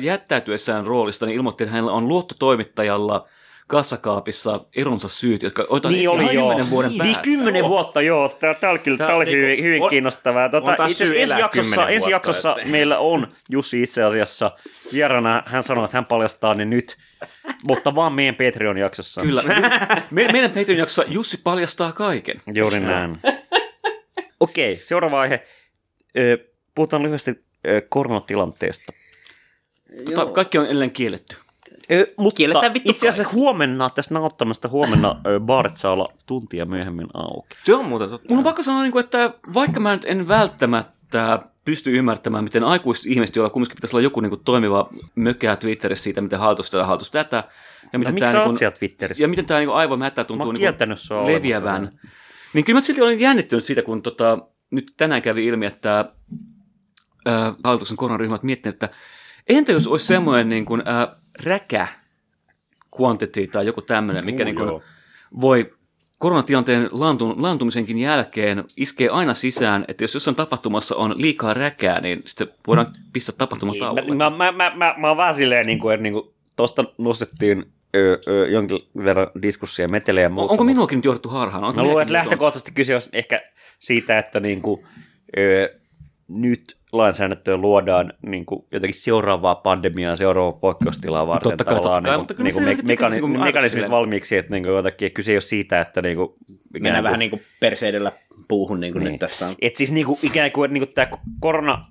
jättäytyessään 0.00 0.86
roolista 0.86 1.26
niin 1.26 1.36
ilmoitti, 1.36 1.64
että 1.64 1.72
hänellä 1.72 1.92
on 1.92 2.08
luottotoimittajalla 2.08 3.28
kassakaapissa 3.70 4.60
eronsa 4.76 5.08
syyt, 5.08 5.42
jotka 5.42 5.64
otetaan 5.68 5.94
Niin 5.94 6.08
oli 6.10 6.34
joo. 6.34 6.48
kymmenen 6.48 6.70
vuoden 6.70 6.90
Niin 6.90 6.98
päästä. 6.98 7.22
kymmenen 7.22 7.64
vuotta, 7.64 8.02
joo. 8.02 8.28
Tämä, 8.28 8.54
tämä 8.54 8.70
oli 8.70 8.78
kyllä 8.78 8.98
tämä 8.98 9.10
on 9.10 9.16
oli 9.16 9.30
hyvin, 9.30 9.46
niinku- 9.46 9.62
hyvin 9.64 9.82
on- 9.82 9.90
kiinnostavaa. 9.90 10.48
Tota, 10.48 10.70
on 10.70 10.76
taas 10.76 10.90
itse 10.90 11.22
ensi 11.22 11.38
jaksossa, 11.38 11.88
ensi 11.88 12.10
jaksossa 12.10 12.56
että- 12.56 12.70
meillä 12.70 12.98
on 12.98 13.26
Jussi 13.48 13.82
itse 13.82 14.02
asiassa 14.02 14.50
vieraana. 14.92 15.42
Hän 15.46 15.62
sanoi, 15.62 15.84
että 15.84 15.96
hän 15.96 16.04
paljastaa 16.04 16.54
ne 16.54 16.64
nyt, 16.64 16.96
mutta 17.64 17.94
vaan 17.94 18.12
meidän 18.12 18.34
Patreon-jaksossa. 18.34 19.22
Kyllä. 19.22 19.42
Me, 20.10 20.28
meidän 20.32 20.50
Patreon 20.50 20.78
jaksossa 20.78 21.04
Jussi 21.12 21.40
paljastaa 21.44 21.92
kaiken. 21.92 22.42
Juuri 22.54 22.80
näin. 22.80 23.18
Okei, 24.40 24.76
seuraava 24.76 25.20
aihe. 25.20 25.42
Ö, 26.18 26.38
Puhutaan 26.74 27.02
lyhyesti 27.02 27.44
koronatilanteesta. 27.88 28.92
Tota, 30.04 30.26
kaikki 30.26 30.58
on 30.58 30.66
edelleen 30.66 30.90
kielletty. 30.90 31.36
Mutta 32.16 32.36
Kielletään 32.36 32.74
vittu 32.74 32.90
itse 32.90 33.08
asiassa 33.08 33.32
huomenna, 33.32 33.90
tästä 33.90 34.14
nauttamasta 34.14 34.68
huomenna 34.68 35.16
baarit 35.40 35.76
saa 35.76 35.92
olla 35.92 36.06
tuntia 36.26 36.66
myöhemmin 36.66 37.06
auki. 37.14 37.56
Se 37.64 37.74
on 37.74 37.84
muuten 37.84 38.10
totta. 38.10 38.28
Mun 38.28 38.38
on 38.38 38.44
pakko 38.44 38.62
sanoa, 38.62 38.82
niin 38.82 38.92
kuin, 38.92 39.04
että 39.04 39.34
vaikka 39.54 39.80
mä 39.80 39.92
nyt 39.92 40.04
en 40.04 40.28
välttämättä 40.28 41.38
pysty 41.64 41.98
ymmärtämään, 41.98 42.44
miten 42.44 42.64
aikuiset 42.64 43.06
ihmiset, 43.06 43.36
joilla 43.36 43.50
kumminkin 43.50 43.76
pitäisi 43.76 43.96
olla 43.96 44.02
joku 44.02 44.20
niin 44.20 44.30
kuin, 44.30 44.44
toimiva 44.44 44.90
mökkää 45.14 45.56
Twitterissä 45.56 46.02
siitä, 46.02 46.20
miten 46.20 46.38
hallitus 46.38 46.70
tätä, 46.70 46.84
hallitus 46.86 47.10
tätä. 47.10 47.36
Ja 47.36 47.88
No, 47.92 47.98
miten 47.98 48.14
miksi 48.14 48.24
tää, 48.24 48.32
sä 48.32 48.38
niin 48.38 48.42
oot 48.42 48.50
kuin, 48.50 48.58
siellä 48.58 48.76
Twitterissä? 48.76 49.22
ja 49.22 49.28
miten 49.28 49.46
tämä 49.46 49.60
niin 49.60 49.98
Mä 49.98 50.10
tuntuu 50.24 50.52
niin 50.52 50.62
leviävän. 51.26 51.98
Niin 52.54 52.64
kyllä 52.64 52.76
mä 52.76 52.80
silti 52.82 53.00
olin 53.00 53.20
jännittynyt 53.20 53.64
siitä, 53.64 53.82
kun 53.82 54.02
tota, 54.02 54.38
nyt 54.70 54.92
tänään 54.96 55.22
kävi 55.22 55.46
ilmi, 55.46 55.66
että 55.66 56.12
ää, 57.26 57.54
hallituksen 57.64 57.96
koronaryhmät 57.96 58.42
miettivät, 58.42 58.74
että 58.74 58.88
entä 59.48 59.72
jos 59.72 59.86
olisi 59.86 60.06
semmoinen 60.06 60.48
niin 60.48 60.64
kuin, 60.64 60.82
ää, 60.84 61.19
räkä 61.44 61.88
quantity 63.00 63.46
tai 63.46 63.66
joku 63.66 63.82
tämmöinen, 63.82 64.24
mikä 64.24 64.44
niin 64.44 64.56
kuin, 64.56 64.82
voi 65.40 65.72
koronatilanteen 66.18 66.88
laantu, 66.92 67.34
laantumisenkin 67.36 67.98
jälkeen 67.98 68.64
iskee 68.76 69.08
aina 69.08 69.34
sisään, 69.34 69.84
että 69.88 70.04
jos 70.04 70.14
jossain 70.14 70.34
tapahtumassa 70.34 70.96
on 70.96 71.14
liikaa 71.22 71.54
räkää, 71.54 72.00
niin 72.00 72.22
sitten 72.26 72.48
voidaan 72.66 72.86
pistää 73.12 73.34
tapahtuma 73.38 73.72
tauolle. 73.78 74.00
Niin, 74.00 74.16
Mä, 74.16 74.30
mä, 74.30 74.52
mä, 74.52 74.72
mä, 74.76 74.94
mä 74.98 75.08
oon 75.08 75.16
vähän 75.16 75.34
silleen, 75.34 75.66
niin 75.66 75.78
kuin, 75.78 75.94
että 75.94 76.02
niin 76.02 76.12
kuin, 76.12 76.34
tosta 76.56 76.84
nostettiin 76.98 77.72
ö, 77.94 78.18
ö, 78.28 78.48
jonkin 78.48 78.78
verran 78.96 79.26
diskurssia, 79.42 79.88
metelejä 79.88 80.24
ja 80.24 80.30
muuta. 80.30 80.52
Onko 80.52 80.64
minuakin 80.64 80.96
nyt 80.96 81.04
johdettu 81.04 81.28
harhaan? 81.28 81.64
Onko 81.64 81.80
Mä 81.80 81.82
luulen, 81.82 82.02
että 82.02 82.12
lähtökohtaisesti 82.12 82.72
kyse 82.72 82.96
on 82.96 83.02
ehkä 83.12 83.42
siitä, 83.78 84.18
että 84.18 84.40
niin 84.40 84.62
kuin, 84.62 84.86
ö, 85.38 85.78
nyt 86.28 86.76
lainsäädäntöä 86.92 87.56
luodaan 87.56 88.12
niin 88.26 88.46
kuin 88.46 88.64
jotenkin 88.72 89.00
seuraavaa 89.00 89.54
pandemiaa, 89.54 90.16
seuraavaa 90.16 90.60
poikkeustilaa 90.60 91.26
varten. 91.26 91.50
Totta 91.50 91.64
kai, 91.64 91.74
totta 91.74 92.00
kai, 92.02 92.10
niin 92.12 92.20
mutta 92.20 92.34
kuin, 92.34 92.44
niin 92.44 92.54
kuin 92.54 92.64
me, 92.64 92.74
mekani- 92.74 93.10
niin 93.10 93.20
kuin 93.20 93.40
mekanismit 93.42 93.90
valmiiksi, 93.90 94.36
että 94.36 94.52
niin 94.52 94.62
kuin 94.62 94.74
jotenkin 94.74 95.12
kyse 95.12 95.32
ei 95.32 95.36
ole 95.36 95.40
siitä, 95.40 95.80
että 95.80 96.02
niin 96.02 96.16
kuin, 96.16 96.28
Mennään 96.80 97.04
vähän 97.04 97.18
niin 97.18 97.30
kuin 97.30 97.42
perseidellä 97.60 98.12
puuhun, 98.48 98.80
niin 98.80 98.92
kuin 98.92 99.04
Niin. 99.04 99.12
nyt 99.12 99.18
tässä 99.18 99.48
on. 99.48 99.54
Et 99.62 99.76
siis 99.76 99.92
niinku, 99.92 100.18
ikään 100.22 100.52
kuin, 100.52 100.64
että 100.68 100.72
niinku 100.72 100.92
tämä 100.94 101.08
korona, 101.40 101.86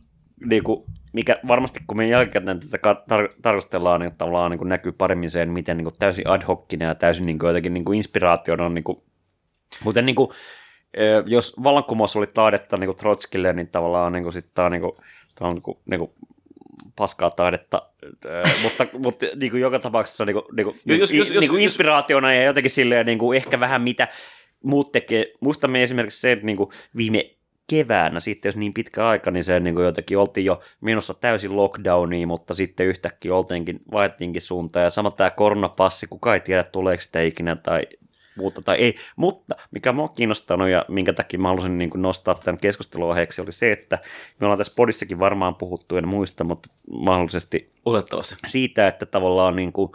niinku, 0.46 0.86
mikä 1.14 1.40
varmasti 1.48 1.80
kun 1.88 1.98
me 1.98 2.08
jälkikäteen 2.08 2.60
tätä 2.60 2.94
tar- 3.12 3.34
tarkastellaan, 3.42 4.02
niin 4.02 4.12
tavallaan 4.18 4.52
niinku 4.52 4.66
näkyy 4.66 4.92
paremmin 4.92 5.30
sen, 5.32 5.50
miten 5.50 5.78
niinku 5.78 5.92
täysin 6.00 6.28
ad 6.28 6.42
hocina 6.48 6.86
ja 6.86 6.96
täysin 6.96 7.26
niinku 7.26 7.48
jotenkin 7.48 7.74
niinku 7.74 7.92
inspiraationa 7.92 8.66
on 8.66 8.74
niinku, 8.74 9.04
kuten 9.84 10.06
niinku, 10.06 10.34
ö, 10.34 10.36
jos 11.26 11.64
vallankumous 11.64 12.16
oli 12.16 12.28
taidetta 12.28 12.78
niinku 12.78 12.94
Trotskille, 12.94 13.54
niin 13.54 13.68
tavallaan 13.68 14.12
niinku 14.14 14.32
sit 14.32 14.46
tää 14.54 14.66
on 14.66 14.72
niinku, 14.72 14.98
tää 15.36 15.48
on 15.48 15.54
niinku, 15.56 15.80
niinku 15.86 16.14
paskaa 16.96 17.30
taidetta, 17.30 17.82
ö, 18.26 18.44
mutta, 18.64 18.86
mutta 19.00 19.26
niinku 19.36 19.58
joka 19.58 19.80
tapauksessa 19.80 20.26
niinku, 20.26 20.46
niinku, 20.58 20.76
Jos- 20.86 21.00
jos- 21.00 21.12
jos- 21.12 21.30
niinku 21.30 21.56
jos- 21.56 21.64
inspiraationa 21.64 22.34
ja 22.34 22.44
jotenkin 22.44 22.72
silleen 22.72 23.06
niinku 23.06 23.34
ehkä 23.34 23.60
vähän 23.60 23.82
mitä 23.82 24.08
muut 24.64 24.92
tekee. 24.92 25.26
Muistamme 25.40 25.84
esimerkiksi 25.84 26.22
se, 26.22 26.32
että 26.32 26.46
niinku 26.46 26.74
viime 26.96 27.32
keväänä 27.68 28.20
sitten, 28.20 28.50
jos 28.50 28.56
niin 28.56 28.74
pitkä 28.74 29.08
aika, 29.08 29.32
niin 29.32 29.44
se 29.44 29.60
niin 29.60 29.76
kuin 29.76 29.86
jotenkin 29.86 30.18
oltiin 30.18 30.46
jo 30.46 30.62
menossa 30.82 31.14
täysin 31.14 31.56
lockdowniin, 31.56 32.28
mutta 32.28 32.54
sitten 32.54 32.86
yhtäkkiä 32.88 33.36
oltiinkin, 33.36 33.80
vaihdettiinkin 33.92 34.42
suuntaan. 34.42 34.84
Ja 34.84 34.90
sama 34.90 35.12
tämä 35.12 35.30
koronapassi, 35.30 36.08
kuka 36.10 36.34
ei 36.34 36.40
tiedä 36.40 36.64
tuleeko 36.64 37.02
sitä 37.02 37.22
ikinä 37.22 37.56
tai 37.56 37.82
muuta 38.40 38.62
tai 38.62 38.78
ei. 38.78 38.96
Mutta 39.16 39.56
mikä 39.72 39.92
mua 39.92 40.04
on 40.04 40.14
kiinnostanut 40.16 40.70
ja 40.70 40.86
minkä 40.88 41.14
takia 41.14 41.40
mä 41.40 41.48
halusin 41.48 41.78
niin 41.78 41.90
kuin 41.90 42.02
nostaa 42.02 42.36
tämän 42.36 42.60
keskusteluaiheeksi 42.60 43.42
oli 43.42 43.52
se, 43.52 43.72
että 43.72 44.00
me 44.40 44.46
ollaan 44.46 44.58
tässä 44.58 44.74
podissakin 44.76 45.20
varmaan 45.20 45.56
puhuttu, 45.56 45.98
en 45.98 46.08
muista, 46.08 46.44
mutta 46.44 46.70
mahdollisesti 46.92 47.72
Olettavasti. 47.86 48.36
siitä, 48.48 48.88
että 48.88 49.06
tavallaan 49.06 49.56
niin 49.56 49.74
kuin, 49.74 49.92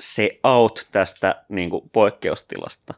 se 0.00 0.40
out 0.44 0.88
tästä 0.92 1.44
niin 1.48 1.70
kuin 1.70 1.90
poikkeustilasta, 1.92 2.94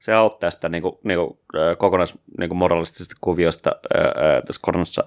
se 0.00 0.16
out 0.16 0.38
tästä 0.38 0.68
niin 0.68 0.82
kuin, 0.82 0.98
niin 1.04 1.18
kuin, 1.18 1.38
kokonais 1.78 2.14
niin 2.38 2.48
kuin 2.48 2.58
moralistisesta 2.58 3.14
kuviosta 3.20 3.76
ö, 3.94 4.42
tässä 4.46 4.60
koronassa 4.62 5.04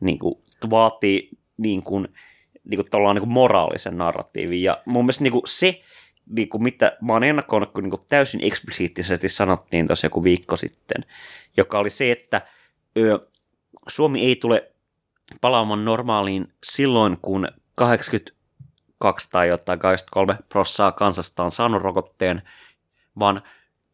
niin 0.00 0.18
kuin, 0.18 0.34
vaatii 0.70 1.30
niin 1.56 1.82
kuin, 1.82 2.08
niin 2.64 2.86
kuin, 2.92 3.14
niin 3.14 3.20
kuin 3.20 3.32
moraalisen 3.32 3.98
narratiivin. 3.98 4.62
Ja 4.62 4.82
mun 4.84 5.04
mielestä 5.04 5.22
niin 5.22 5.32
kuin 5.32 5.42
se, 5.46 5.80
niin 6.30 6.48
kuin 6.48 6.62
mitä 6.62 6.96
mä 7.00 7.12
oon 7.12 7.24
ennakkoon, 7.24 7.66
kun 7.74 7.82
niin 7.82 7.90
kuin 7.90 8.02
täysin 8.08 8.44
eksplisiittisesti 8.44 9.28
sanottiin 9.28 9.86
tuossa 9.86 10.06
joku 10.06 10.24
viikko 10.24 10.56
sitten, 10.56 11.04
joka 11.56 11.78
oli 11.78 11.90
se, 11.90 12.12
että 12.12 12.42
ö, 12.98 13.26
Suomi 13.88 14.26
ei 14.26 14.36
tule 14.36 14.72
palaamaan 15.40 15.84
normaaliin 15.84 16.52
silloin, 16.64 17.18
kun 17.22 17.48
82 17.74 19.30
tai 19.30 19.48
jotain 19.48 19.78
83 19.78 20.38
prossaa 20.48 20.92
kansasta 20.92 21.42
on 21.42 21.52
saanut 21.52 21.82
rokotteen, 21.82 22.42
vaan 23.18 23.42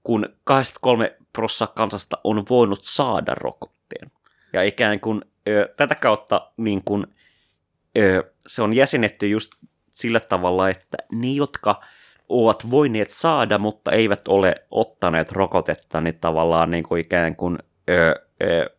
kun 0.02 0.28
83 0.44 1.16
prossaa 1.32 1.68
kansasta 1.68 2.18
on 2.24 2.44
voinut 2.50 2.84
saada 2.84 3.34
rokotteen. 3.34 4.10
Ja 4.52 4.62
ikään 4.62 5.00
kuin 5.00 5.22
ö, 5.48 5.74
tätä 5.76 5.94
kautta 5.94 6.50
niin 6.56 6.84
kuin, 6.84 7.06
ö, 7.98 8.32
se 8.46 8.62
on 8.62 8.72
jäsenetty 8.72 9.28
just 9.28 9.52
sillä 9.94 10.20
tavalla, 10.20 10.68
että 10.68 10.96
ne, 11.12 11.28
jotka 11.28 11.80
ovat 12.32 12.70
voineet 12.70 13.10
saada, 13.10 13.58
mutta 13.58 13.92
eivät 13.92 14.28
ole 14.28 14.54
ottaneet 14.70 15.32
rokotetta, 15.32 16.00
niin 16.00 16.18
tavallaan 16.20 16.70
niin 16.70 16.84
kuin 16.84 17.00
ikään 17.00 17.36
kuin 17.36 17.58
ö, 17.90 18.14
ö, 18.42 18.70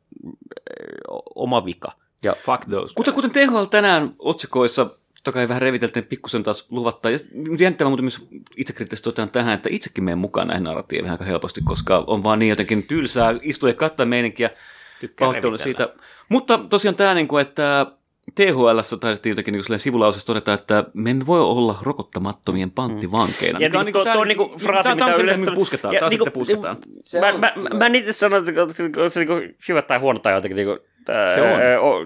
oma 1.36 1.66
vika. 1.66 1.92
Ja 2.24 2.36
Fuck 2.46 2.66
those. 2.70 2.94
Kuten, 2.94 3.14
kuten 3.14 3.32
THL 3.32 3.64
tänään 3.64 4.16
otsikoissa 4.20 4.90
totta 5.24 5.32
kai 5.32 5.48
vähän 5.48 5.62
reviteltiin 5.62 6.06
pikkusen 6.06 6.44
taas 6.44 6.68
luvattaa. 6.70 7.12
Ja 7.12 7.18
jännittävää 7.60 7.90
muuten 7.90 8.04
myös 8.04 8.28
itsekriittisesti 8.58 9.04
totean 9.04 9.30
tähän, 9.30 9.54
että 9.54 9.70
itsekin 9.72 10.04
menen 10.04 10.18
mukaan 10.18 10.48
näihin 10.48 10.64
narratiiveihin 10.64 11.12
aika 11.12 11.24
helposti, 11.24 11.62
koska 11.64 12.04
on 12.08 12.24
vaan 12.24 12.40
niin 12.40 12.50
jotenkin 12.50 12.84
tylsää 12.84 13.36
istua 13.42 13.70
ja 13.70 13.76
katsoa 13.76 14.06
meininkiä. 14.06 14.50
Pahoittelen 15.20 15.60
siitä. 15.60 15.94
Mutta 16.30 16.58
tosiaan 16.70 16.96
tämä, 16.96 17.14
niin 17.14 17.28
kuin, 17.28 17.42
että 17.42 17.86
THL 18.36 18.80
taidettiin 19.00 19.32
jotenkin 19.32 19.54
niin 19.54 19.80
sivulausessa 19.80 20.28
todeta, 20.28 20.54
että 20.54 20.86
me 20.94 21.10
emme 21.12 21.26
voi 21.26 21.42
olla 21.42 21.78
rokottamattomien 21.82 22.72
panttivankeina. 22.72 23.60
Ja 23.60 23.84
niin, 23.84 23.94
tuo, 23.94 24.04
tää- 24.04 24.14
tuo 24.14 24.22
on 24.22 24.28
niinku 24.28 24.56
fraasi, 24.58 24.84
tää 24.84 24.96
mitä 24.96 25.06
on 25.06 25.16
se, 25.16 25.22
yleensä... 25.22 25.40
mitä 25.40 25.52
me 25.52 25.56
pusketaan. 25.56 25.94
ja 25.94 26.00
Taas 26.00 26.10
niinku- 26.10 26.26
sitten 26.26 26.40
pusketaan. 26.40 26.78
Mä, 27.22 27.32
mä, 27.32 27.54
mä, 27.56 27.78
mä 27.78 27.86
en 27.86 27.96
itse 27.96 28.14
sano, 28.14 28.38
että 28.38 28.62
onko 28.62 28.74
se, 28.74 28.84
onko 28.84 29.10
se 29.10 29.20
niinku 29.20 29.56
hyvä 29.68 29.82
tai 29.82 30.00
huono 30.00 30.20
tai 30.20 30.34
jotenkin 30.34 30.56
niinku, 30.56 30.86
Se 31.36 31.42
on. 31.42 31.48
ää, 31.62 31.80
o- 31.80 32.06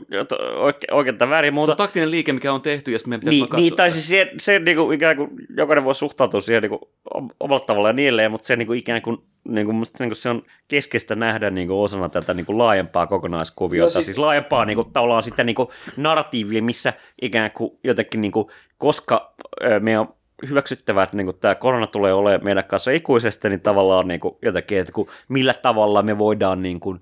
oikein, 0.64 0.94
oikein 0.94 1.18
tai 1.18 1.30
väärin, 1.30 1.48
Se 1.52 1.54
mutta... 1.54 1.72
on 1.72 1.78
taktinen 1.78 2.12
liike, 2.12 2.34
mikä 2.34 2.54
on 2.54 2.62
tehty, 2.62 2.92
ja 2.92 3.00
meidän 3.08 3.20
pitäisi 3.20 3.40
Niin, 3.42 3.50
niin, 3.56 3.76
tai 3.76 3.92
sitä. 3.92 4.02
siis 4.02 4.08
se, 4.10 4.32
se 4.38 4.60
niinku, 4.60 4.92
ikään 4.92 5.18
kuin 5.18 5.30
jokainen 5.58 5.84
voi 5.86 5.96
suhtautua 5.96 6.42
siihen 6.42 6.62
niinku, 6.62 6.90
om- 7.14 7.30
omalla 7.40 7.66
tavallaan 7.66 7.96
niin 7.96 8.08
edelleen, 8.08 8.32
mutta 8.32 8.48
se 8.48 8.56
niinku, 8.56 8.74
ikään 8.74 9.02
kuin, 9.02 9.18
niinku, 9.48 9.74
musta, 9.74 10.04
niinku, 10.04 10.16
se 10.16 10.30
on 10.30 10.44
keskeistä 10.68 11.16
nähdä 11.16 11.50
niinku, 11.50 11.84
osana 11.84 12.10
tätä 12.10 12.34
niinku, 12.34 12.58
laajempaa 12.58 13.08
kokonaiskuviota, 13.08 13.84
Joo, 13.84 13.90
siis, 13.90 14.06
siis- 14.06 14.18
laajempaa 14.18 14.66
niinku, 14.66 14.84
tavallaan 14.84 15.24
sitten 15.24 15.46
niinku, 15.46 15.72
narratiivia, 15.98 16.62
missä 16.64 16.94
ikään 17.22 17.52
kuin 17.52 17.72
jotenkin, 17.84 18.22
niinku, 18.22 18.52
koska 18.78 19.34
ö, 19.64 19.80
me 19.80 20.00
on 20.00 20.14
hyväksyttävää, 20.50 21.04
että 21.04 21.18
niinku, 21.18 21.34
tämä 21.34 21.56
korona 21.56 21.88
tulee 21.88 22.14
olemaan 22.14 22.44
meidän 22.44 22.64
kanssa 22.64 22.92
ikuisesti, 22.92 23.50
niin 23.50 23.62
tavallaan 23.62 24.08
niinku, 24.08 24.38
jotenkin, 24.42 24.78
että 24.80 24.94
kun, 24.94 25.08
millä 25.30 25.54
tavalla 25.54 26.02
me 26.02 26.18
voidaan 26.18 26.62
niinku, 26.62 26.98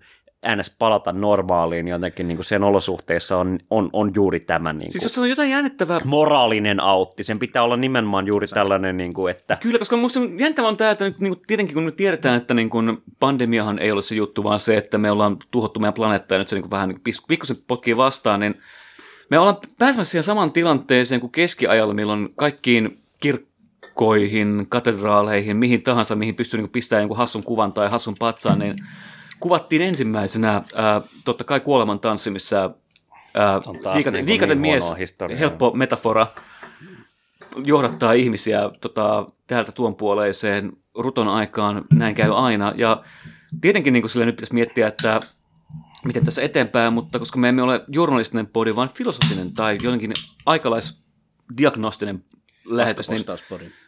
ns. 0.56 0.76
palata 0.80 1.12
normaaliin 1.12 1.88
jotenkin 1.88 2.28
niin 2.28 2.38
kuin 2.38 2.46
sen 2.46 2.64
olosuhteissa 2.64 3.38
on, 3.38 3.60
on, 3.70 3.90
on 3.94 4.12
juuri 4.16 4.40
tämä 4.40 4.74
niin 4.74 4.92
Siis 4.92 5.04
kuin, 5.04 5.10
jos 5.10 5.18
on 5.18 5.30
jotain 5.30 5.50
jännittävää 5.50 6.00
moraalinen 6.04 6.80
autti. 6.80 7.24
Sen 7.24 7.40
pitää 7.40 7.64
olla 7.64 7.78
nimenomaan 7.78 8.28
juuri 8.28 8.48
tällainen, 8.48 8.98
niin 8.98 9.14
kuin, 9.14 9.32
että 9.32 9.58
Kyllä, 9.62 9.80
koska 9.80 9.96
minusta 9.96 10.20
jännittävää 10.20 10.70
on 10.70 10.78
tämä, 10.78 10.92
että 10.92 11.06
nyt, 11.06 11.20
niin 11.20 11.36
kuin, 11.36 11.48
tietenkin 11.48 11.74
kun 11.74 11.84
me 11.84 11.92
tiedetään, 11.92 12.38
että 12.38 12.54
niin 12.54 12.70
kuin, 12.70 12.98
pandemiahan 13.20 13.80
ei 13.80 13.92
ole 13.92 14.02
se 14.02 14.16
juttu, 14.16 14.44
vaan 14.44 14.60
se, 14.60 14.78
että 14.78 14.98
me 14.98 15.12
ollaan 15.12 15.38
tuhottu 15.52 15.80
meidän 15.80 15.94
planeetta 15.94 16.36
ja 16.36 16.40
nyt 16.40 16.48
se 16.48 16.56
niin 16.56 16.64
kuin, 16.64 16.72
vähän 16.72 16.90
niin 16.90 17.02
pikkusen 17.28 17.58
potkii 17.68 17.98
vastaan, 17.98 18.40
niin 18.40 18.56
me 19.30 19.40
ollaan 19.40 19.58
pääsemässä 19.80 20.12
siihen 20.12 20.24
samaan 20.24 20.52
tilanteeseen 20.52 21.22
kuin 21.22 21.32
keskiajalla, 21.32 21.94
milloin 21.94 22.30
kaikkiin 22.36 23.00
kirkkoihin, 23.20 24.66
katedraaleihin, 24.70 25.58
mihin 25.58 25.84
tahansa, 25.84 26.16
mihin 26.16 26.36
pystyy 26.36 26.62
niin 26.62 26.70
pistämään 26.70 27.02
jonkun 27.02 27.18
hassun 27.18 27.44
kuvan 27.44 27.74
tai 27.74 27.90
hassun 27.90 28.16
patsaan, 28.20 28.60
niin 28.60 28.76
kuvattiin 29.40 29.82
ensimmäisenä 29.82 30.62
ää, 30.76 31.02
totta 31.26 31.44
kai 31.44 31.60
kuoleman 31.60 32.00
tanssi, 32.00 32.30
missä 32.30 32.70
ää, 33.34 33.62
taas 33.84 33.96
viikaten, 33.96 34.14
niin 34.14 34.26
viikaten 34.26 34.62
niin 34.62 34.74
mies, 34.74 34.94
helppo 35.40 35.72
metafora, 35.72 36.28
johdattaa 37.64 38.14
ihmisiä 38.14 38.70
tota, 38.82 39.26
täältä 39.48 39.72
tuon 39.72 39.96
puoleiseen 39.96 40.78
ruton 40.96 41.28
aikaan, 41.28 41.86
näin 41.94 42.16
käy 42.16 42.38
aina. 42.38 42.74
Ja 42.76 43.04
tietenkin 43.62 43.94
niin 43.94 44.10
sille 44.10 44.26
nyt 44.26 44.36
pitäisi 44.36 44.54
miettiä, 44.54 44.88
että 44.88 45.20
miten 46.06 46.26
tässä 46.26 46.42
eteenpäin, 46.42 46.94
mutta 46.94 47.20
koska 47.20 47.40
me 47.40 47.50
emme 47.50 47.62
ole 47.62 47.84
journalistinen 47.88 48.48
podi, 48.48 48.72
vaan 48.76 48.90
filosofinen 48.90 49.54
tai 49.54 49.78
jotenkin 49.84 50.14
aikalaisdiagnostinen 50.46 52.24
lähetys, 52.66 53.10
niin 53.10 53.26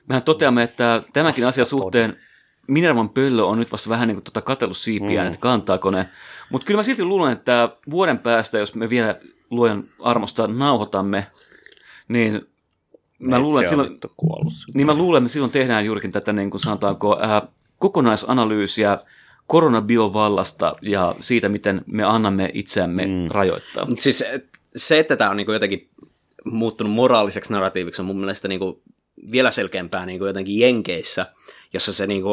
mehän 0.09 0.23
toteamme, 0.23 0.63
että 0.63 1.03
tämäkin 1.13 1.47
asia 1.47 1.65
suhteen 1.65 2.19
Minervan 2.67 3.09
pöllö 3.09 3.43
on 3.43 3.59
nyt 3.59 3.71
vasta 3.71 3.89
vähän 3.89 4.07
niin 4.07 4.15
kuin 4.15 4.23
tota 4.23 4.41
katellut 4.41 4.77
siipiään, 4.77 5.27
mm. 5.27 5.33
että 5.33 5.41
kantaako 5.41 5.91
ne. 5.91 6.09
Mutta 6.49 6.65
kyllä 6.65 6.77
mä 6.77 6.83
silti 6.83 7.03
luulen, 7.03 7.31
että 7.31 7.69
vuoden 7.89 8.17
päästä, 8.17 8.57
jos 8.57 8.75
me 8.75 8.89
vielä 8.89 9.15
luojan 9.49 9.83
armosta 9.99 10.47
nauhoitamme, 10.47 11.27
niin 12.07 12.41
mä 13.19 13.39
luulen, 13.39 13.63
että 13.63 13.69
silloin, 13.69 13.99
niin 14.73 14.87
mä 14.87 14.93
luulen, 14.93 15.23
että 15.23 15.33
silloin 15.33 15.51
tehdään 15.51 15.85
juurikin 15.85 16.11
tätä 16.11 16.33
niin 16.33 16.49
kuin 16.49 16.61
sanotaanko 16.61 17.19
ää, 17.21 17.47
kokonaisanalyysiä 17.79 18.97
koronabiovallasta 19.47 20.75
ja 20.81 21.15
siitä, 21.19 21.49
miten 21.49 21.81
me 21.85 22.03
annamme 22.03 22.49
itseämme 22.53 23.05
mm. 23.05 23.27
rajoittaa. 23.31 23.85
Mut 23.85 23.99
siis 23.99 24.23
se, 24.75 24.99
että 24.99 25.15
tämä 25.15 25.29
on 25.29 25.37
niinku 25.37 25.51
jotenkin 25.51 25.89
muuttunut 26.45 26.93
moraaliseksi 26.93 27.53
narratiiviksi, 27.53 28.01
on 28.01 28.05
mun 28.05 28.19
mielestä 28.19 28.47
niinku 28.47 28.81
vielä 29.31 29.51
selkeämpää 29.51 30.05
niinku 30.05 30.25
jotenkin 30.25 30.59
Jenkeissä, 30.59 31.25
jossa 31.73 31.93
se 31.93 32.07
niinku... 32.07 32.31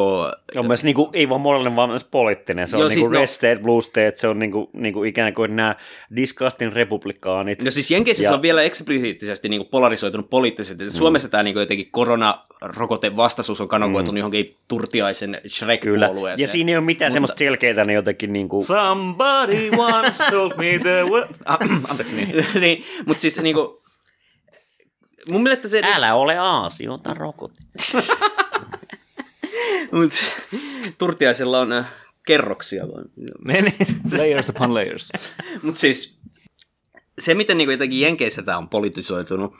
Se 0.53 0.59
on 0.59 0.67
myös 0.67 0.83
niin 0.83 0.95
kuin, 0.95 1.09
ei 1.13 1.29
vaan 1.29 1.41
moraalinen, 1.41 1.75
vaan 1.75 1.89
myös 1.89 2.03
poliittinen. 2.03 2.67
Se 2.67 2.75
on 2.75 2.79
Joo, 2.79 2.89
niin 2.89 2.93
siis 2.93 3.05
kuin 3.05 3.13
no- 3.13 3.19
red 3.19 3.27
state, 3.27 3.55
blue 3.55 3.81
state, 3.81 4.13
se 4.15 4.27
on 4.27 4.39
niin 4.39 4.51
kuin, 4.51 4.67
niin 4.73 4.93
kuin 4.93 5.09
ikään 5.09 5.33
kuin 5.33 5.55
nämä 5.55 5.75
disgusting 6.15 6.73
republikaanit. 6.73 7.63
No 7.63 7.71
siis 7.71 7.91
Jenkeissä 7.91 8.23
Ja- 8.23 8.29
se 8.29 8.35
on 8.35 8.41
vielä 8.41 8.61
eksplisiittisesti 8.61 9.49
niinku 9.49 9.67
polarisoitunut 9.71 10.29
poliittisesti. 10.29 10.83
Mm. 10.83 10.89
Suomessa 10.89 11.29
tämä 11.29 11.43
niinku 11.43 11.59
jotenkin 11.59 11.91
koronarokote 11.91 13.15
vastaisuus 13.15 13.61
on 13.61 13.67
kanavoitu 13.67 14.11
mm. 14.11 14.17
johonkin 14.17 14.55
turtiaisen 14.67 15.29
Kyllä. 15.29 15.47
Shrek-puolueeseen. 15.47 16.41
Ja 16.43 16.47
siinä 16.47 16.71
ei 16.71 16.77
ole 16.77 16.85
mitään 16.85 17.09
Mutta- 17.09 17.13
semmoista 17.13 17.37
selkeää, 17.37 17.85
niin 17.85 17.95
jotenkin 17.95 18.33
niin 18.33 18.49
kuin, 18.49 18.65
Somebody 18.65 19.69
once 19.77 20.23
told 20.31 20.51
me 20.57 20.79
the 20.81 21.03
word... 21.09 21.27
Ah, 21.45 21.57
anteeksi 21.89 22.15
niin. 22.15 22.45
niin, 22.61 22.83
mutta 23.05 23.21
siis 23.21 23.41
niinku... 23.41 23.81
Mun 25.29 25.43
mielestä 25.43 25.67
se... 25.67 25.81
älä 25.83 26.15
ole 26.15 26.37
aasi, 26.37 26.87
ota 26.87 27.13
rokote. 27.13 27.53
Mut, 29.91 30.11
turtiaisella 30.97 31.59
on 31.59 31.71
äh, 31.71 31.93
kerroksia. 32.25 32.85
Layers 34.17 34.49
upon 34.49 34.73
layers. 34.73 35.09
Mutta 35.61 35.79
siis 35.79 36.17
se, 37.19 37.33
miten 37.33 37.57
niinku 37.57 37.71
jotenkin 37.71 38.01
Jenkeissä 38.01 38.41
tämä 38.41 38.57
on 38.57 38.69
politisoitunut, 38.69 39.53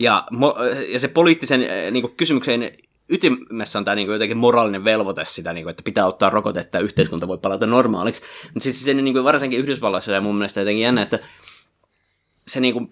ja, 0.00 0.26
mo- 0.32 0.84
ja 0.88 0.98
se 0.98 1.08
poliittisen 1.08 1.60
äh, 1.60 1.90
niinku, 1.90 2.08
kysymyksen 2.08 2.70
ytimessä 3.08 3.78
on 3.78 3.84
tämä 3.84 3.94
niinku, 3.94 4.12
jotenkin 4.12 4.36
moraalinen 4.36 4.84
velvoite 4.84 5.24
sitä, 5.24 5.52
niinku, 5.52 5.70
että 5.70 5.82
pitää 5.82 6.06
ottaa 6.06 6.30
rokotetta 6.30 6.78
ja 6.78 6.84
yhteiskunta 6.84 7.28
voi 7.28 7.38
palata 7.38 7.66
normaaliksi. 7.66 8.22
Mutta 8.54 8.64
siis 8.64 8.84
se 8.84 8.94
niinku, 8.94 9.24
varsinkin 9.24 9.58
Yhdysvalloissa 9.58 10.12
ja 10.12 10.20
mun 10.20 10.36
mielestä 10.36 10.60
jotenkin 10.60 10.82
jännä, 10.82 11.02
että 11.02 11.18
se 12.46 12.60
niinku, 12.60 12.90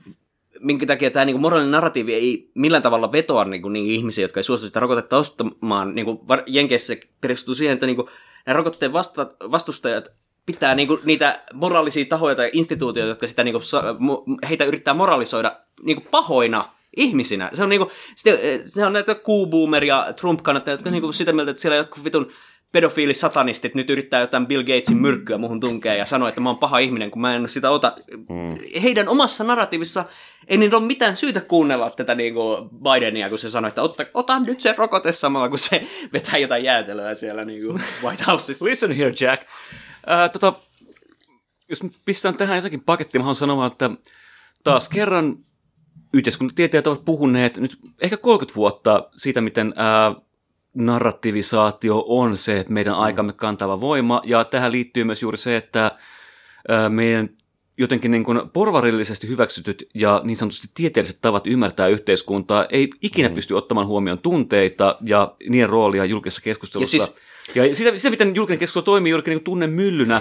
minkä 0.61 0.87
takia 0.87 1.11
tämä 1.11 1.25
niinku 1.25 1.41
moraalinen 1.41 1.71
narratiivi 1.71 2.15
ei 2.15 2.51
millään 2.55 2.83
tavalla 2.83 3.13
vetoa 3.13 3.45
niinku, 3.45 3.69
niihin 3.69 3.91
ihmisiin, 3.93 4.23
jotka 4.23 4.41
ei 4.41 4.45
suostu 4.45 4.67
sitä 4.67 4.81
rokotetta 4.81 5.17
ostamaan. 5.19 5.95
Niinku, 5.95 6.25
var- 6.29 6.43
Jenkeissä 6.47 6.97
perustuu 7.21 7.55
siihen, 7.55 7.75
että 7.75 7.87
niinku, 7.87 8.09
nämä 8.47 8.57
rokotteen 8.57 8.93
vasta- 8.93 9.51
vastustajat 9.51 10.13
pitää 10.47 10.75
niinku, 10.75 10.99
niitä 11.05 11.43
moraalisia 11.55 12.05
tahoja 12.05 12.35
tai 12.35 12.51
instituutioita, 12.53 13.09
jotka 13.09 13.27
sitä, 13.27 13.43
sa- 13.63 13.83
mu- 13.93 14.49
heitä 14.49 14.65
yrittää 14.65 14.95
moralisoida 14.95 15.61
niinku, 15.83 16.03
pahoina 16.11 16.69
ihmisinä. 16.97 17.51
Se 17.55 17.63
on, 17.63 17.69
niinku, 17.69 17.91
se, 18.17 18.61
se 18.67 18.87
on 18.87 18.93
näitä 18.93 19.15
Q-boomer 19.15 19.85
ja 19.85 20.13
Trump-kannattajia, 20.21 20.75
jotka 20.75 20.91
niinku, 20.91 21.13
sitä 21.13 21.33
mieltä, 21.33 21.51
että 21.51 21.61
siellä 21.61 21.77
jotkut 21.77 22.05
vitun 22.05 22.31
pedofiilisatanistit 22.77 23.74
nyt 23.74 23.91
yrittää 23.91 24.20
jotain 24.20 24.47
Bill 24.47 24.62
Gatesin 24.62 24.97
myrkkyä 24.97 25.39
muhun 25.39 25.61
tunkea 25.61 25.95
ja 25.95 26.07
sanoa, 26.07 26.29
että 26.29 26.41
mä 26.41 26.49
oon 26.49 26.59
paha 26.59 26.79
ihminen, 26.79 27.11
kun 27.11 27.22
mä 27.22 27.35
en 27.35 27.49
sitä 27.49 27.70
ota. 27.70 27.97
Mm. 28.16 28.83
Heidän 28.83 29.09
omassa 29.09 29.45
narratiivissa 29.45 30.05
ei 30.49 30.57
niillä 30.57 30.79
ole 30.79 30.87
mitään 30.87 31.16
syytä 31.16 31.41
kuunnella 31.41 31.91
tätä 31.91 32.14
niinku 32.14 32.70
Bidenia, 32.83 33.29
kun 33.29 33.39
se 33.39 33.51
sanoo, 33.51 33.68
että 33.68 33.83
ota, 33.83 34.05
ota 34.14 34.39
nyt 34.39 34.61
se 34.61 34.74
rokote 34.79 35.12
samalla, 35.12 35.49
kun 35.49 35.59
se 35.59 35.87
vetää 36.12 36.39
jotain 36.39 36.64
jäätelöä 36.64 37.14
siellä 37.14 37.45
niinku 37.45 37.79
White 38.03 38.24
Houseissa. 38.27 38.64
Listen 38.64 38.93
here, 38.93 39.14
Jack. 39.20 39.43
Äh, 40.11 40.31
tota, 40.33 40.53
jos 41.68 41.81
pistän 42.05 42.37
tähän 42.37 42.57
jotakin 42.57 42.81
pakettiin, 42.81 43.20
mä 43.20 43.24
haluan 43.24 43.37
sanoa, 43.37 43.66
että 43.66 43.91
taas 44.64 44.89
kerran 44.89 45.37
yhteiskuntatieteilijät 46.14 46.87
ovat 46.87 47.05
puhuneet 47.05 47.57
nyt 47.57 47.79
ehkä 48.01 48.16
30 48.16 48.57
vuotta 48.57 49.09
siitä, 49.16 49.41
miten 49.41 49.74
ää, 49.77 50.14
narrativisaatio 50.77 52.05
on 52.09 52.39
se, 52.39 52.61
että 52.61 52.72
meidän 52.72 52.95
aikamme 52.95 53.33
kantava 53.33 53.81
voima, 53.81 54.22
ja 54.24 54.45
tähän 54.45 54.72
liittyy 54.72 55.05
myös 55.05 55.22
juuri 55.22 55.39
se, 55.39 55.57
että 55.57 55.99
meidän 56.89 57.29
jotenkin 57.79 58.11
niin 58.11 58.24
kuin 58.24 58.41
porvarillisesti 58.53 59.29
hyväksytyt 59.29 59.89
ja 59.95 60.20
niin 60.24 60.37
sanotusti 60.37 60.68
tieteelliset 60.74 61.18
tavat 61.20 61.47
ymmärtää 61.47 61.89
yhteiskuntaa 61.89 62.66
ei 62.70 62.91
ikinä 63.03 63.31
pysty 63.31 63.55
ottamaan 63.55 63.87
huomioon 63.87 64.18
tunteita 64.18 64.97
ja 65.05 65.35
niiden 65.49 65.68
roolia 65.68 66.05
julkisessa 66.05 66.43
keskustelussa. 66.43 66.97
Ja 66.97 67.05
siis- 67.05 67.16
ja 67.55 67.74
sitä, 67.74 67.97
sitä, 67.97 68.11
miten 68.11 68.35
julkinen 68.35 68.59
keskustelu 68.59 68.85
toimii 68.85 69.11
juurikin 69.11 69.31
niin 69.31 69.45
tunne 69.45 69.66
myllynä. 69.66 70.20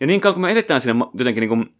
Ja 0.00 0.06
niin 0.06 0.20
kauan 0.20 0.34
kun 0.34 0.42
me 0.42 0.52
edetään 0.52 0.80
siinä 0.80 0.94
ma- 0.94 1.10
jotenkin 1.18 1.40
niin 1.40 1.48
kuin, 1.48 1.74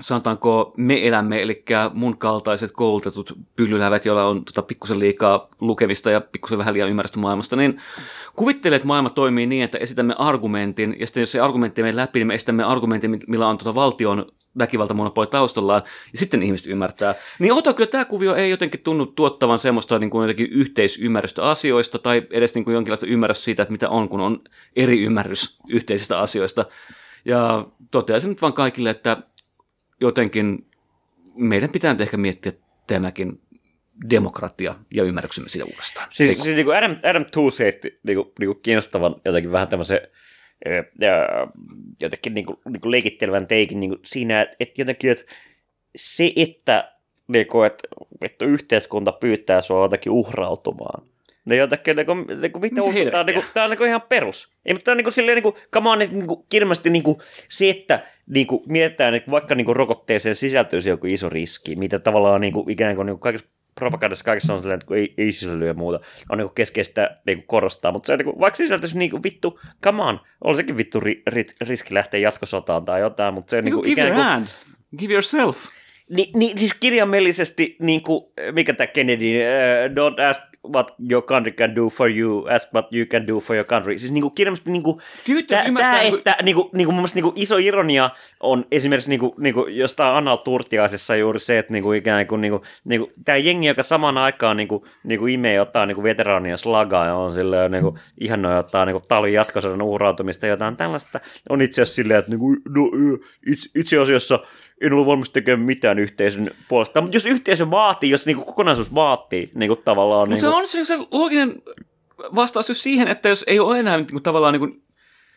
sanotaanko 0.00 0.74
me 0.76 1.06
elämme, 1.08 1.42
eli 1.42 1.64
mun 1.92 2.18
kaltaiset 2.18 2.72
koulutetut 2.72 3.38
pyllylävät, 3.56 4.04
joilla 4.04 4.26
on 4.26 4.44
tota, 4.44 4.62
pikkusen 4.62 4.98
liikaa 4.98 5.48
lukemista 5.60 6.10
ja 6.10 6.20
pikkusen 6.20 6.58
vähän 6.58 6.74
liian 6.74 6.90
ymmärrystä 6.90 7.18
maailmasta, 7.18 7.56
niin 7.56 7.80
kuvittelee, 8.36 8.76
että 8.76 8.86
maailma 8.86 9.10
toimii 9.10 9.46
niin, 9.46 9.64
että 9.64 9.78
esitämme 9.78 10.14
argumentin, 10.18 10.96
ja 11.00 11.06
sitten 11.06 11.20
jos 11.20 11.32
se 11.32 11.40
argumentti 11.40 11.82
menee 11.82 11.96
läpi, 11.96 12.18
niin 12.18 12.26
me 12.26 12.34
esitämme 12.34 12.64
argumentin, 12.64 13.20
millä 13.28 13.48
on 13.48 13.58
tota 13.58 13.74
valtion 13.74 14.26
väkivaltamonopoli 14.58 15.26
taustallaan, 15.26 15.82
ja 16.12 16.18
sitten 16.18 16.42
ihmiset 16.42 16.66
ymmärtää. 16.66 17.14
Niin 17.38 17.52
ota 17.52 17.72
kyllä 17.72 17.90
tämä 17.90 18.04
kuvio 18.04 18.34
ei 18.34 18.50
jotenkin 18.50 18.80
tunnu 18.80 19.06
tuottavan 19.06 19.58
semmoista 19.58 19.98
niin 19.98 20.10
kuin 20.10 20.22
jotenkin 20.22 20.48
yhteisymmärrystä 20.50 21.50
asioista, 21.50 21.98
tai 21.98 22.22
edes 22.30 22.54
niin 22.54 22.64
kuin 22.64 22.74
jonkinlaista 22.74 23.06
ymmärrystä 23.06 23.44
siitä, 23.44 23.62
että 23.62 23.72
mitä 23.72 23.88
on, 23.88 24.08
kun 24.08 24.20
on 24.20 24.40
eri 24.76 25.02
ymmärrys 25.02 25.58
yhteisistä 25.68 26.18
asioista. 26.18 26.66
Ja 27.24 27.66
toteaisin 27.90 28.28
nyt 28.30 28.42
vaan 28.42 28.52
kaikille, 28.52 28.90
että 28.90 29.16
jotenkin 30.00 30.66
meidän 31.36 31.70
pitää 31.70 31.92
nyt 31.92 32.00
ehkä 32.00 32.16
miettiä 32.16 32.52
tämäkin 32.86 33.40
demokratia 34.10 34.74
ja 34.94 35.04
ymmärryksemme 35.04 35.48
sitä 35.48 35.64
uudestaan. 35.64 36.08
Siis, 36.10 36.42
siis 36.42 36.56
niin 36.56 36.66
kuin 36.66 36.76
Adam, 36.76 36.96
Adam 37.10 37.24
Tooze 37.24 37.64
heitti 37.64 38.00
niin 38.02 38.16
kuin, 38.16 38.32
niin 38.38 38.48
kuin 38.48 38.62
kiinnostavan 38.62 39.16
jotenkin 39.24 39.52
vähän 39.52 39.68
tämmöisen 39.68 40.00
jotenkin 42.00 42.34
niin 42.34 42.46
kuin, 42.46 42.58
niin 42.64 42.80
kuin 42.80 42.90
leikittelevän 42.90 43.46
teikin 43.46 43.80
niin 43.80 43.90
kuin 43.90 44.00
siinä, 44.04 44.42
että, 44.42 44.56
että 44.60 44.80
jotenkin, 44.80 45.10
että 45.10 45.24
se, 45.96 46.32
että, 46.36 46.92
niin 47.28 47.46
kuin, 47.46 47.66
että, 47.66 47.88
että 48.20 48.44
yhteiskunta 48.44 49.12
pyytää 49.12 49.60
sua 49.60 49.84
jotenkin 49.84 50.12
uhrautumaan, 50.12 51.06
ne 51.44 51.56
jotenkin, 51.56 51.96
niin 51.96 52.06
kuin, 52.06 52.26
niin 52.40 52.52
kuin, 52.52 52.62
mitä 52.62 52.82
uutta, 52.82 53.10
tämä 53.10 53.20
on, 53.20 53.26
niin 53.26 53.34
kuin, 53.34 53.44
tämä 53.54 53.64
on 53.64 53.70
niin 53.70 53.78
kuin 53.78 53.88
ihan 53.88 54.02
perus. 54.02 54.52
Ei, 54.64 54.74
mutta 54.74 54.84
tämä 54.84 54.92
on 54.92 54.96
niin 54.96 55.04
kuin, 55.04 55.12
silleen, 55.12 55.36
niin 55.36 55.42
kuin, 55.42 55.54
come 55.72 55.90
on, 55.90 55.98
niin 55.98 56.26
kuin, 56.26 56.46
ilmeisesti 56.52 56.90
niin 56.90 57.02
kuin, 57.02 57.18
se, 57.48 57.70
että 57.70 58.00
niin 58.26 58.46
kuin, 58.46 58.62
mietitään, 58.66 59.14
että 59.14 59.30
vaikka 59.30 59.54
niin 59.54 59.64
kuin, 59.64 59.76
rokotteeseen 59.76 60.36
sisältyisi 60.36 60.88
joku 60.88 61.06
iso 61.06 61.28
riski, 61.28 61.76
mitä 61.76 61.98
tavallaan 61.98 62.40
niin 62.40 62.52
kuin, 62.52 62.70
ikään 62.70 62.96
kuin, 62.96 63.06
niin 63.06 63.14
kuin 63.14 63.20
kaikessa 63.20 63.48
propagandassa 63.74 64.24
kaikessa 64.24 64.54
on 64.54 64.62
sellainen, 64.62 64.82
että 64.82 64.94
ei, 64.94 65.14
ei 65.18 65.32
sisälly 65.32 65.66
ja 65.66 65.74
muuta, 65.74 66.00
on 66.28 66.38
niin 66.38 66.48
kuin 66.48 66.54
keskeistä 66.54 67.18
niin 67.26 67.38
kuin 67.38 67.46
korostaa, 67.46 67.92
mutta 67.92 68.06
se 68.06 68.12
on 68.12 68.18
niin 68.18 68.24
kuin, 68.24 68.40
vaikka 68.40 68.56
sisältyisi 68.56 68.98
niin 68.98 69.10
kuin, 69.10 69.22
vittu, 69.22 69.60
come 69.84 70.02
on, 70.02 70.20
on 70.44 70.56
sekin 70.56 70.76
vittu 70.76 71.00
ri, 71.00 71.22
ri, 71.26 71.46
riski 71.60 71.94
lähteä 71.94 72.20
jatkosotaan 72.20 72.84
tai 72.84 73.00
jotain, 73.00 73.34
mutta 73.34 73.50
se 73.50 73.56
on 73.56 73.64
niin 73.64 73.74
kuin, 73.74 73.82
give 73.84 73.92
ikään 73.92 74.14
kuin, 74.14 74.24
hand. 74.24 74.46
Give 74.98 75.12
yourself. 75.12 75.56
Ni, 76.10 76.30
niin, 76.36 76.58
siis 76.58 76.74
kirjaimellisesti, 76.74 77.76
niin 77.80 78.02
kuin, 78.02 78.24
mikä 78.52 78.74
tämä 78.74 78.86
Kennedy, 78.86 79.26
uh, 79.26 79.94
don't 79.94 80.22
ask 80.28 80.42
what 80.74 80.94
your 81.10 81.22
country 81.22 81.52
can 81.52 81.76
do 81.76 81.88
for 81.90 82.10
you, 82.10 82.46
ask 82.46 82.74
what 82.74 82.92
you 82.92 83.06
can 83.06 83.26
do 83.26 83.40
for 83.40 83.56
your 83.56 83.66
country. 83.66 83.98
Siis 83.98 84.12
niin 84.12 84.24
niin 84.64 84.82
kuin, 84.82 84.98
Kyvyttömyys 85.24 85.64
tämä, 85.64 85.68
ymmärtää, 85.68 85.98
tämä, 85.98 86.10
kun- 86.10 86.18
että 86.18 86.36
niin 86.42 86.54
kuin, 86.54 86.68
niin 86.72 86.86
kuin, 86.86 86.94
mun 86.94 87.02
mielestä, 87.02 87.16
niin 87.16 87.22
kuin, 87.22 87.32
iso 87.36 87.56
ironia 87.56 88.10
on 88.40 88.66
esimerkiksi 88.70 89.10
niin 89.10 89.20
kuin, 89.20 89.32
niin 89.38 89.54
kuin, 89.54 89.76
jostain 89.76 90.16
Anal 90.16 90.36
Turtiaisessa 90.36 91.16
juuri 91.16 91.40
se, 91.40 91.58
että 91.58 91.72
niin 91.72 91.82
kuin, 91.82 91.98
ikään 91.98 92.26
kuin, 92.26 92.40
niin 92.40 92.50
kuin, 92.52 92.62
niin 92.84 93.00
kuin, 93.00 93.12
tämä 93.24 93.38
jengi, 93.38 93.66
joka 93.66 93.82
samaan 93.82 94.18
aikaan 94.18 94.56
niin 94.56 94.68
kuin, 94.68 94.84
niin 95.04 95.18
kuin 95.18 95.34
imee 95.34 95.54
jotain 95.54 95.88
niin 95.88 95.94
kuin 95.94 96.04
veteraania 96.04 96.56
slagaa 96.56 97.06
ja 97.06 97.14
on 97.14 97.32
silleen, 97.32 97.70
niin 97.70 97.82
kuin, 97.82 97.98
ihannoi 98.20 98.56
jotain 98.56 98.86
niin 98.86 99.00
kuin, 99.00 99.08
talvin 99.08 99.32
jatkosodan 99.32 99.82
uhrautumista 99.82 100.46
ja 100.46 100.50
jotain 100.50 100.76
tällaista, 100.76 101.20
on 101.48 101.62
itse 101.62 101.82
asiassa 101.82 101.96
silleen, 101.96 102.18
että 102.18 102.30
niin 102.30 102.40
kuin, 102.40 102.56
no, 102.68 102.82
itse, 103.46 103.70
itse 103.74 103.98
asiassa 103.98 104.38
en 104.80 104.92
ole 104.92 105.06
valmis 105.06 105.30
tekemään 105.30 105.66
mitään 105.66 105.98
yhteisön 105.98 106.50
puolesta. 106.68 107.00
Mutta 107.00 107.16
jos 107.16 107.24
yhteisö 107.26 107.70
vaatii, 107.70 108.10
jos 108.10 108.26
niinku 108.26 108.44
kokonaisuus 108.44 108.94
vaatii 108.94 109.50
niinku 109.54 109.76
tavallaan... 109.76 110.28
Mutta 110.28 110.46
Niinku, 110.46 110.68
se 110.68 110.78
on 110.78 110.86
se, 110.86 110.94
se 110.96 111.06
looginen 111.10 111.62
vastaus 112.34 112.68
just 112.68 112.80
siihen, 112.80 113.08
että 113.08 113.28
jos 113.28 113.44
ei 113.46 113.60
ole 113.60 113.78
enää 113.78 113.96
niin 113.96 114.06
kuin, 114.12 114.22
tavallaan 114.22 114.52
niin 114.52 114.60
kuin, 114.60 114.82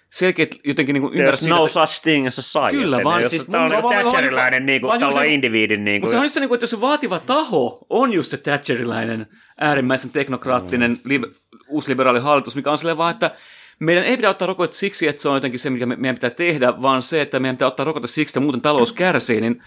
selkeät 0.09 0.49
jotenkin 0.63 0.93
niin 0.93 1.01
kuin 1.01 1.13
ymmärrys 1.13 1.41
There's 1.43 1.47
no 1.49 1.65
että, 1.65 1.85
such 1.85 2.01
thing 2.01 2.27
as 2.27 2.39
a 2.39 2.41
society. 2.41 2.77
Kyllä, 2.77 3.03
vaan 3.03 3.21
jos 3.21 3.29
siis 3.29 3.45
tämä 3.45 3.63
on 3.63 3.71
niinku 3.71 3.89
Thatcherilainen 3.89 4.65
niinku, 4.65 4.87
se- 5.19 5.27
indiviidin 5.27 5.85
niinku, 5.85 6.05
Mutta 6.05 6.13
se 6.15 6.19
on 6.19 6.25
just 6.25 6.33
se, 6.33 6.39
niin 6.39 6.47
kuin, 6.47 6.55
että 6.55 6.63
jos 6.63 6.69
se 6.69 6.81
vaativa 6.81 7.19
taho 7.19 7.85
on 7.89 8.13
just 8.13 8.31
se 8.31 8.37
Thatcherilainen 8.37 9.27
äärimmäisen 9.59 10.11
teknokraattinen 10.11 10.91
Mm. 10.91 10.97
li- 11.03 11.31
uusliberaali 11.67 12.19
hallitus, 12.19 12.55
mikä 12.55 12.71
on 12.71 12.77
silleen 12.77 12.97
vaan, 12.97 13.11
että 13.11 13.31
meidän 13.79 14.03
ei 14.03 14.17
pidä 14.17 14.29
ottaa 14.29 14.45
rokotetta 14.45 14.77
siksi, 14.77 15.07
että 15.07 15.21
se 15.21 15.29
on 15.29 15.35
jotenkin 15.35 15.59
se, 15.59 15.69
mikä 15.69 15.85
me, 15.85 15.95
meidän 15.95 16.15
pitää 16.15 16.29
tehdä, 16.29 16.81
vaan 16.81 17.01
se, 17.01 17.21
että 17.21 17.39
meidän 17.39 17.55
pitää 17.55 17.67
ottaa 17.67 17.83
rokote 17.83 18.07
siksi, 18.07 18.31
että 18.31 18.39
muuten 18.39 18.61
talous 18.61 18.93
kärsii, 18.93 19.41
niin 19.41 19.63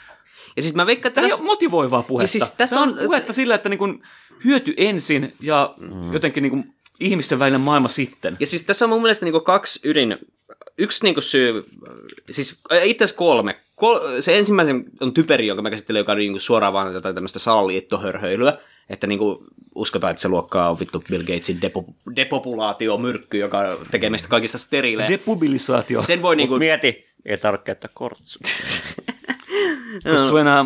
Ja 0.56 0.62
siis 0.62 0.74
mä 0.74 0.86
veikkaan, 0.86 1.10
että 1.10 1.14
Tämä 1.14 1.26
ei 1.26 1.30
tässä, 1.30 1.44
ole 1.44 1.50
motivoivaa 1.50 2.02
puhetta. 2.02 2.24
Ja 2.24 2.28
siis 2.28 2.52
tässä 2.52 2.76
Tämä 2.76 2.82
on, 2.92 2.98
on- 2.98 3.04
puhetta 3.04 3.32
sillä, 3.32 3.54
että 3.54 3.68
niin 3.68 3.78
kuin 3.78 4.02
hyöty 4.44 4.74
ensin 4.76 5.32
ja 5.40 5.74
mm. 5.78 6.12
jotenkin 6.12 6.42
niin 6.42 6.50
kuin 6.50 6.74
ihmisten 7.00 7.38
välinen 7.38 7.60
maailma 7.60 7.88
sitten. 7.88 8.36
Ja 8.40 8.46
siis 8.46 8.64
tässä 8.64 8.84
on 8.84 8.88
mun 8.88 9.02
mielestä 9.02 9.24
niinku 9.24 9.40
kaksi 9.40 9.80
ydin, 9.84 10.18
yksi 10.78 11.02
niinku 11.02 11.20
syy, 11.20 11.64
siis 12.30 12.56
äh, 12.72 12.88
itse 12.88 13.04
asiassa 13.04 13.18
kolme. 13.18 13.60
Kol, 13.74 13.98
se 14.20 14.38
ensimmäisen 14.38 14.84
on 15.00 15.14
typeri, 15.14 15.46
jonka 15.46 15.62
mä 15.62 15.70
käsittelen, 15.70 16.00
joka 16.00 16.12
on 16.12 16.18
niinku 16.18 16.38
suoraan 16.38 16.72
vaan 16.72 16.92
tätä 16.92 17.12
tämmöistä 17.12 17.38
salaliittohörhöilyä. 17.38 18.58
Että 18.90 19.06
niinku 19.06 19.44
uskotaan, 19.74 20.10
että 20.10 20.20
se 20.20 20.28
luokkaa 20.28 20.70
on 20.70 20.80
vittu 20.80 21.02
Bill 21.10 21.22
Gatesin 21.22 21.60
depo, 21.62 21.84
depopulaatiomyrkky, 22.16 23.38
joka 23.38 23.78
tekee 23.90 24.10
meistä 24.10 24.28
kaikista 24.28 24.58
steriilejä. 24.58 25.08
Depublisaatio. 25.08 26.00
Sen 26.00 26.22
voi 26.22 26.36
niinku... 26.36 26.54
Mut 26.54 26.58
mieti, 26.58 27.06
ei 27.24 27.38
tarvitse 27.38 27.64
käyttää 27.64 27.90
kortsua. 27.94 28.40
Koska 30.20 30.40
enää... 30.40 30.64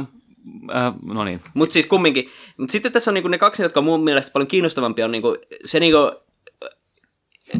Äh, 0.75 0.95
no 1.03 1.25
niin. 1.25 1.41
Mutta 1.55 1.73
siis 1.73 1.87
kumminkin. 1.87 2.29
Mut 2.57 2.71
sitten 2.71 2.93
tässä 2.93 3.11
on 3.11 3.15
niinku 3.15 3.29
ne 3.29 3.39
kaksi, 3.39 3.63
jotka 3.63 3.81
on 3.81 3.85
mun 3.85 4.05
mielestä 4.05 4.33
paljon 4.33 4.49
kiinnostavampia. 4.49 5.05
On 5.05 5.13
niinku, 5.13 5.37
se 5.65 5.81
niinku, 5.81 5.99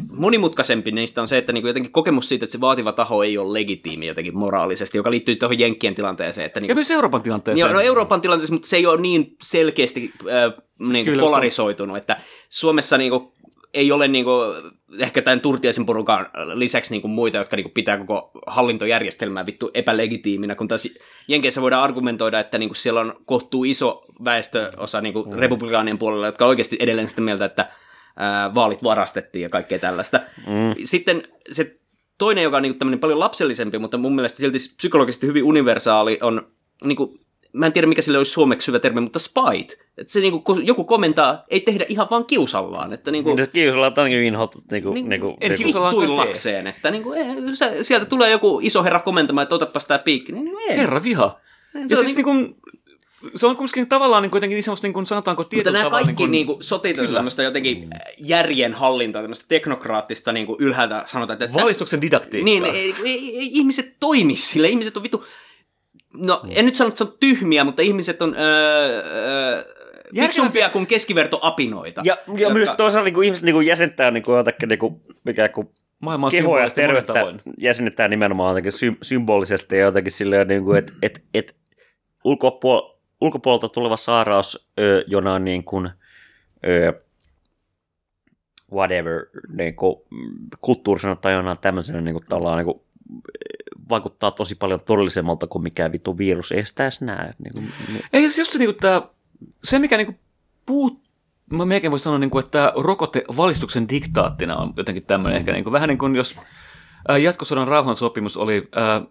monimutkaisempi 0.09 0.91
niistä 0.91 1.23
on 1.23 1.29
se, 1.29 1.39
että 1.39 1.53
niinku 1.53 1.67
jotenkin 1.67 1.93
kokemus 1.93 2.29
siitä, 2.29 2.45
että 2.45 2.53
se 2.53 2.61
vaativa 2.61 2.93
taho 2.93 3.23
ei 3.23 3.39
ole 3.39 3.53
legitiimi 3.53 4.07
jotenkin 4.07 4.39
moraalisesti, 4.39 4.99
joka 4.99 5.11
liittyy 5.11 5.37
tuohon 5.37 5.59
Jenkkien 5.59 5.95
tilanteeseen. 5.95 6.47
Että 6.47 6.59
Ja 6.59 6.61
niinku, 6.61 6.75
myös 6.75 6.91
Euroopan 6.91 7.23
tilanteeseen. 7.23 7.61
Joo, 7.61 7.73
no 7.73 7.81
Euroopan 7.81 8.21
tilanteessa, 8.21 8.55
mutta 8.55 8.69
se 8.69 8.77
ei 8.77 8.87
ole 8.87 9.01
niin 9.01 9.37
selkeästi 9.43 10.13
äh, 10.29 10.65
niin 10.79 11.05
Kyllä, 11.05 11.21
polarisoitunut, 11.21 11.97
että 11.97 12.17
Suomessa 12.49 12.99
niin 12.99 13.11
kuin, 13.11 13.29
ei 13.75 13.93
ole 13.93 14.09
niin 14.09 14.25
kuin, 14.25 14.55
ehkä 14.99 15.23
tämän 15.23 15.41
Turtiaisen 15.41 15.87
porukan 15.87 16.27
lisäksi 16.55 16.95
niin 16.95 17.03
kuin 17.03 17.11
muita, 17.11 17.39
jotka 17.39 17.57
niin 17.57 17.65
kuin, 17.65 17.73
pitää 17.73 17.99
koko 17.99 18.31
hallintojärjestelmää 18.47 19.47
vittu 19.47 19.71
epälegitiiminä, 19.75 20.55
kun 20.55 20.69
taas 20.69 20.89
Jenkeissä 21.29 21.63
voidaan 21.63 21.83
argumentoida, 21.83 22.41
että 22.41 22.59
niin 22.59 22.69
kuin, 22.69 22.77
siellä 22.77 23.01
on 23.01 23.15
kohtuu 23.25 23.65
iso 23.65 24.03
väestöosa 24.25 25.01
niin 25.01 25.15
kuin, 25.15 25.33
republikaanien 25.33 25.99
puolella, 25.99 26.27
jotka 26.27 26.47
oikeasti 26.47 26.77
edelleen 26.81 27.09
sitä 27.09 27.21
mieltä, 27.21 27.45
että 27.45 27.69
ää, 28.17 28.55
vaalit 28.55 28.85
varastettiin 28.85 29.43
ja 29.43 29.49
kaikkea 29.49 29.79
tällaista. 29.79 30.21
Mm. 30.47 30.85
Sitten 30.85 31.23
se 31.51 31.77
toinen, 32.19 32.45
joka 32.45 32.57
on 32.57 32.63
niin 32.63 32.79
kuin, 32.79 32.99
paljon 32.99 33.21
lapsellisempi, 33.21 33.79
mutta 33.79 33.99
mun 33.99 34.15
mielestä 34.15 34.39
silti 34.39 34.59
psykologisesti 34.77 35.27
hyvin 35.27 35.45
universaali, 35.45 36.19
on 36.23 36.47
niin 36.85 36.97
kuin, 36.97 37.19
mä 37.53 37.67
en 37.67 37.73
tiedä 37.73 37.87
mikä 37.87 38.03
sille 38.03 38.19
olisi 38.19 38.33
suomeksi 38.33 38.67
hyvä 38.67 38.79
termi, 38.79 39.01
mutta 39.01 39.19
spite. 39.19 39.75
Että 39.99 40.13
se 40.13 40.21
niinku, 40.21 40.41
kun 40.41 40.67
joku 40.67 40.85
komentaa, 40.85 41.43
ei 41.51 41.61
tehdä 41.61 41.85
ihan 41.89 42.07
vaan 42.11 42.27
kiusallaan. 42.27 42.93
Että 42.93 43.11
niinku, 43.11 43.35
Jos 43.39 43.49
kiusalla 43.49 43.87
on 43.87 43.93
jotenkin 43.93 44.23
inhottu 44.23 44.59
niinku, 44.71 44.93
Niin- 44.93 45.09
niinku, 45.09 45.37
en 45.41 45.51
niinku. 45.53 45.79
Että 46.67 46.91
niinku, 46.91 47.15
sä- 47.55 47.85
sieltä 47.85 48.07
tulee 48.07 48.31
joku 48.31 48.61
iso 48.63 48.83
herra 48.83 49.01
komentamaan, 49.01 49.43
että 49.43 49.55
otapas 49.55 49.87
tää 49.87 49.99
piikki. 49.99 50.33
Niin, 50.33 50.45
niinku, 50.45 50.61
ei. 50.69 50.77
Herra 50.77 51.03
viha. 51.03 51.41
Se 51.73 51.79
Ja 51.79 51.83
on 51.83 51.89
siis 51.89 52.17
niinku- 52.17 52.33
niin 52.33 52.47
kuin, 52.55 52.64
se 53.37 53.47
on 53.47 53.57
kuitenkin 53.57 53.89
tavallaan 53.89 54.23
niin 54.23 54.31
kuitenkin 54.31 54.57
niin 54.57 54.63
semmoista, 54.63 54.87
niin 54.87 54.93
kuin 54.93 55.07
sanotaanko 55.07 55.41
Mutta 55.41 55.51
tietyllä 55.51 55.79
nämä 55.79 55.91
tavalla... 55.91 56.05
kaikki 56.05 56.23
niin 56.23 56.31
niin 56.31 56.47
kuin, 56.47 56.57
kuin, 56.57 56.65
sotit 56.65 56.99
on 56.99 57.15
tämmöistä 57.15 57.43
jotenkin 57.43 57.91
järjen 58.19 58.75
hallintaa, 58.75 59.23
tämmöistä 59.23 59.45
teknokraattista 59.49 60.33
niin 60.33 60.47
kuin 60.47 60.57
ylhäältä 60.61 61.03
sanotaan, 61.07 61.43
että... 61.43 61.59
Valistuksen 61.59 62.01
didaktiikkaa. 62.01 62.45
Niin, 62.45 62.65
ei, 62.65 62.95
ei, 63.05 63.39
ei, 63.39 63.51
ihmiset 63.53 63.97
toimi 64.01 64.37
sille, 64.37 64.69
ihmiset 64.69 64.97
on 64.97 65.03
vittu... 65.03 65.25
No, 66.21 66.43
en 66.51 66.65
nyt 66.65 66.75
sano, 66.75 66.89
että 66.89 66.99
se 66.99 67.05
on 67.05 67.17
tyhmiä, 67.21 67.65
mutta 67.65 67.83
ihmiset 67.83 68.23
on 68.23 68.35
öö, 68.39 69.03
öö, 69.15 69.65
fiksumpia 70.21 70.71
kuin 70.71 70.87
keskivertoapinoita. 70.87 72.01
Ja, 72.05 72.19
ja 72.27 72.33
jotka- 72.37 72.55
myös 72.55 72.71
toisaalta 72.71 73.05
niin 73.05 73.15
kuin 73.15 73.25
ihmiset 73.25 73.45
niin 73.45 73.55
kuin 73.55 73.67
jäsentää 73.67 74.11
niin 74.11 74.23
kuin 74.23 74.37
jotakin 74.37 74.69
niin 74.69 74.79
kuin, 74.79 75.01
mikä 75.25 75.49
kuin 75.49 75.69
Maailma 75.99 76.27
on 76.27 76.31
kehoa 76.31 76.61
ja 76.61 76.71
terveyttä 76.71 77.35
jäsennetään 77.59 78.11
nimenomaan 78.11 78.51
jotenkin 78.51 78.73
sy- 78.73 78.97
symbolisesti 79.03 79.77
ja 79.77 79.85
jotenkin 79.85 80.13
silleen, 80.13 80.49
niin 80.49 80.65
kuin, 80.65 80.79
että 80.79 80.93
et, 81.03 81.25
et 81.35 81.57
ulkopuol- 82.25 82.94
ulkopuolelta 83.25 83.69
tuleva 83.69 83.97
sairaus, 83.97 84.71
ö, 84.79 85.05
jona 85.07 85.33
on 85.35 85.45
niin 85.45 85.65
kuin, 85.65 85.91
ö, 86.67 86.99
whatever, 88.73 89.27
niin 89.49 89.77
kuin, 89.77 89.97
mm, 90.11 90.49
kulttuurisena 90.61 91.17
tai 91.17 91.33
jonain 91.33 91.59
tämmöisenä 91.59 92.01
niin 92.01 92.15
kuin, 92.15 92.25
tavallaan, 92.29 92.59
niin 92.59 92.65
kuin, 92.65 92.81
vaikuttaa 93.89 94.31
tosi 94.31 94.55
paljon 94.55 94.81
todellisemmalta 94.81 95.47
kuin 95.47 95.63
mikä 95.63 95.93
vittu 95.93 96.19
virus. 96.19 96.53
Ei 96.53 96.67
sitä 96.67 96.83
edes 96.83 97.01
näe. 97.01 97.35
Niin 97.39 97.53
kuin, 97.55 97.73
Ei 98.13 98.31
se 98.31 98.41
just 98.41 98.55
niinku 98.55 98.81
tää, 98.81 99.03
se 99.65 99.79
mikä 99.79 99.97
niinku 99.97 100.15
puut, 100.67 101.01
mä 101.57 101.65
melkein 101.65 101.91
voisin 101.91 102.05
sanoa, 102.05 102.19
niinku, 102.19 102.39
että 102.39 102.51
tämä 102.51 102.73
rokote 102.77 103.25
valistuksen 103.37 103.89
diktaattina 103.89 104.57
on 104.57 104.73
jotenkin 104.77 105.07
tämmöinen 105.07 105.39
ehkä 105.39 105.53
niinku, 105.53 105.73
vähän 105.73 105.89
niin 105.89 105.99
kuin 105.99 106.17
jos 106.17 106.41
ää, 107.09 107.19
jatkosodan 107.19 107.69
rauhansopimus 107.69 108.37
oli 108.37 108.69
ää, 108.73 109.03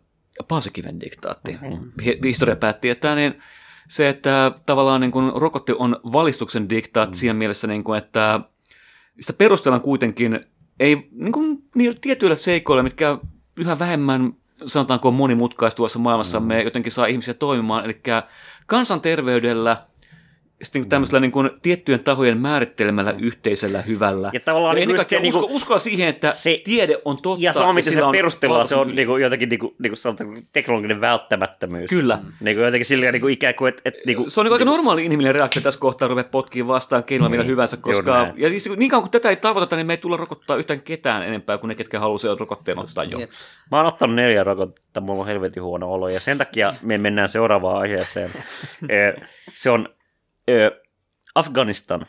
Paasikiven 0.47 0.99
diktaatti. 0.99 1.57
Hi- 2.05 2.19
Historia 2.23 2.55
päätti, 2.55 2.89
että 2.89 3.15
niin 3.15 3.41
se, 3.87 4.09
että 4.09 4.51
tavallaan 4.65 5.01
niin 5.01 5.11
kuin 5.11 5.31
rokotte 5.35 5.73
on 5.79 5.99
valistuksen 6.03 6.69
diktaatti 6.69 7.17
siinä 7.17 7.33
mielessä, 7.33 7.67
niin 7.67 7.83
kuin, 7.83 7.97
että 7.97 8.39
sitä 9.19 9.33
perustellaan 9.33 9.81
kuitenkin 9.81 10.39
ei 10.79 11.07
niin 11.11 11.31
kuin, 11.31 11.63
niillä 11.75 11.97
tietyillä 12.01 12.35
seikoilla, 12.35 12.83
mitkä 12.83 13.17
yhä 13.57 13.79
vähemmän 13.79 14.33
sanotaanko 14.65 15.11
monimutkaistuvassa 15.11 15.99
maailmassamme 15.99 16.61
jotenkin 16.61 16.91
saa 16.91 17.05
ihmisiä 17.05 17.33
toimimaan, 17.33 17.85
eli 17.85 18.01
kansanterveydellä 18.65 19.85
sitten 20.63 20.81
niin 20.81 20.89
tämmöisellä 20.89 21.19
niin 21.19 21.31
kuin, 21.31 21.49
tiettyjen 21.61 21.99
tahojen 21.99 22.37
määrittelemällä 22.37 23.15
yhteisellä 23.19 23.81
hyvällä. 23.81 24.29
Ja 24.33 24.39
tavallaan 24.39 24.77
ja 24.77 24.85
niin 24.85 24.95
kuin 24.95 25.05
se, 25.09 25.19
niin 25.19 25.33
kuin- 25.33 25.43
uskoa, 25.43 25.55
uskoa 25.55 25.79
siihen, 25.79 26.09
että 26.09 26.31
se- 26.31 26.37
se, 26.41 26.61
tiede 26.63 26.97
on 27.05 27.21
totta. 27.21 27.43
Ja 27.45 27.53
sama, 27.53 27.73
miten 27.73 27.91
se 27.93 27.95
sillä 27.95 28.07
on 28.07 28.11
perustellaan, 28.11 28.67
se 28.67 28.75
on 28.75 28.79
valtakunnan- 28.87 28.95
niinku 28.95 29.17
jotenkin 29.17 29.49
niinku, 29.49 29.75
niinku 29.79 29.95
sanotaan, 29.95 30.37
teknologinen 30.53 31.01
välttämättömyys. 31.01 31.89
Kyllä. 31.89 32.19
Niinku 32.39 32.61
jotenkin 32.63 32.85
silleen 32.85 33.13
niinku 33.13 33.27
ikään 33.27 33.55
kuin, 33.55 33.69
että 33.69 33.81
et, 33.85 33.95
niinku, 34.05 34.29
Se 34.29 34.39
on 34.39 34.45
niin 34.45 34.53
aika 34.53 34.65
normaali 34.65 35.05
inhimillinen 35.05 35.35
reaktio 35.35 35.61
tässä 35.61 35.79
kohtaa 35.79 36.07
ruveta 36.07 36.29
potkiin 36.29 36.67
vastaan 36.67 37.03
keinoilla 37.03 37.29
millä 37.29 37.43
Niin, 37.43 37.51
hyvänsä, 37.51 37.77
koska 37.77 38.27
ja 38.37 38.49
siis 38.49 38.69
niin 38.77 38.89
kauan 38.91 39.01
kun 39.03 39.11
tätä 39.11 39.29
ei 39.29 39.35
tavoiteta, 39.35 39.75
niin 39.75 39.87
me 39.87 39.93
ei 39.93 39.97
tulla 39.97 40.17
rokottaa 40.17 40.55
yhtään 40.57 40.81
ketään 40.81 41.23
enempää 41.27 41.57
kuin 41.57 41.67
ne, 41.67 41.75
ketkä 41.75 41.99
haluaisivat 41.99 42.39
rokotteen 42.39 42.79
ottaa 42.79 43.03
jo. 43.03 43.17
Mä 43.71 43.77
oon 43.77 43.85
ottanut 43.85 44.15
neljä 44.15 44.43
rokotetta, 44.43 45.01
mulla 45.01 45.19
on 45.21 45.27
helvetin 45.27 45.63
huono 45.63 45.91
olo, 45.91 46.07
ja 46.07 46.19
sen 46.19 46.37
takia 46.37 46.73
me 46.81 46.97
mennään 46.97 47.29
seuraavaan 47.29 47.77
aiheeseen. 47.77 48.29
Eh, 48.89 49.13
se 49.53 49.69
on 49.69 49.89
ö, 50.49 50.81
Afganistan. 51.35 52.05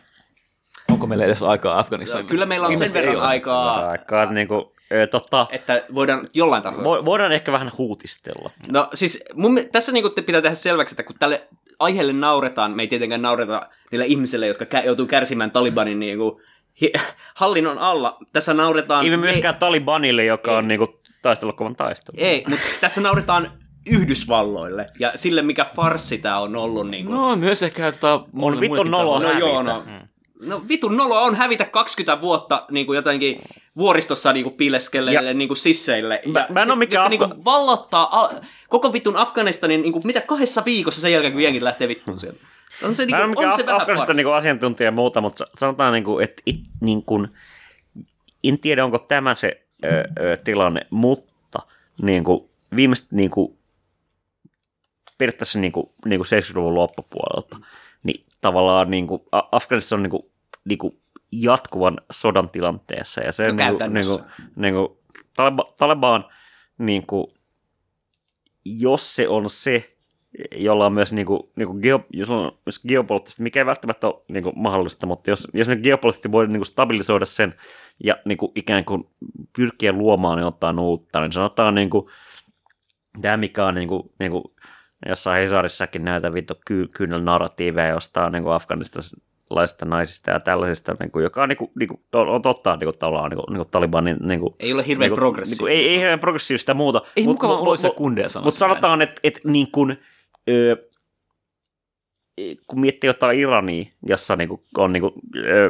Onko 0.91 1.07
meillä 1.07 1.25
edes 1.25 1.43
aikaa 1.43 1.79
Afganistanissa? 1.79 2.31
Kyllä 2.31 2.47
meillä 2.47 2.67
on 2.67 2.79
sen 2.79 2.87
ei 2.89 2.95
verran 2.95 3.21
aikaa, 3.21 3.89
Aikaa, 3.89 4.33
niin 4.33 4.49
kuin, 4.49 4.65
ö, 4.93 5.07
tota, 5.07 5.47
että 5.51 5.85
voidaan 5.95 6.29
jollain 6.35 6.63
tasolla. 6.63 6.85
vo, 6.85 7.05
voidaan 7.05 7.33
ehkä 7.33 7.53
vähän 7.53 7.71
huutistella. 7.79 8.51
No 8.73 8.89
siis 8.95 9.25
mun, 9.35 9.59
tässä 9.73 9.93
niinku 9.93 10.11
te 10.11 10.23
pitää 10.23 10.41
tehdä 10.43 10.55
selväksi, 10.55 10.93
että 10.93 11.03
kun 11.03 11.17
tälle 11.19 11.49
aiheelle 11.79 12.13
nauretaan, 12.13 12.71
me 12.71 12.83
ei 12.83 12.87
tietenkään 12.89 13.23
naureta 13.23 13.63
niille 13.91 14.07
ihmisille, 14.07 14.47
jotka 14.47 14.65
kä- 14.65 14.85
joutuu 14.87 15.07
kärsimään 15.07 15.51
Talibanin 15.51 15.99
niinku, 15.99 16.41
hi- 16.81 16.93
hallinnon 17.35 17.79
alla. 17.79 18.19
Tässä 18.33 18.55
nauretaan... 18.55 19.05
Ei 19.05 19.11
me 19.11 19.17
myöskään 19.17 19.57
Talibanille, 19.57 20.25
joka 20.25 20.57
on 20.57 20.69
niin 20.69 20.79
kuin, 20.79 20.91
taistellut 21.23 21.57
kovan 21.57 21.77
taistelun. 21.77 22.21
Ei, 22.21 22.45
mutta 22.49 22.65
tässä 22.81 23.01
nauretaan 23.01 23.53
Yhdysvalloille 23.91 24.91
ja 24.99 25.13
sille, 25.15 25.43
mikä 25.43 25.65
farssi 25.77 26.19
tämä 26.19 26.39
on 26.39 26.57
ollut. 26.57 26.89
Niin 26.91 27.07
kuin. 27.07 27.15
No 27.17 27.37
myös 27.37 27.63
ehkä 27.63 27.93
tota, 27.93 28.25
On 28.39 28.61
vitun 28.61 28.91
noloa 28.91 29.19
No 29.23 29.39
joo, 29.39 29.63
no. 29.63 29.83
No 30.47 30.63
vitun 30.69 30.97
noloa 30.97 31.21
on 31.21 31.35
hävitä 31.35 31.65
20 31.65 32.21
vuotta 32.21 32.65
niin 32.71 32.87
kuin 32.87 32.97
jotenkin 32.97 33.41
vuoristossa 33.77 34.33
niin 34.33 34.45
kuin 34.45 34.55
piileskelleille 34.55 35.29
Ja- 35.29 35.35
niin 35.35 35.49
kuin 35.49 35.59
sisseille. 35.59 36.23
Mä- 36.27 36.47
mä 36.49 36.63
en 36.63 36.71
oo 36.71 36.77
mikään 36.77 37.13
jotka, 37.13 37.25
Afga- 37.27 37.29
niin 37.29 37.37
kuin 37.37 37.45
vallottaa 37.45 38.21
a- 38.21 38.31
koko 38.69 38.93
vitun 38.93 39.17
Afganistanin 39.17 39.83
niin 39.83 39.93
kuin, 39.93 40.07
mitä 40.07 40.21
kahdessa 40.21 40.63
viikossa 40.65 41.01
sen 41.01 41.13
jälkeen, 41.13 41.33
kun 41.33 41.43
jengit 41.43 41.63
lähtee 41.63 41.89
vittuun 41.89 42.21
sieltä. 42.21 42.39
On 42.85 42.95
se, 42.95 43.07
niin 43.07 43.17
Mä 43.17 43.23
en 43.23 43.25
ole 43.29 43.35
kuin, 43.35 43.49
on 43.49 43.57
mikään 43.57 43.77
Afganistan 43.81 44.07
farssi. 44.07 44.23
niin 44.25 44.35
asiantuntija 44.35 44.87
ja 44.89 44.93
muuta, 44.93 45.21
mutta 45.21 45.45
sanotaan, 45.59 45.93
niin 45.93 46.05
kuin, 46.05 46.25
että 46.25 46.43
it, 46.47 46.61
niin 46.81 47.03
kuin, 47.03 47.29
en 48.45 48.59
tiedä, 48.61 48.85
onko 48.85 48.99
tämä 48.99 49.35
se 49.35 49.63
ö, 49.85 49.89
ö, 50.21 50.37
tilanne, 50.37 50.87
mutta 50.91 51.59
niin 52.03 52.25
kuin, 52.25 52.49
viimeistä 52.77 53.07
niin 53.11 53.31
kuin, 53.31 53.59
periaatteessa 55.19 55.59
niin 55.59 55.73
kuin, 55.73 55.87
niin 56.05 56.19
kuin 56.19 56.27
70-luvun 56.27 56.75
loppupuolelta, 56.75 57.57
niin 58.03 58.25
tavallaan 58.41 58.91
niin 58.91 59.07
kuin, 59.07 59.23
Afganistan 59.53 59.99
on 59.99 60.03
niin 60.03 60.11
kuin, 60.11 60.23
niin 60.65 60.79
kuin 60.79 60.99
jatkuvan 61.33 61.97
sodan 62.13 62.49
tilanteessa. 62.49 63.21
Ja 63.21 63.33
se 63.33 63.53
No 63.53 63.57
niin 63.57 63.77
kuin, 63.79 63.93
niin 63.95 64.07
kuin, 64.07 64.23
niin 64.57 64.75
kuin, 64.75 64.89
Taleba, 65.37 65.65
Taliban, 65.79 66.25
niin 66.79 67.07
kuin, 67.07 67.27
jos 68.65 69.17
se 69.17 69.29
on 69.29 69.51
se, 69.51 69.97
jolla 70.57 70.87
on 70.87 70.93
myös, 70.93 71.13
niin 71.13 71.27
kuin, 71.27 71.41
niin 71.57 71.67
kuin 71.67 71.81
geo, 71.81 72.01
jos 72.13 72.31
on 72.31 72.59
myös 72.67 72.83
geopoliittisesti, 72.89 73.43
mikä 73.43 73.61
ei 73.61 73.67
välttämättä 73.67 74.07
ole 74.07 74.23
niin 74.29 74.43
kuin, 74.43 74.59
mahdollista, 74.59 75.07
mutta 75.07 75.31
jos, 75.31 75.49
jos 75.55 75.69
ne 75.69 75.77
geopoliittisesti 75.77 76.33
voi 76.33 76.47
niin 76.47 76.59
kuin, 76.59 76.67
stabilisoida 76.67 77.27
sen 77.27 77.55
ja 78.05 78.17
niin 78.25 78.39
kuin, 78.39 78.53
ikään 78.55 78.85
kuin 78.85 79.09
pyrkiä 79.57 79.93
luomaan 79.93 80.39
jotain 80.39 80.79
uutta, 80.79 81.21
niin 81.21 81.33
sanotaan 81.33 81.75
niin 81.75 81.91
kuin, 81.91 82.07
tämä 83.21 83.37
mikä 83.37 83.67
on 83.67 83.75
niin 83.75 83.89
kuin, 83.89 84.03
niin 84.19 84.31
kuin, 84.31 84.45
jossain 85.09 85.41
Hesarissakin 85.41 86.05
näitä 86.05 86.35
vittu 86.35 86.55
ky- 86.67 86.89
kyynel 86.89 87.21
narratiiveja 87.21 87.89
jostain 87.89 88.33
niin 88.33 88.43
kuin 88.43 88.55
afganistanilaisista 88.55 89.85
naisista 89.85 90.31
ja 90.31 90.41
tällaisista, 90.41 90.97
niin 91.01 91.11
kuin, 91.11 91.23
joka 91.23 91.43
on, 91.43 91.49
niin 91.49 91.57
kuin, 91.57 91.71
niin 91.79 91.89
kuin, 91.89 92.01
on, 92.13 92.29
on 92.29 92.43
totta 92.43 92.77
niin 92.77 92.87
kuin, 92.87 92.99
tavallaan 92.99 93.31
niin 93.31 93.37
kuin, 93.37 93.53
niin 93.53 93.63
kuin 93.63 93.71
Talibanin 93.71 94.17
niin 94.21 94.41
kuin, 94.41 94.55
Ei 94.61 94.73
ole 94.73 94.87
hirveän 94.87 95.01
niin 95.01 95.11
kuin, 95.11 95.19
progressiivinen. 95.19 95.75
Niin 95.75 95.79
kuin, 95.79 95.89
ei, 95.89 95.95
ei 95.95 95.99
hirveän 95.99 96.21
progressiivista 96.21 96.71
ja 96.71 96.75
muuta. 96.75 97.03
Ei 97.17 97.25
Mut- 97.25 97.27
mukava 97.27 97.59
oloisia 97.59 97.91
mut- 97.91 97.97
kundeja 97.97 98.29
sanoa 98.29 98.45
Mutta 98.45 98.59
sanotaan, 98.59 99.03
että 99.03 99.21
et, 99.25 99.41
niin 99.45 99.71
kuin, 99.73 99.97
ö, 100.49 100.77
kun 102.67 102.81
miettii 102.81 103.09
jotain 103.09 103.39
Irania, 103.39 103.85
jossa 104.07 104.37
niin 104.37 104.49
kuin, 104.49 104.61
on 104.79 104.93
niin 104.93 105.01
kuin, 105.01 105.13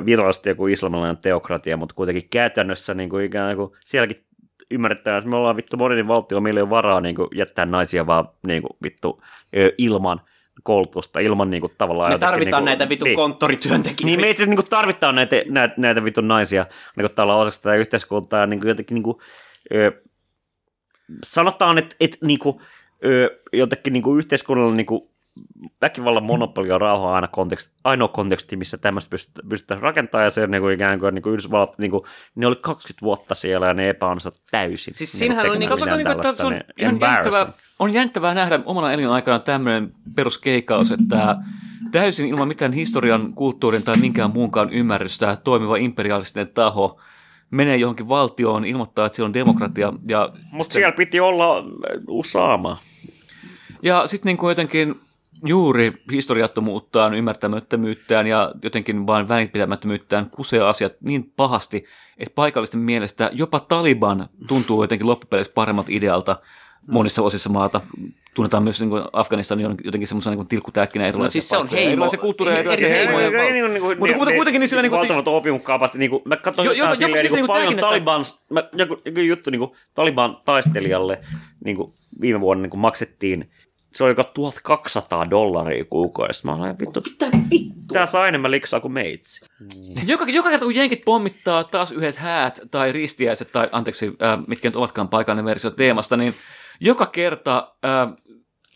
virallisesti 0.07 0.49
joku 0.49 0.66
islamilainen 0.66 1.16
teokratia, 1.16 1.76
mutta 1.76 1.95
kuitenkin 1.95 2.28
käytännössä 2.30 2.95
niin 2.95 3.11
kuin, 3.11 3.24
ikään 3.24 3.57
kuin, 3.57 3.72
sielläkin 3.80 4.24
ymmärretään, 4.71 5.19
että 5.19 5.31
me 5.31 5.37
ollaan 5.37 5.57
vittu 5.57 5.77
modernin 5.77 6.09
valtio, 6.09 6.41
meillä 6.41 6.59
ei 6.59 6.62
ole 6.62 6.71
varaa 6.71 7.01
niin 7.01 7.15
kuin, 7.15 7.29
jättää 7.35 7.67
naisia 7.67 8.07
vaan 8.07 8.29
niin 8.47 8.62
kuin, 8.62 8.77
vittu 8.83 9.23
ilman 9.79 10.21
koulutusta, 10.62 11.21
ilman 11.21 11.51
niin 11.51 11.61
kuin, 11.61 11.73
tavallaan 11.79 12.11
Me 12.11 12.15
jotenkin, 12.15 12.31
tarvitaan 12.31 12.65
niin 12.65 12.65
kuin, 12.65 12.79
näitä 12.79 12.89
vitun 12.89 13.05
niin. 13.07 13.17
konttorityöntekijöitä. 13.17 14.05
Niin 14.05 14.21
me 14.21 14.31
itse 14.31 14.43
asiassa 14.43 14.62
niin 14.62 14.71
tarvitaan 14.71 15.15
näitä, 15.15 15.37
näitä, 15.49 15.75
näitä 15.77 16.05
vitun 16.05 16.29
naisia 16.29 16.67
niin 16.97 17.07
kuin 17.07 17.15
tällä 17.15 17.37
osaksi 17.37 17.62
tätä 17.62 17.75
yhteiskuntaa 17.75 18.41
ja 18.41 18.47
niin 18.47 18.61
kuin 18.61 18.69
jotenkin 18.69 18.95
niin 18.95 19.03
kuin, 19.03 19.17
ö, 19.75 19.93
sanotaan, 21.25 21.79
että, 21.79 21.97
että 22.01 22.19
niin 22.21 22.39
kuin, 22.39 22.57
ö, 23.05 23.37
jotenkin 23.53 23.93
niin 23.93 24.03
kuin 24.03 24.19
yhteiskunnalla 24.19 24.75
niin 24.75 24.87
kuin 24.87 25.03
väkivallan 25.82 26.24
monopoli 26.24 26.70
on 26.70 26.80
rauha 26.80 27.14
aina 27.14 27.28
konteksti, 27.28 27.72
ainoa 27.85 28.09
konteksti, 28.09 28.57
missä 28.57 28.78
tämmöistä 28.78 29.11
pystytään, 29.11 29.49
pystytään 29.49 29.80
rakentamaan, 29.80 30.24
ja 30.24 30.30
se 30.30 30.47
niin 30.47 30.62
kuin 30.62 30.74
ikään 30.74 31.01
kuin, 31.01 31.14
niin 31.14 31.22
kuin 31.22 31.32
Yhdysvallat, 31.32 31.78
niin 31.78 31.91
kuin, 31.91 32.05
ne 32.37 32.47
oli 32.47 32.57
20 32.57 33.03
vuotta 33.03 33.35
siellä, 33.35 33.66
ja 33.66 33.74
ne 33.74 33.89
epäonnistuivat 33.89 34.41
täysin. 34.51 34.95
Siis 34.95 35.12
niin 35.12 35.18
siinähän 35.18 35.51
on 35.51 35.59
tekemään 35.59 35.78
niin- 35.78 35.78
Sanotaanko, 35.78 35.97
mitään 35.97 36.16
niin 36.16 36.30
että 36.30 36.43
se 36.43 36.47
on 36.47 36.53
niin 36.53 36.64
ihan 36.78 37.01
jännittävää, 37.01 37.53
on 37.78 37.93
jännittävää 37.93 38.35
nähdä 38.35 38.61
omana 38.64 38.93
elinaikana 38.93 39.39
tämmöinen 39.39 39.91
peruskeikaus, 40.14 40.93
että 40.93 41.37
täysin 41.93 42.26
ilman 42.26 42.49
mitään 42.49 42.72
historian, 42.72 43.32
kulttuurin 43.32 43.82
tai 43.82 43.95
minkään 44.01 44.30
muunkaan 44.30 44.72
ymmärrystä 44.72 45.37
toimiva 45.45 45.76
imperialistinen 45.76 46.49
taho 46.49 47.01
menee 47.51 47.76
johonkin 47.76 48.09
valtioon, 48.09 48.64
ilmoittaa, 48.64 49.07
että 49.07 49.16
siellä 49.16 49.28
on 49.28 49.35
demokratia. 49.35 49.93
Ja 50.09 50.32
Mutta 50.53 50.72
siellä 50.72 50.93
piti 50.93 51.20
olla 51.20 51.64
Usama. 52.09 52.78
Ja 53.82 54.07
sitten 54.07 54.37
niin 54.37 54.49
jotenkin 54.49 54.95
juuri 55.45 55.93
historiattomuuttaan, 56.13 57.15
ymmärtämättömyyttään 57.15 58.27
ja 58.27 58.53
jotenkin 58.63 59.07
vain 59.07 59.29
välinpitämättömyyttään 59.29 60.31
kusee 60.31 60.61
asiat 60.61 60.93
niin 61.01 61.33
pahasti, 61.37 61.85
että 62.19 62.35
paikallisten 62.35 62.81
mielestä 62.81 63.31
jopa 63.33 63.61
Taliban 63.61 64.29
tuntuu 64.49 64.83
jotenkin 64.83 65.07
loppupeleissä 65.07 65.53
paremmalta 65.55 65.89
idealta 65.93 66.37
monissa 66.87 67.23
osissa 67.23 67.51
maata. 67.51 67.81
Tunnetaan 68.35 68.63
myös 68.63 68.81
niin 68.81 68.91
kuin 68.91 69.03
Afganistan 69.13 69.65
on 69.65 69.75
jotenkin 69.85 70.07
semmoisena 70.09 70.37
niin 70.37 70.47
tilkkutäkkinä 70.49 71.07
erilaisia 71.07 71.27
No 71.27 71.31
siis 71.31 71.49
se 71.49 71.57
on 71.57 71.69
heimo- 71.69 71.89
erilaisia 71.89 72.21
kulttuureja, 72.21 72.59
eri 72.59 72.69
erilaisia 72.69 72.89
heimoja. 72.89 73.31
Niin, 73.31 73.55
niin, 73.55 73.75
niin, 73.75 73.83
Mutta- 73.99 74.07
niin, 74.25 74.37
kuitenkin 74.37 74.61
niin 74.61 74.69
sillä 74.69 74.83
niin 74.83 74.91
kuin- 74.91 74.99
valtavat 74.99 75.29
opiumkaupat, 75.29 75.95
niin 75.95 76.11
kuin, 76.11 76.23
mä 76.25 76.37
katsoin 76.37 76.67
Jo- 76.67 76.73
jotain 76.73 76.91
jo- 77.01 77.07
silleen, 77.07 77.25
joku 77.25 77.35
niin 77.37 77.47
kuin, 77.47 77.55
paljon 77.57 77.69
niinku 77.69 77.81
tämäkin, 77.81 78.05
Taliban, 78.05 78.25
mä, 78.51 78.63
joku, 78.73 78.97
joku 79.05 79.21
juttu 79.21 79.51
niin 79.51 79.59
kuin, 79.59 79.71
Taliban 79.95 80.37
taistelijalle 80.45 81.21
niin 81.65 81.77
kuin, 81.77 81.93
viime 82.21 82.41
vuonna 82.41 82.63
niin 82.63 82.71
kuin, 82.71 82.81
maksettiin, 82.81 83.51
se 83.95 84.05
oli 84.05 84.11
joka 84.11 84.25
1200 84.25 85.31
dollaria 85.31 85.85
kuukaudessa. 85.85 86.49
Mä 86.49 86.55
olen 86.55 86.79
vittu, 86.79 87.03
Mitä 87.11 87.39
vittu? 87.51 87.85
tää 87.93 88.07
saa 88.07 88.29
enemmän 88.29 88.51
liksaa 88.51 88.81
kuin 88.81 88.93
meitsi. 88.93 89.41
Joka, 90.07 90.25
joka 90.29 90.51
kerta 90.51 90.65
kun 90.65 90.75
jenkit 90.75 91.03
pommittaa 91.05 91.65
taas 91.65 91.93
yhdet 91.93 92.17
häät 92.17 92.61
tai 92.71 92.93
ristiäiset 92.93 93.53
tai 93.53 93.69
anteeksi, 93.73 94.07
äh, 94.07 94.39
mitkä 94.47 94.69
nyt 94.69 94.77
ovatkaan 94.77 95.09
paikallinen 95.09 95.45
versio 95.45 95.71
teemasta, 95.71 96.17
niin 96.17 96.33
joka 96.81 97.07
kerta 97.07 97.75
äh, 97.85 98.15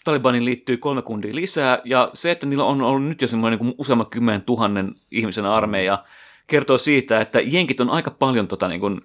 Talibanin 0.04 0.44
liittyy 0.44 0.76
kolme 0.76 1.02
kundia 1.02 1.34
lisää 1.34 1.80
ja 1.84 2.10
se, 2.14 2.30
että 2.30 2.46
niillä 2.46 2.64
on 2.64 2.82
ollut 2.82 3.08
nyt 3.08 3.22
jo 3.22 3.28
semmoinen 3.28 3.58
niin 3.60 3.74
useamman 3.78 4.10
kymmenen 4.10 4.42
tuhannen 4.42 4.92
ihmisen 5.10 5.46
armeija, 5.46 6.04
kertoo 6.46 6.78
siitä, 6.78 7.20
että 7.20 7.40
jenkit 7.40 7.80
on 7.80 7.90
aika 7.90 8.10
paljon 8.10 8.48
tota, 8.48 8.68
niin 8.68 8.80
kuin, 8.80 9.00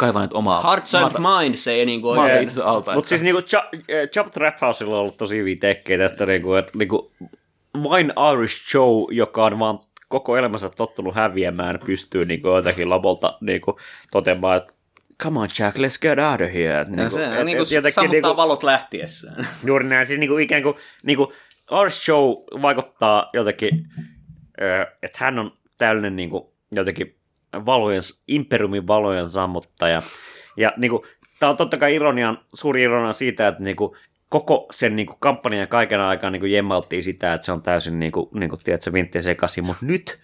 kaivaneet 0.00 0.32
omaa 0.32 0.62
Hearts 0.62 0.94
and 0.94 1.02
maata, 1.02 1.40
Minds 1.42 1.66
ei 1.68 1.86
niin 1.86 2.00
maata 2.02 2.20
oikein. 2.20 2.42
itsensä 2.42 2.64
alta. 2.64 2.94
Mutta 2.94 3.08
siis 3.08 3.22
niinku 3.22 3.42
Chop 4.12 4.30
Trap 4.30 4.60
Housella 4.60 4.94
on 4.94 5.00
ollut 5.00 5.16
tosi 5.16 5.36
hyviä 5.36 5.56
tekkejä 5.60 5.98
tästä, 6.08 6.26
niinku, 6.26 6.54
että 6.54 6.72
niinku, 6.78 7.10
vain 7.84 8.12
Irish 8.32 8.74
Joe, 8.74 9.06
joka 9.10 9.44
on 9.44 9.58
vaan 9.58 9.78
koko 10.08 10.36
elämänsä 10.36 10.68
tottunut 10.70 11.14
häviämään, 11.14 11.78
pystyy 11.86 12.22
niinku, 12.24 12.48
jotenkin 12.48 12.88
lopulta 12.90 13.38
niinku, 13.40 13.78
toteamaan, 14.10 14.56
että 14.56 14.72
come 15.22 15.40
on 15.40 15.48
Jack, 15.58 15.76
let's 15.78 15.98
get 16.02 16.18
out 16.18 16.40
of 16.40 16.54
here. 16.54 16.80
Et, 16.80 16.88
Ja 16.98 17.10
se 17.10 17.24
et- 17.24 17.38
on 17.40 17.46
niin 17.46 17.58
et 17.58 17.64
kuin 17.66 17.74
jotenkin 17.74 17.94
sammuttaa 17.94 18.30
niinku- 18.30 18.36
valot 18.36 18.62
lähtiessään. 18.62 19.46
Juuri 19.66 19.84
näin, 19.88 20.06
siis 20.06 20.20
niinku 20.20 20.38
ikään 20.38 20.62
kuin, 20.62 20.74
niinku 21.02 21.32
Irish 21.82 22.04
Show 22.04 22.32
vaikuttaa 22.62 23.30
jotenkin, 23.32 23.86
että 25.02 25.18
hän 25.24 25.38
on 25.38 25.52
täydellinen 25.78 26.16
niinku, 26.16 26.52
jotenkin 26.72 27.16
valojen, 27.66 28.02
imperiumin 28.28 28.86
valojen 28.86 29.30
sammuttaja. 29.30 30.00
Ja 30.56 30.72
niinku, 30.76 31.06
tämä 31.38 31.50
on 31.50 31.56
totta 31.56 31.76
kai 31.76 31.94
ironian, 31.94 32.38
suuri 32.54 32.82
ironia 32.82 33.12
siitä, 33.12 33.48
että 33.48 33.62
niinku, 33.62 33.96
koko 34.28 34.68
sen 34.72 34.96
niinku, 34.96 35.16
kampanjan 35.20 35.68
kaiken 35.68 36.00
aikaa 36.00 36.30
niinku, 36.30 36.46
jemmaltiin 36.46 37.02
sitä, 37.02 37.32
että 37.32 37.44
se 37.44 37.52
on 37.52 37.62
täysin 37.62 37.98
niinku, 38.00 38.30
niinku, 38.34 38.56
tiedätkö, 38.56 38.92
vintti 38.92 39.22
sekaisin, 39.22 39.64
mutta 39.64 39.86
nyt 39.86 40.18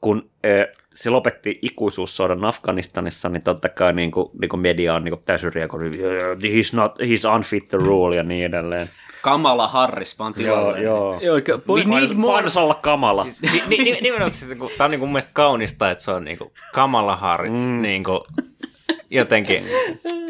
kun 0.00 0.30
ö, 0.46 0.68
se 0.94 1.10
lopetti 1.10 1.58
ikuisuussodan 1.62 2.44
Afganistanissa, 2.44 3.28
niin 3.28 3.42
totta 3.42 3.68
kai 3.68 3.92
niin 3.92 4.10
kuin, 4.10 4.30
niin 4.40 4.48
kuin 4.48 4.60
media 4.60 4.94
on 4.94 5.04
niin 5.04 5.12
kuin 5.12 5.22
täysin 5.24 5.52
reagoinut, 5.52 5.94
he's, 6.42 6.76
not, 6.76 6.98
he's 6.98 7.34
unfit 7.34 7.68
to 7.68 7.78
rule 7.78 8.16
ja 8.16 8.22
niin 8.22 8.44
edelleen. 8.44 8.88
Kamala 9.22 9.68
Harris 9.68 10.18
vaan 10.18 10.34
Joo, 10.36 10.56
tilalle. 10.56 10.80
joo. 10.80 11.20
Joo, 11.22 11.36
eikä- 11.36 11.58
We 11.68 11.84
need 11.84 12.10
more. 12.14 12.48
Olla 12.56 12.74
kamala. 12.74 13.22
Siis, 13.24 13.42
ni, 13.42 13.62
ni, 13.68 13.84
ni, 13.84 13.98
nimenomaan 14.00 14.30
siis, 14.30 14.48
niin 14.48 14.58
kuin, 14.58 14.70
tämä 14.78 14.84
on 14.84 14.90
niin 14.90 14.98
kuin 14.98 15.08
mun 15.08 15.12
mielestä 15.12 15.30
kaunista, 15.34 15.90
että 15.90 16.04
se 16.04 16.10
on 16.10 16.24
niin 16.24 16.38
kuin 16.38 16.50
Kamala 16.74 17.16
Harris, 17.16 17.58
mm. 17.58 17.82
niin 17.82 18.04
kuin, 18.04 18.20
jotenkin. 19.10 19.64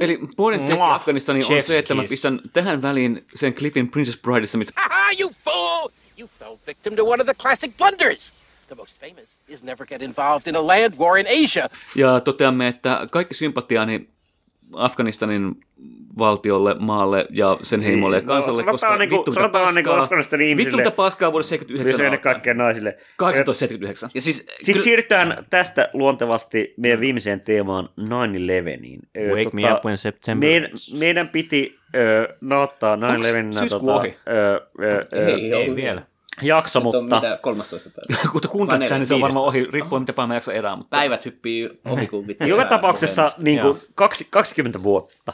Eli 0.01 0.19
pointti 0.37 0.75
Mwah. 0.77 0.95
Afganistaniin 0.95 1.45
on 1.45 1.51
Chef's 1.53 1.63
se, 1.63 1.79
että 1.79 1.95
mä 1.95 2.03
kiss. 2.03 2.11
pistän 2.11 2.41
tähän 2.53 2.83
väliin 2.83 3.27
sen 3.35 3.55
klipin 3.55 3.91
Princess 3.91 4.21
Brideissa, 4.21 4.59
missä 4.59 4.73
Ah, 4.77 5.21
you 5.21 5.31
fool! 5.45 5.89
You 6.19 6.29
fell 6.39 6.57
victim 6.67 6.97
to 6.97 7.05
one 7.05 7.23
of 7.23 7.27
the 7.27 7.35
classic 7.35 7.77
blunders. 7.77 8.33
The 8.67 8.75
most 8.75 9.01
famous 9.01 9.39
is 9.49 9.63
never 9.63 9.87
get 9.87 10.03
involved 10.03 10.47
in 10.47 10.57
a 10.57 10.67
land 10.67 10.95
war 10.99 11.19
in 11.19 11.27
Asia. 11.45 11.69
Ja 11.97 12.21
toteamme, 12.21 12.69
että 12.69 13.07
kaikki 13.11 13.35
sympatiani 13.35 14.09
Afganistanin 14.73 15.55
valtiolle, 16.19 16.77
maalle 16.79 17.27
ja 17.31 17.57
sen 17.63 17.81
heimolle 17.83 18.17
ja 18.17 18.23
No, 18.23 18.27
kansalle, 18.27 18.57
sanotaan 18.63 18.73
koska 18.75 18.97
niinku- 18.97 19.17
vittu 19.17 19.31
mitä 19.31 19.41
niinku 19.75 19.91
paskaa, 19.91 20.03
Afganistanin 20.03 20.49
ihmisille- 20.49 20.65
vittu 20.67 20.77
mitä 20.77 20.91
paskaa 20.91 21.33
vuodessa 21.33 21.55
Myös 21.55 21.61
79 21.61 22.05
ennen 22.07 22.21
kaikkea 22.21 22.55
naisille. 22.55 22.99
1879. 23.19 24.11
Ja 24.15 24.21
siis, 24.21 24.37
Sitten 24.37 24.65
kyllä- 24.67 24.85
siirrytään 24.85 25.45
tästä 25.51 25.89
luontevasti 25.93 26.75
meidän 26.77 27.01
viimeiseen 27.01 27.41
teemaan 27.41 27.89
9-11. 27.97 29.01
Ö, 29.17 29.29
Wake 29.35 29.51
me 29.53 29.73
up 29.73 29.85
when 29.85 29.99
September 29.99 30.49
meidän, 30.49 30.71
meidän 30.99 31.29
piti 31.29 31.79
ö, 31.97 32.29
nauttaa 32.41 32.97
9-11 32.97 33.59
syyskuu 33.61 33.91
ohi? 33.91 34.15
ö, 34.29 34.33
ö, 34.83 35.07
ö, 35.13 35.27
Ei, 35.27 35.53
Ei 35.55 35.55
ole 35.69 35.77
vielä. 35.77 36.03
Jakso, 36.43 36.81
Mutta... 36.81 37.01
mutta 37.01 37.17
Mitä 37.17 37.39
13 37.43 37.91
päivää? 37.91 38.29
Kun 38.33 38.41
te 38.41 38.49
kuuntelet 38.49 38.89
tämän, 38.89 39.01
niin 39.01 39.07
se 39.09 39.15
on 39.15 39.21
varmaan 39.21 39.45
ohi, 39.47 39.65
riippuen 39.71 40.03
mitä 40.03 40.13
päivää 40.13 40.27
mä 40.29 40.35
jaksa 40.35 40.53
elää. 40.53 40.77
Mutta 40.77 40.97
Päivät 40.97 41.25
hyppii 41.25 41.81
ohi 41.85 42.07
kuin 42.07 42.27
vittu. 42.29 42.45
joka 42.45 42.65
tapauksessa 42.65 43.29
niin 43.39 43.61
kuin 43.61 43.77
kaksi, 43.95 44.27
20 44.31 44.83
vuotta. 44.83 45.33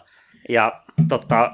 Ja 0.49 0.83
tota, 1.09 1.51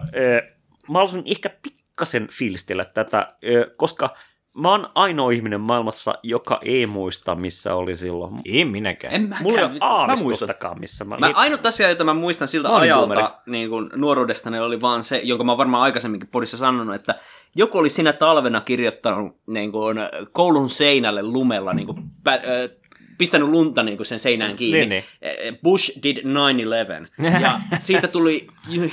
mä 0.88 0.98
haluaisin 0.98 1.22
ehkä 1.26 1.50
pikkasen 1.62 2.28
fiilistellä 2.32 2.84
tätä, 2.84 3.34
koska 3.76 4.16
mä 4.54 4.70
oon 4.70 4.88
ainoa 4.94 5.30
ihminen 5.30 5.60
maailmassa, 5.60 6.14
joka 6.22 6.58
ei 6.64 6.86
muista, 6.86 7.34
missä 7.34 7.74
oli 7.74 7.96
silloin. 7.96 8.34
Ei 8.44 8.64
minäkään. 8.64 9.14
En 9.14 9.22
mäkään. 9.22 9.42
Mulla 9.42 9.58
ei 9.58 9.64
ole 9.64 9.76
aavistustakaan, 9.80 10.80
missä 10.80 11.04
mä, 11.04 11.16
Mä, 11.16 11.32
ainut 11.34 11.66
asia, 11.66 11.88
jota 11.88 12.04
mä 12.04 12.14
muistan 12.14 12.48
siltä 12.48 12.68
Mä 12.68 12.76
ajalta 12.76 13.40
niin 13.46 13.70
kun 13.70 13.90
nuoruudestani 13.94 14.58
oli 14.58 14.80
vaan 14.80 15.04
se, 15.04 15.20
jonka 15.24 15.44
mä 15.44 15.52
oon 15.52 15.58
varmaan 15.58 15.82
aikaisemminkin 15.82 16.28
podissa 16.28 16.56
sanonut, 16.56 16.94
että 16.94 17.14
joku 17.56 17.78
oli 17.78 17.90
sinä 17.90 18.12
talvena 18.12 18.60
kirjoittanut 18.60 19.36
niin 19.46 19.72
kun, 19.72 19.96
koulun 20.32 20.70
seinälle 20.70 21.22
lumella, 21.22 21.72
niin 21.72 21.86
kun, 21.86 22.10
pä, 22.24 22.34
ö, 22.34 22.79
pistänyt 23.20 23.48
lunta 23.48 23.82
niin 23.82 23.96
kun 23.96 24.06
sen 24.06 24.18
seinään 24.18 24.56
kiinni. 24.56 24.78
Niin, 24.78 24.88
niin. 24.88 25.04
Eh, 25.22 25.54
Bush 25.62 25.90
did 26.02 26.16
9-11. 26.16 27.40
Ja 27.42 27.60
siitä 27.78 28.08
tuli 28.08 28.46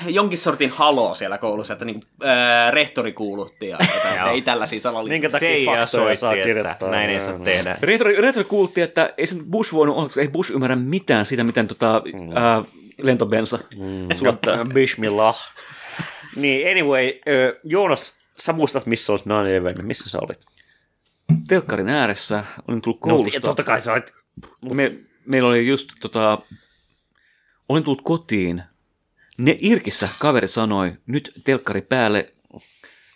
jonkin 0.07 0.37
sortin 0.37 0.69
haloo 0.69 1.13
siellä 1.13 1.37
koulussa, 1.37 1.73
että 1.73 1.85
niin, 1.85 2.03
äh, 2.25 2.71
rehtori 2.73 3.11
kuulutti 3.13 3.67
ja 3.67 3.77
että, 3.79 4.09
että 4.13 4.29
ei 4.31 4.41
tällaisia 4.41 4.79
salaliittoja. 4.79 5.15
Minkä 5.15 5.29
takia 5.29 5.65
faktoja 5.65 5.85
soitti, 5.85 6.17
saa 6.21 6.33
että 6.33 6.45
kirjoittaa? 6.45 6.89
näin 6.91 7.09
ei 7.09 7.21
saa 7.21 7.39
tehdä. 7.39 7.77
Retro, 7.81 8.11
retro 8.17 8.43
kuultiin, 8.43 8.83
että 8.83 9.13
ei 9.17 9.25
Bush 9.49 9.73
voinut 9.73 9.95
olla, 9.95 10.05
koska 10.05 10.21
ei 10.21 10.27
Bush 10.27 10.51
ymmärrä 10.51 10.75
mitään 10.75 11.25
siitä, 11.25 11.43
miten 11.43 11.67
tota, 11.67 12.01
Mm. 12.05 12.37
ää, 12.37 12.63
lentobensa 13.01 13.59
suottaa. 14.17 14.65
Bismillah. 14.73 15.53
niin, 16.35 16.71
anyway, 16.71 17.11
Joonas, 17.63 18.13
sä 18.39 18.53
muistat, 18.53 18.85
missä 18.85 19.13
olisi 19.13 19.25
9-11, 19.79 19.81
missä 19.81 20.09
sä 20.09 20.17
olit? 20.21 20.56
Telkkarin 21.47 21.89
ääressä 21.89 22.43
olin 22.67 22.81
tullut 22.81 22.99
No, 23.05 23.15
koulusta. 23.15 23.39
totta 23.41 23.63
kai 23.63 23.81
sä 23.81 23.93
olit. 23.93 24.11
Me, 24.73 24.91
meillä 25.25 25.49
oli 25.49 25.67
just 25.67 25.89
tota, 25.99 26.39
olin 27.69 27.83
tullut 27.83 28.01
kotiin. 28.03 28.63
Ne 29.37 29.57
Irkissä 29.59 30.09
kaveri 30.21 30.47
sanoi, 30.47 30.93
nyt 31.07 31.31
telkkari 31.43 31.81
päälle, 31.81 32.33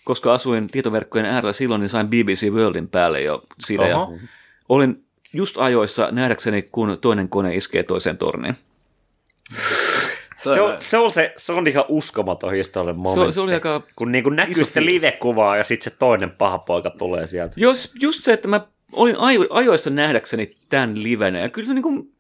koska 0.04 0.34
asuin 0.34 0.68
tietoverkkojen 0.68 1.26
äärellä 1.26 1.54
silloin, 1.54 1.80
niin 1.82 1.90
sain 1.90 2.08
BBC 2.10 2.50
Worldin 2.50 2.88
päälle 2.90 3.22
jo 3.22 3.44
siitä. 3.60 3.88
Ja 3.88 4.08
olin 4.70 5.06
just 5.34 5.58
ajoissa 5.58 6.12
nähdäkseni, 6.12 6.62
kun 6.62 6.98
toinen 7.02 7.30
kone 7.30 7.56
iskee 7.56 7.84
toiseen 7.84 8.18
torniin. 8.18 8.56
Se 10.44 10.62
on, 10.62 10.76
se, 10.80 10.98
on 10.98 11.12
se, 11.12 11.34
se 11.38 11.54
on 11.54 11.68
ihan 11.68 11.86
uskomaton 11.88 12.54
historiallinen 12.54 13.02
momentti. 13.02 13.34
se 13.34 13.42
oli 13.42 13.54
aika 13.54 13.82
Kun 13.96 14.12
niin 14.12 14.24
kuin 14.24 14.36
näkyy 14.36 14.66
sitä 14.66 14.86
live-kuvaa 14.86 15.58
ja 15.58 15.64
sitten 15.64 15.92
se 15.92 15.98
toinen 16.00 16.34
paha 16.38 16.58
poika 16.58 16.90
tulee 16.90 17.28
sieltä. 17.28 17.54
Jos 17.58 17.94
just 18.02 18.24
se, 18.24 18.34
että 18.34 18.48
mä 18.48 18.62
olin 18.94 19.16
ajo- 19.16 19.48
ajoissa 19.50 19.90
nähdäkseni 19.90 20.52
tämän 20.70 21.04
livenä, 21.04 21.40
ja 21.40 21.50
kyllä 21.50 21.68
se 21.68 21.74
niin 21.74 21.84
kuin, 21.84 22.14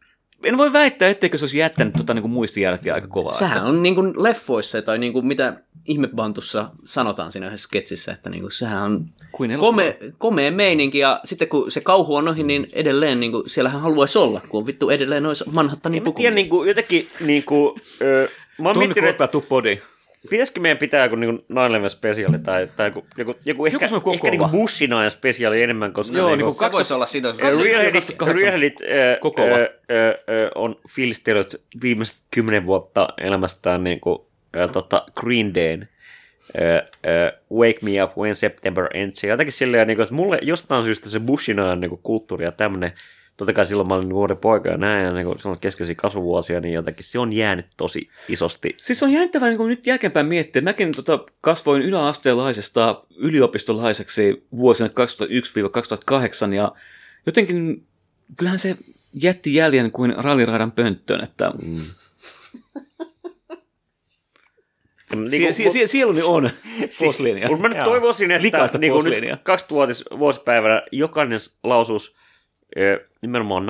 en 0.43 0.57
voi 0.57 0.73
väittää, 0.73 1.09
etteikö 1.09 1.37
se 1.37 1.43
olisi 1.43 1.57
jättänyt 1.57 1.93
tota 1.97 2.13
niin 2.13 2.21
kuin 2.21 2.31
muistijälkeä 2.31 2.93
aika 2.93 3.07
kovaa. 3.07 3.33
Sehän 3.33 3.63
on 3.63 3.83
niin 3.83 3.95
kuin 3.95 4.13
leffoissa 4.23 4.81
tai 4.81 4.97
niin 4.97 5.13
kuin 5.13 5.25
mitä 5.25 5.53
ihmebantussa 5.85 6.69
sanotaan 6.85 7.31
siinä 7.31 7.47
yhdessä 7.47 7.63
sketsissä, 7.67 8.11
että 8.11 8.29
niin 8.29 8.41
kuin 8.41 8.51
sehän 8.51 8.83
on 8.83 9.05
Kuin 9.31 9.51
elokuva. 9.51 9.71
kome, 9.71 9.97
komea 10.17 10.51
meininki 10.51 10.99
ja 10.99 11.19
sitten 11.23 11.47
kun 11.47 11.71
se 11.71 11.81
kauhu 11.81 12.15
on 12.15 12.27
ohi, 12.27 12.43
niin 12.43 12.67
edelleen 12.73 13.19
niin 13.19 13.31
kuin, 13.31 13.49
siellähän 13.49 13.81
haluaisi 13.81 14.17
olla, 14.19 14.41
kun 14.49 14.59
on 14.61 14.67
vittu 14.67 14.89
edelleen 14.89 15.23
noissa 15.23 15.45
Manhattanin 15.51 15.97
En 15.97 16.03
mä 16.03 16.11
tiedä, 16.11 16.35
niin 16.35 16.49
kuin, 16.49 16.67
jotenkin 16.67 17.07
niin 17.19 17.43
kuin, 17.43 17.81
ö, 18.01 18.29
mä 18.59 18.69
oon 18.69 18.77
miettinyt, 18.77 19.09
että 19.09 19.27
tuu 19.27 19.41
podi. 19.41 19.79
pitäisikö 20.29 20.59
meidän 20.59 20.77
pitää 20.77 21.03
joku 21.05 21.15
niin 21.15 21.39
9 21.49 21.89
spesiaali 21.89 22.39
tai, 22.39 22.67
tai 22.75 22.87
joku, 22.87 23.05
joku, 23.17 23.33
joku 23.45 23.65
ehkä, 23.65 23.87
semmoinen 23.87 24.13
ehkä 24.13 24.29
niin 24.29 24.49
Bushin 24.51 24.91
spesiaali 25.09 25.61
enemmän, 25.63 25.93
koska 25.93 26.17
Joo, 26.17 26.27
niin 26.27 26.37
niin 26.37 26.45
kuin, 26.45 26.55
se 26.55 26.71
voisi 26.71 26.93
olla 26.93 27.05
siinä. 27.05 27.29
Realit, 27.37 27.93
28 27.93 28.35
Realit 28.35 28.81
ö, 28.81 29.17
Kokova. 29.21 29.47
ö, 29.55 29.73
ö, 29.91 30.15
ö, 30.29 30.51
on 30.55 30.75
fiilistellyt 30.89 31.61
viimeiset 31.81 32.15
kymmenen 32.31 32.65
vuotta 32.65 33.07
elämästään 33.17 33.83
niin 33.83 33.99
kuin, 33.99 34.19
ö, 34.55 34.67
tota 34.67 35.05
Green 35.15 35.55
Dayn 35.55 35.87
ö, 36.59 36.77
ö, 37.05 37.31
Wake 37.53 37.79
Me 37.81 38.03
Up 38.03 38.17
When 38.17 38.35
September 38.35 38.87
Ends. 38.93 39.23
Ja 39.23 39.29
jotenkin 39.29 39.53
silleen, 39.53 39.87
niin 39.87 39.97
kuin, 39.97 40.03
että 40.03 40.15
mulle 40.15 40.39
jostain 40.41 40.83
syystä 40.83 41.09
se 41.09 41.19
Bushin 41.19 41.59
ajan 41.59 41.79
niin 41.79 41.89
kuin, 41.89 42.01
kulttuuri 42.03 42.45
ja 42.45 42.51
tämmöinen, 42.51 42.93
totta 43.37 43.53
kai 43.53 43.65
silloin 43.65 43.87
mä 43.87 43.93
olin 43.95 44.09
nuori 44.09 44.35
poika 44.35 44.69
ja 44.69 44.77
näin, 44.77 45.05
ja 45.05 45.13
niin 45.13 45.25
kuin, 45.25 45.39
silloin 45.39 45.59
keskeisiä 45.59 45.95
kasvuvuosia, 45.95 46.59
niin 46.61 46.73
jotenkin 46.73 47.05
se 47.05 47.19
on 47.19 47.33
jäänyt 47.33 47.65
tosi 47.77 48.09
isosti. 48.27 48.75
Siis 48.77 49.03
on 49.03 49.11
jännittävää 49.11 49.49
niin 49.49 49.67
nyt 49.67 49.87
jälkeenpäin 49.87 50.25
miettiä. 50.25 50.61
Mäkin 50.61 50.91
tota, 50.91 51.19
kasvoin 51.41 51.81
yläasteelaisesta 51.81 53.03
yliopistolaiseksi 53.15 54.47
vuosina 54.57 54.89
2001-2008 56.49 56.53
ja 56.53 56.71
jotenkin 57.25 57.85
kyllähän 58.37 58.59
se 58.59 58.77
jätti 59.13 59.55
jäljen 59.55 59.91
kuin 59.91 60.15
ralliraidan 60.17 60.71
pönttöön, 60.71 61.23
että 61.23 61.51
Niin 65.15 65.29
sie, 65.29 65.39
kuin- 65.39 65.53
sie, 65.53 65.71
sie, 65.71 65.87
sieluni 65.87 66.21
on 66.21 66.49
posliinia. 67.05 67.47
Mutta 67.47 67.61
mä 67.61 67.67
nyt 67.67 67.83
toivoisin, 67.83 68.31
että 68.31 68.43
Likaista 68.43 68.77
niin 68.77 68.93
kuin 68.93 69.05
nyt 69.05 69.23
20-vuotis 69.23 70.03
vuosipäivänä 70.19 70.83
jokainen 70.91 71.39
lausuisi 71.63 72.15
ö, 72.77 73.05
nimenomaan 73.21 73.65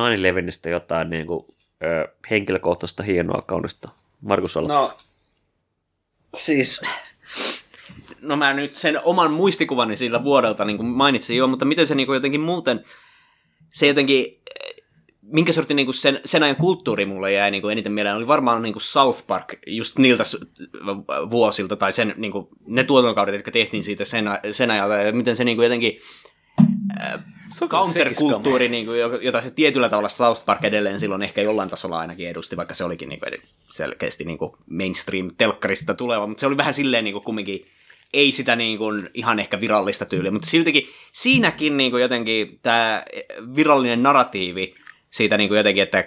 9-11 0.67 0.69
jotain 0.69 1.09
niin 1.09 1.27
kuin, 1.27 1.45
ö, 1.83 2.07
henkilökohtaista 2.29 3.03
hienoa 3.03 3.41
kaunista. 3.41 3.89
Markus 4.21 4.57
Ala. 4.57 4.67
No, 4.67 4.97
siis... 6.33 6.81
No 8.21 8.35
mä 8.35 8.53
nyt 8.53 8.75
sen 8.75 8.99
oman 9.03 9.31
muistikuvani 9.31 9.97
sillä 9.97 10.23
vuodelta 10.23 10.65
niin 10.65 10.77
kuin 10.77 10.89
mainitsin 10.89 11.37
jo, 11.37 11.47
mutta 11.47 11.65
miten 11.65 11.87
se 11.87 11.95
niin 11.95 12.07
kuin 12.07 12.15
jotenkin 12.15 12.41
muuten, 12.41 12.83
se 13.71 13.87
jotenkin, 13.87 14.41
minkä 15.22 15.53
sortin 15.53 15.76
niin 15.76 15.86
kuin 15.86 15.95
sen, 15.95 16.19
sen 16.26 16.43
ajan 16.43 16.55
kulttuuri 16.55 17.05
mulle 17.05 17.32
jäi 17.32 17.51
niin 17.51 17.61
kuin 17.61 17.72
eniten 17.72 17.91
mieleen, 17.91 18.15
oli 18.15 18.28
varmaan 18.28 18.61
niin 18.61 18.74
kuin 18.74 18.84
South 18.84 19.28
Park 19.28 19.53
just 19.67 19.97
niiltä 19.97 20.24
vuosilta, 21.30 21.76
tai 21.76 21.93
sen, 21.93 22.13
niin 22.17 22.32
kuin, 22.32 22.47
ne 22.65 22.84
tuotantokaudet, 22.84 23.36
jotka 23.36 23.51
tehtiin 23.51 23.84
siitä 23.84 24.05
sen, 24.05 24.26
sen 24.51 24.72
ajalta, 24.72 24.95
ja 24.95 25.11
miten 25.11 25.36
se 25.36 25.43
niin 25.43 25.57
kuin 25.57 25.65
jotenkin 25.65 25.99
on 27.61 27.69
counterkulttuuri, 27.69 28.69
niin 28.69 28.86
kuin, 28.86 28.99
jota 29.22 29.41
se 29.41 29.51
tietyllä 29.51 29.89
tavalla 29.89 30.09
South 30.09 30.45
Park 30.45 30.63
edelleen 30.63 30.99
silloin 30.99 31.24
ehkä 31.24 31.41
jollain 31.41 31.69
tasolla 31.69 31.99
ainakin 31.99 32.30
edusti, 32.30 32.57
vaikka 32.57 32.74
se 32.74 32.84
olikin 32.84 33.09
niin 33.09 33.19
kuin, 33.19 33.41
selkeästi 33.69 34.24
niin 34.24 34.38
kuin 34.38 34.51
mainstream-telkkarista 34.69 35.93
tuleva, 35.93 36.28
mutta 36.28 36.39
se 36.41 36.47
oli 36.47 36.57
vähän 36.57 36.74
silleen 36.74 37.03
niin 37.03 37.13
kuin 37.13 37.24
kumminkin, 37.24 37.65
ei 38.13 38.32
sitä 38.32 38.55
niin 38.55 38.78
kuin 38.78 39.09
ihan 39.13 39.39
ehkä 39.39 39.61
virallista 39.61 40.05
tyyliä, 40.05 40.32
mutta 40.32 40.49
siltikin 40.49 40.88
siinäkin 41.13 41.78
niin 41.78 41.91
kuin 41.91 42.01
jotenkin 42.01 42.59
tämä 42.63 43.03
virallinen 43.55 44.03
narratiivi 44.03 44.76
siitä 45.12 45.38
niin 45.38 45.49
kuin 45.49 45.57
jotenkin, 45.57 45.84
että 45.84 46.03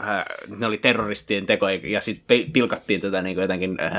äh, 0.00 0.24
ne 0.58 0.66
oli 0.66 0.78
terroristien 0.78 1.46
tekoja 1.46 1.80
ja 1.84 2.00
sitten 2.00 2.52
pilkattiin 2.52 3.00
tätä 3.00 3.22
niin 3.22 3.36
kuin 3.36 3.42
jotenkin 3.42 3.78
äh, 3.80 3.92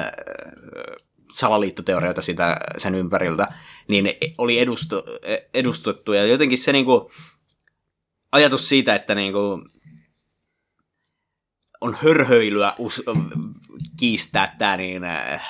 salaliittoteorioita 1.33 2.21
sitä, 2.21 2.57
sen 2.77 2.95
ympäriltä, 2.95 3.47
niin 3.87 4.11
oli 4.37 4.59
edustu, 4.59 5.03
edustettu. 5.53 6.13
Ja 6.13 6.25
jotenkin 6.25 6.57
se 6.57 6.71
niinku, 6.71 7.11
ajatus 8.31 8.69
siitä, 8.69 8.95
että 8.95 9.15
niinku, 9.15 9.63
on 11.81 11.97
hörhöilyä 12.03 12.73
us, 12.77 13.03
kiistää 13.99 14.55
tämä 14.57 14.77
niin, 14.77 15.03
äh, 15.03 15.41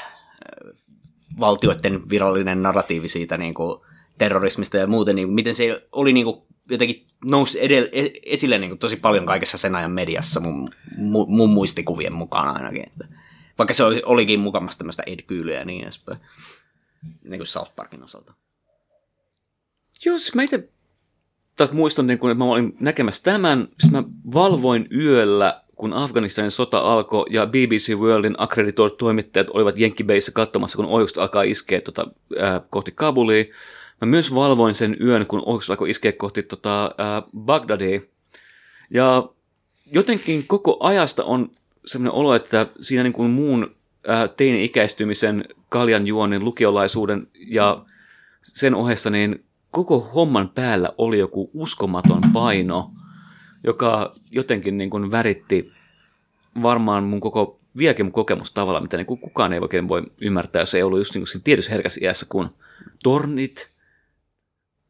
valtioiden 1.39 2.09
virallinen 2.09 2.63
narratiivi 2.63 3.09
siitä 3.09 3.37
niinku, 3.37 3.85
terrorismista 4.19 4.77
ja 4.77 4.87
muuten, 4.87 5.15
niin 5.15 5.33
miten 5.33 5.55
se 5.55 5.87
oli 5.91 6.13
niinku, 6.13 6.47
jotenkin 6.69 7.05
nousi 7.25 7.63
edel, 7.63 7.89
e- 7.91 8.19
esille 8.25 8.57
niinku, 8.57 8.77
tosi 8.77 8.95
paljon 8.95 9.25
kaikessa 9.25 9.57
sen 9.57 9.75
ajan 9.75 9.91
mediassa 9.91 10.39
mun, 10.39 10.71
mun, 10.97 11.25
mun 11.29 11.49
muistikuvien 11.49 12.13
mukaan 12.13 12.55
ainakin. 12.55 12.91
Vaikka 13.57 13.73
se 13.73 13.83
oli, 13.83 14.01
olikin 14.05 14.39
mukamassa 14.39 14.77
tämmöistä 14.77 15.03
Ed 15.05 15.19
Kyylyä 15.27 15.59
ja 15.59 15.65
niin 15.65 15.83
edespäin. 15.83 16.19
Niin 17.23 17.39
kuin 17.39 17.47
South 17.47 17.75
Parkin 17.75 18.03
osalta. 18.03 18.33
Joo, 20.05 20.17
mä 20.35 20.43
itse 20.43 20.69
taas 21.55 21.71
muistan, 21.71 22.07
niin 22.07 22.19
kun, 22.19 22.31
että 22.31 22.43
mä 22.43 22.51
olin 22.51 22.75
näkemässä 22.79 23.23
tämän, 23.23 23.67
siis 23.79 23.91
mä 23.91 24.03
valvoin 24.33 24.87
yöllä, 24.95 25.63
kun 25.75 25.93
Afganistanin 25.93 26.51
sota 26.51 26.79
alkoi 26.79 27.25
ja 27.29 27.45
BBC 27.45 27.93
Worldin 27.93 28.35
akkreditoidut 28.37 28.97
toimittajat 28.97 29.47
olivat 29.49 29.77
Jenkkibeissä 29.77 30.31
katsomassa, 30.31 30.75
kun 30.75 30.85
ohjukset 30.85 31.17
alkaa 31.17 31.43
iskeä 31.43 31.81
tota, 31.81 32.05
ää, 32.39 32.61
kohti 32.69 32.91
Kabulia. 32.91 33.45
Mä 34.01 34.05
myös 34.05 34.35
valvoin 34.35 34.75
sen 34.75 34.97
yön, 35.01 35.25
kun 35.25 35.43
ohjukset 35.45 35.69
alkoi 35.69 35.89
iskeä 35.89 36.11
kohti 36.11 36.43
tota, 36.43 36.95
ää, 36.97 37.21
Bagdadia. 37.37 38.01
Ja 38.89 39.29
jotenkin 39.91 40.43
koko 40.47 40.77
ajasta 40.79 41.23
on 41.23 41.51
sellainen 41.85 42.11
olo, 42.11 42.35
että 42.35 42.67
siinä 42.81 43.03
niin 43.03 43.13
kuin 43.13 43.31
muun 43.31 43.75
ää, 44.07 44.27
teini-ikäistymisen, 44.27 45.45
kaljanjuonnin, 45.69 46.45
lukiolaisuuden 46.45 47.27
ja 47.47 47.85
sen 48.43 48.75
ohessa 48.75 49.09
niin 49.09 49.43
koko 49.71 49.99
homman 49.99 50.49
päällä 50.49 50.89
oli 50.97 51.19
joku 51.19 51.51
uskomaton 51.53 52.21
paino, 52.33 52.91
joka 53.63 54.15
jotenkin 54.31 54.77
niin 54.77 54.89
kuin 54.89 55.11
väritti 55.11 55.71
varmaan 56.63 57.03
mun 57.03 57.19
koko 57.19 57.59
vieläkin 57.77 58.11
kokemus 58.11 58.53
tavalla, 58.53 58.81
mitä 58.81 58.97
niin 58.97 59.05
kuin 59.05 59.19
kukaan 59.19 59.53
ei 59.53 59.59
oikein 59.59 59.87
voi 59.87 60.03
ymmärtää, 60.21 60.61
jos 60.61 60.75
ei 60.75 60.83
ollut 60.83 60.99
just 60.99 61.13
niin 61.13 61.21
kuin 61.21 61.27
siinä 61.27 61.43
tietyssä 61.43 61.71
herkässä 61.71 61.99
iässä, 62.03 62.25
kun 62.29 62.49
tornit, 63.03 63.69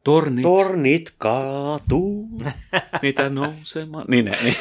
tornit, 0.04 0.42
Tornit 0.42 1.12
kaatuu. 1.18 2.28
niitä 3.02 3.30
nousemaan. 3.30 4.04
Niin, 4.08 4.24
ne, 4.24 4.32
niin. 4.42 4.56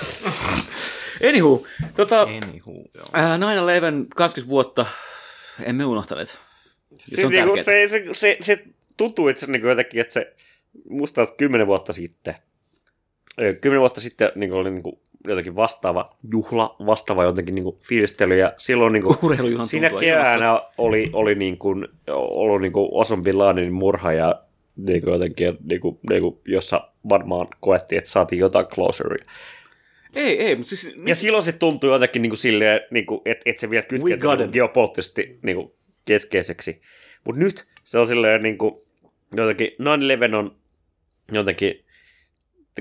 Anywho, 1.29 1.63
tota, 1.95 2.21
Anywho, 2.21 2.71
joo. 2.93 3.05
ää, 3.13 3.37
9-11, 3.37 3.41
20 4.15 4.49
vuotta, 4.49 4.85
emme 5.63 5.85
unohtaneet. 5.85 6.37
Se, 6.97 7.25
on 7.25 7.31
niinku, 7.31 7.57
se, 7.57 7.87
se, 7.87 8.05
se, 8.13 8.37
se 8.41 8.63
tuntuu 8.97 9.27
itse 9.27 9.39
asiassa 9.39 9.51
niinku 9.51 9.67
jotenkin, 9.67 10.01
että 10.01 10.13
se, 10.13 10.33
musta 10.89 11.21
että 11.21 11.35
kymmenen 11.35 11.67
vuotta 11.67 11.93
sitten, 11.93 12.35
kymmenen 13.61 13.79
vuotta 13.79 14.01
sitten 14.01 14.31
niinku 14.35 14.55
oli 14.55 14.71
niinku 14.71 15.01
jotenkin 15.27 15.55
vastaava 15.55 16.15
juhla, 16.31 16.75
vastaava 16.85 17.23
jotenkin 17.23 17.55
niinku 17.55 17.79
fiilistely, 17.81 18.37
ja 18.37 18.53
silloin 18.57 18.93
niinku, 18.93 19.17
siinä 19.69 19.89
keväänä 19.99 20.61
oli, 20.77 21.09
oli 21.13 21.35
niinku, 21.35 21.75
ollut 22.07 22.61
niinku 22.61 22.89
Osama 22.91 23.23
Bin 23.23 23.37
Ladenin 23.37 23.73
murha, 23.73 24.13
ja 24.13 24.41
niinku 24.85 25.09
jotenkin, 25.09 25.57
niinku, 25.69 25.99
niinku, 26.09 26.41
jossa 26.45 26.91
varmaan 27.09 27.47
koettiin, 27.59 27.97
että 27.97 28.09
saatiin 28.09 28.39
jotain 28.39 28.65
closurea. 28.65 29.25
Ei, 30.15 30.41
ei, 30.41 30.55
mutta 30.55 30.69
siis... 30.69 30.95
Ja 31.05 31.15
silloin 31.15 31.43
se 31.43 31.51
tuntui 31.51 31.93
jotenkin 31.93 32.21
niin 32.21 32.29
kuin 32.29 32.37
silleen, 32.37 32.81
niin 32.91 33.05
kuin, 33.05 33.21
että, 33.25 33.43
että 33.45 33.61
se 33.61 33.69
vielä 33.69 33.85
kytkeytyy 33.85 34.37
niin 34.37 34.49
geopoliittisesti 34.53 35.39
niin 35.43 35.55
kuin 35.55 35.71
keskeiseksi. 36.05 36.81
Mutta 37.25 37.41
nyt 37.41 37.67
se 37.83 37.97
on 37.97 38.07
silleen 38.07 38.43
niin 38.43 38.57
kuin, 38.57 38.75
jotenkin 39.35 39.67
9-11 40.31 40.35
on 40.35 40.55
jotenkin, 41.31 41.85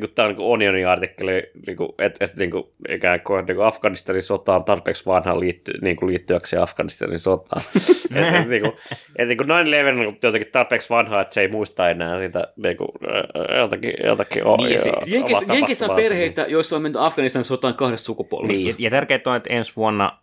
niin 0.00 0.08
kuin 0.08 0.14
tämä 0.14 0.28
on 0.28 0.34
niin 0.34 0.46
Onionin 0.46 0.88
artikkeli, 0.88 1.42
niin 1.66 1.76
kuin, 1.76 1.88
että, 1.98 2.24
että 2.24 2.36
niin 2.38 2.50
kuin, 2.50 2.64
ikään 2.88 3.20
kuin, 3.20 3.46
niin 3.46 3.56
kuin 3.56 3.66
Afganistanin 3.66 4.22
sota 4.22 4.56
on 4.56 4.64
tarpeeksi 4.64 5.06
vanha 5.06 5.40
liitty, 5.40 5.72
niin 5.82 5.96
kuin 5.96 6.10
liittyäkseen 6.10 6.62
Afganistanin 6.62 7.18
sotaan. 7.18 7.62
että, 8.14 8.28
että, 8.38 8.48
niin 8.48 8.62
kuin, 8.62 8.72
että 9.16 9.24
niin 9.24 9.38
kuin 9.38 9.48
9-11 9.48 10.08
on 10.08 10.16
jotenkin 10.22 10.52
tarpeeksi 10.52 10.90
vanha, 10.90 11.20
että 11.20 11.34
se 11.34 11.40
ei 11.40 11.48
muista 11.48 11.90
enää 11.90 12.18
sitä 12.18 12.52
niin 12.56 12.76
kuin, 12.76 12.88
äh, 13.04 13.58
jotakin, 13.58 13.92
jotakin 14.04 14.44
o- 14.46 14.56
Niin, 14.56 14.78
se- 14.78 14.90
omaa 14.90 15.54
Jenkeissä 15.54 15.86
on 15.86 15.96
perheitä, 15.96 16.46
joissa 16.48 16.76
on 16.76 16.82
menty 16.82 16.98
Afganistanin 17.00 17.44
sotaan 17.44 17.74
kahdessa 17.74 18.04
sukupolvessa. 18.06 18.64
Niin. 18.64 18.76
Ja, 18.78 18.84
ja 18.86 18.90
tärkeää 18.90 19.20
on, 19.26 19.36
että 19.36 19.52
ensi 19.54 19.72
vuonna 19.76 20.18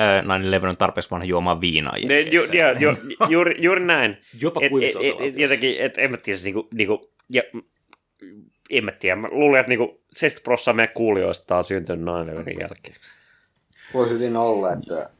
äh, 0.00 0.24
9-11 0.64 0.66
on 0.68 0.76
tarpeeksi 0.76 1.10
vanha 1.10 1.24
juomaan 1.24 1.60
viinaa 1.60 1.94
Ne, 2.04 2.20
ju, 2.20 2.42
ja, 2.52 2.72
ju, 2.72 2.94
juuri, 3.34 3.54
juuri 3.58 3.84
näin. 3.84 4.16
Jopa 4.40 4.60
Et- 4.62 4.70
kuivissa 4.70 4.98
et- 5.00 5.06
et- 5.06 5.10
osavaltioissa. 5.12 5.42
Jotenkin, 5.42 5.76
että 5.78 6.00
en 6.00 6.10
mä 6.10 6.16
tiedä, 6.16 6.38
niinku, 6.44 6.68
niinku, 6.74 7.10
ja, 7.28 7.42
en 8.70 8.84
mä 8.84 8.92
tiedä, 8.92 9.16
mä 9.16 9.28
luulen, 9.30 9.60
että 9.60 9.68
niinku 9.68 9.96
70 10.14 10.44
prosenttia 10.44 10.74
meidän 10.74 10.94
kuulijoista 10.94 11.58
on 11.58 11.64
syntynyt 11.64 12.14
9 12.32 12.54
jälkeen. 12.60 12.96
Voi 13.94 14.10
hyvin 14.10 14.36
olla, 14.36 14.72
että 14.72 15.10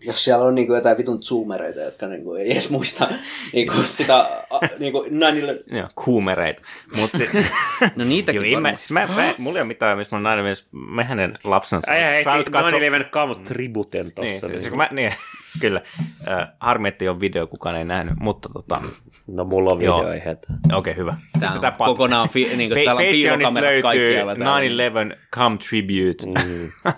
jos 0.00 0.24
siellä 0.24 0.44
on 0.44 0.54
niinku 0.54 0.74
jotain 0.74 0.98
vitun 0.98 1.22
zoomereita, 1.22 1.80
jotka 1.80 2.06
niinku 2.06 2.34
ei 2.34 2.52
edes 2.52 2.70
muista 2.70 3.08
niinku 3.52 3.74
sitä 3.82 4.16
a, 4.50 4.58
niinku 4.78 5.02
9 5.10 5.32
Joo, 5.78 5.88
kuumereita. 6.04 6.62
Mut 7.00 7.10
sit, 7.16 7.30
No 7.96 8.04
niitäkin 8.04 8.50
joo, 8.52 8.60
mä, 8.60 8.74
siis 8.74 8.90
mä, 8.90 9.06
mä, 9.06 9.34
mulla 9.38 9.58
ei 9.58 9.62
ole 9.62 9.68
mitään, 9.68 9.98
missä 9.98 10.16
mä 10.16 10.22
näin 10.22 10.42
myös, 10.44 10.66
mä 10.72 11.04
hänen 11.04 11.38
lapsensa 11.44 11.92
Äijä 11.92 12.06
heitti 12.06 12.24
saanut 12.24 12.48
katsoa. 12.48 12.78
9-11 12.78 12.82
kaamut 13.10 13.44
tributen 13.44 14.04
Niin, 14.04 14.14
tossa. 14.14 14.46
niin, 14.48 14.56
Niin, 14.60 14.68
kun 14.68 14.78
mä, 14.78 14.88
niin, 14.92 15.12
kyllä. 15.60 15.80
Äh, 16.28 16.48
harmi, 16.60 16.88
että 16.88 17.04
ei 17.04 17.08
ole 17.08 17.20
video, 17.20 17.46
kukaan 17.46 17.76
ei 17.76 17.84
nähnyt, 17.84 18.14
mutta 18.20 18.48
tota, 18.52 18.80
No 19.26 19.44
mulla 19.44 19.70
on 19.72 19.78
video, 19.78 20.12
ei 20.12 20.20
hetä. 20.24 20.46
okei, 20.64 20.76
okay, 20.76 20.94
hyvä. 20.96 21.16
Tää 21.40 21.52
on 21.52 21.60
pat- 21.60 21.76
kokonaan, 21.76 22.28
fi, 22.28 22.50
niinku, 22.56 22.74
Pa- 22.74 22.84
täällä 22.84 22.92
on 23.00 23.06
Patreonista 23.06 23.52
piilokamerat 23.52 23.70
löytyy 23.70 23.82
kaikkialla. 23.82 24.34
täällä. 24.36 25.12
9-11 25.14 25.16
Come 25.34 25.58
Tribute. 25.68 26.26
Mm. 26.26 26.92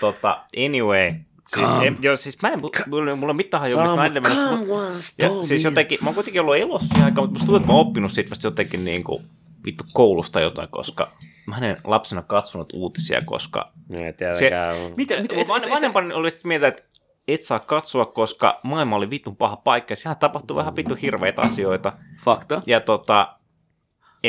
tota, 0.00 0.44
anyway. 0.66 1.10
Siis, 1.46 1.68
en, 1.86 1.98
joo, 2.02 2.16
siis 2.16 2.42
mä 2.42 2.48
en, 2.48 2.60
mulla, 2.86 3.16
mulla 3.16 3.30
on 3.30 3.36
mitään 3.36 3.60
hajua, 3.60 3.82
mistä 3.82 3.96
9-11. 4.28 5.14
Ja, 5.18 5.42
siis 5.42 5.64
jotenkin, 5.64 5.98
mä 6.02 6.08
oon 6.08 6.14
kuitenkin 6.14 6.40
ollut 6.40 6.56
elossa 6.56 7.04
aika, 7.04 7.20
mutta 7.20 7.32
musta 7.32 7.46
tuntuu, 7.46 7.56
että 7.56 7.66
mä 7.66 7.72
oon 7.72 7.86
oppinut 7.86 8.12
siitä 8.12 8.30
vasta 8.30 8.46
jotenkin 8.46 8.84
niin 8.84 9.04
kuin, 9.04 9.24
vittu 9.66 9.84
koulusta 9.92 10.40
jotain, 10.40 10.68
koska 10.68 11.12
mä 11.46 11.56
en 11.58 11.76
lapsena 11.84 12.22
katsonut 12.22 12.72
uutisia, 12.72 13.20
koska 13.24 13.64
Ei 13.90 13.98
se, 13.98 14.12
tietenkään. 14.12 14.74
mitä, 14.76 14.92
mitä- 14.96 15.22
mitä, 15.22 15.34
et- 15.34 15.48
van, 15.48 15.62
et- 15.64 15.70
vanhempani 15.70 16.14
oli 16.14 16.30
sitten 16.30 16.48
mieltä, 16.48 16.66
että 16.68 16.82
et 17.28 17.40
saa 17.40 17.58
katsoa, 17.58 18.06
koska 18.06 18.60
maailma 18.62 18.96
oli 18.96 19.10
vitun 19.10 19.36
paha 19.36 19.56
paikka 19.56 19.92
ja 19.92 19.96
siellä 19.96 20.14
tapahtui 20.14 20.56
vähän 20.56 20.76
vittu 20.76 20.94
hirveitä 21.02 21.42
asioita. 21.42 21.92
Fakta. 22.24 22.62
Ja 22.66 22.80
tota, 22.80 23.36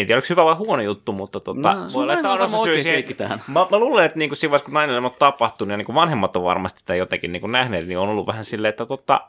en 0.02 0.08
tiedä, 0.08 0.18
onko 0.18 0.28
hyvä 0.30 0.46
vai 0.46 0.56
huono 0.56 0.84
juttu, 0.84 1.12
mutta 1.12 1.40
tota, 1.40 1.74
No, 1.74 1.94
voi 1.94 2.04
olla, 2.04 2.14
että 2.14 2.30
on 2.30 2.42
osa 2.42 2.64
syy 2.64 2.82
siihen. 2.82 3.16
tähän. 3.16 3.44
Mä, 3.48 3.68
mä, 3.72 3.78
luulen, 3.78 4.06
että 4.06 4.20
niinku 4.20 4.36
siinä 4.36 4.52
vaiheessa, 4.52 4.66
kun 4.66 4.74
nainen 4.74 5.06
on 5.06 5.12
tapahtunut 5.20 5.72
ja 5.72 5.78
niinku 5.78 5.94
vanhemmat 5.94 6.36
on 6.36 6.44
varmasti 6.44 6.80
sitä 6.80 6.96
jotenkin 6.96 7.32
niinku 7.32 7.48
nähneet, 7.48 7.88
niin 7.88 7.98
on 7.98 8.10
ollut 8.10 8.28
vähän 8.28 8.46
silleen, 8.46 8.70
että 8.70 8.86
tota, 8.86 9.22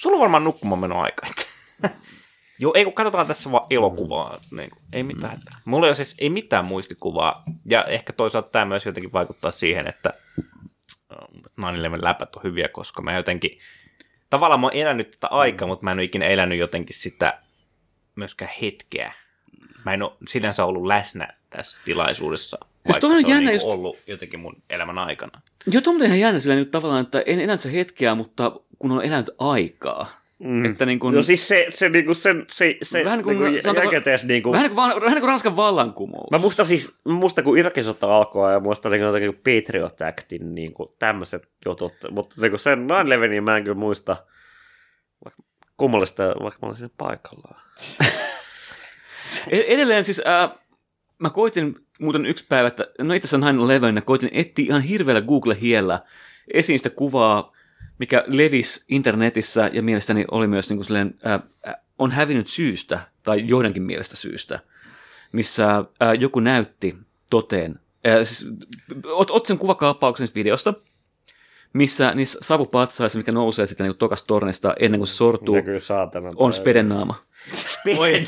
sulla 0.00 0.14
on 0.16 0.20
varmaan 0.20 0.44
nukkumaan 0.44 0.80
meno 0.80 1.00
aika. 1.00 1.26
Joo, 2.58 2.72
ei 2.76 2.84
kun 2.84 2.92
katsotaan 2.92 3.26
tässä 3.26 3.52
vaan 3.52 3.66
elokuvaa. 3.70 4.38
Niin 4.50 4.70
kuin, 4.70 4.82
ei 4.92 5.02
mitään. 5.02 5.36
Mm. 5.36 5.44
Mulla 5.64 5.86
ei 5.86 5.88
ole 5.88 5.94
siis 5.94 6.14
ei 6.18 6.30
mitään 6.30 6.64
muistikuvaa. 6.64 7.42
Ja 7.66 7.84
ehkä 7.84 8.12
toisaalta 8.12 8.48
tämä 8.48 8.64
myös 8.64 8.86
jotenkin 8.86 9.12
vaikuttaa 9.12 9.50
siihen, 9.50 9.86
että 9.86 10.12
äh, 11.12 11.74
9 11.74 12.04
läpät 12.04 12.36
on 12.36 12.42
hyviä, 12.42 12.68
koska 12.68 13.02
mä 13.02 13.16
jotenkin... 13.16 13.58
Tavallaan 14.30 14.60
mä 14.60 14.66
oon 14.66 14.76
elänyt 14.76 15.10
tätä 15.10 15.26
aikaa, 15.26 15.68
mutta 15.68 15.84
mä 15.84 15.90
en 15.90 15.98
ole 15.98 16.04
ikinä 16.04 16.26
elänyt 16.26 16.58
jotenkin 16.58 16.96
sitä 16.96 17.40
myöskään 18.14 18.50
hetkeä. 18.62 19.12
Mä 19.84 19.94
en 19.94 20.02
ole 20.02 20.12
sinänsä 20.28 20.64
ollut 20.64 20.86
läsnä 20.86 21.28
tässä 21.50 21.80
tilaisuudessa, 21.84 22.58
vaikka 22.88 23.00
toi 23.00 23.10
on 23.10 23.16
se 23.20 23.26
on 23.26 23.30
jännä 23.30 23.50
niinku 23.50 23.66
just- 23.66 23.74
ollut 23.74 23.96
jotenkin 24.06 24.40
mun 24.40 24.56
elämän 24.70 24.98
aikana. 24.98 25.40
Joo, 25.66 25.80
tuo 25.82 25.94
on 25.94 26.02
ihan 26.02 26.20
jännä 26.20 26.40
sillä 26.40 26.56
nyt 26.56 26.70
tavallaan, 26.70 27.04
että 27.04 27.22
en 27.26 27.40
elänyt 27.40 27.60
se 27.60 27.72
hetkeä, 27.72 28.14
mutta 28.14 28.52
kun 28.78 28.92
on 28.92 29.04
elänyt 29.04 29.30
aikaa. 29.38 30.22
Mm. 30.38 30.64
Että 30.64 30.86
niin 30.86 30.98
kuin, 30.98 31.14
No 31.14 31.22
siis 31.22 31.48
se, 31.48 31.66
se, 31.68 31.88
niinku, 31.88 32.14
sen, 32.14 32.44
se, 32.50 32.76
se 32.82 33.04
Vähän 33.04 33.22
kuin- 33.22 33.38
niinku, 33.38 33.62
sanotaanko- 33.62 33.80
jälkikäteessä 33.80 34.26
niinku, 34.26 34.52
vähän, 34.52 34.62
niin 34.66 34.74
kuin, 34.74 34.82
vähän 34.86 35.00
niin 35.00 35.20
kuin 35.20 35.28
Ranskan 35.28 35.56
vallankumous. 35.56 36.30
Mä 36.30 36.38
muistan 36.38 36.66
siis, 36.66 36.98
muistan 37.04 37.44
kun 37.44 37.58
Irakin 37.58 37.84
sota 37.84 38.16
alkoi 38.16 38.52
ja 38.52 38.60
muistan 38.60 38.92
niin 38.92 39.02
jotenkin 39.02 39.34
Patriot 39.34 40.02
Actin 40.02 40.54
niin 40.54 40.74
tämmöiset 40.98 41.48
jutut, 41.66 41.92
mutta 42.10 42.34
niin 42.40 42.58
sen 42.58 42.78
9-11 43.40 43.40
mä 43.42 43.56
en 43.56 43.64
kyllä 43.64 43.76
muista, 43.78 44.16
vaikka 45.24 45.42
kummallista, 45.76 46.22
vaikka 46.42 46.58
mä 46.62 46.66
olin 46.68 46.76
siinä 46.78 46.94
paikallaan. 46.98 47.60
E- 49.50 49.74
Edelleen 49.74 50.04
siis, 50.04 50.22
ää, 50.24 50.54
mä 51.18 51.30
koitin 51.30 51.74
muuten 52.00 52.26
yksi 52.26 52.46
päivä, 52.48 52.68
että 52.68 52.86
no 52.98 53.14
itse 53.14 53.26
asiassa 53.36 53.92
9-11, 53.92 53.94
ja 53.94 54.02
koitin 54.02 54.30
etsiä 54.32 54.64
ihan 54.68 54.82
hirveällä 54.82 55.20
Google-hiellä 55.20 56.00
esiin 56.54 56.78
sitä 56.78 56.90
kuvaa, 56.90 57.52
mikä 57.98 58.24
levisi 58.26 58.84
internetissä 58.88 59.70
ja 59.72 59.82
mielestäni 59.82 60.24
oli 60.30 60.46
myös 60.46 60.68
niin 60.68 60.76
kuin 60.76 60.84
silleen, 60.84 61.14
ää, 61.24 61.40
on 61.98 62.10
hävinnyt 62.10 62.48
syystä, 62.48 63.00
tai 63.22 63.48
joidenkin 63.48 63.82
mielestä 63.82 64.16
syystä, 64.16 64.60
missä 65.32 65.84
ää, 66.00 66.14
joku 66.14 66.40
näytti 66.40 66.96
toteen, 67.30 67.80
ää, 68.04 68.24
siis, 68.24 68.46
ot, 69.04 69.30
ot 69.30 69.46
sen 69.46 69.58
kuvakaappauksen 69.58 70.26
siitä 70.26 70.38
videosta, 70.38 70.74
missä 71.72 72.14
niissä 72.14 72.38
savupatsaissa, 72.42 73.18
mikä 73.18 73.32
nousee 73.32 73.66
sitten 73.66 73.86
niin 73.86 73.96
tokasta 73.96 74.26
tornista 74.26 74.74
ennen 74.78 75.00
kuin 75.00 75.08
se 75.08 75.14
sortuu, 75.14 75.56
on 76.36 76.52
speden 76.52 76.88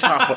naama. 0.03 0.37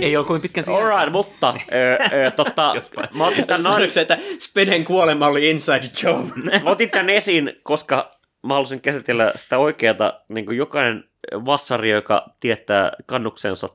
Ei 0.00 0.16
ole 0.16 0.26
kovin 0.26 0.42
pitkän 0.42 0.64
siihen. 0.64 0.82
Alright, 0.82 1.12
mutta 1.12 1.54
ö, 1.72 1.98
ö, 2.26 2.30
totta, 2.30 2.74
mä 3.18 3.26
otin 3.26 3.46
tämän, 3.46 3.62
Sanoiko 3.62 3.90
se, 3.90 4.00
että 4.00 4.18
Speden 4.38 4.84
kuolema 4.84 5.26
oli 5.26 5.50
inside 5.50 5.86
job? 6.02 6.26
mä 6.64 6.70
otin 6.70 6.90
tämän 6.90 7.10
esiin, 7.10 7.52
koska 7.62 8.10
mä 8.42 8.54
halusin 8.54 8.80
käsitellä 8.80 9.32
sitä 9.36 9.58
oikeata, 9.58 10.20
niin 10.28 10.46
kuin 10.46 10.58
jokainen 10.58 11.04
vassari, 11.32 11.90
joka 11.90 12.26
tietää 12.40 12.92
kannuksensa, 13.06 13.68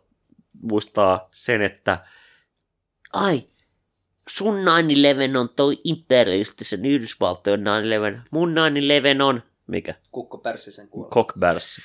muistaa 0.61 1.29
sen, 1.33 1.61
että 1.61 2.05
ai, 3.13 3.43
sun 4.29 4.55
9-11 5.33 5.37
on 5.37 5.49
toi 5.55 5.81
imperialistisen 5.83 6.85
Yhdysvaltojen 6.85 7.61
9-11, 7.61 8.19
mun 8.31 8.55
9-11 9.19 9.21
on, 9.23 9.43
mikä? 9.67 9.95
Kukko 10.11 10.37
Pärssisen 10.37 10.87
kuolema. 10.87 11.13
Cockbärs. 11.13 11.81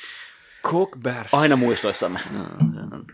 Cockbärs. 0.63 1.35
Aina 1.35 1.57
muistoissamme. 1.57 2.21
On. 2.93 3.07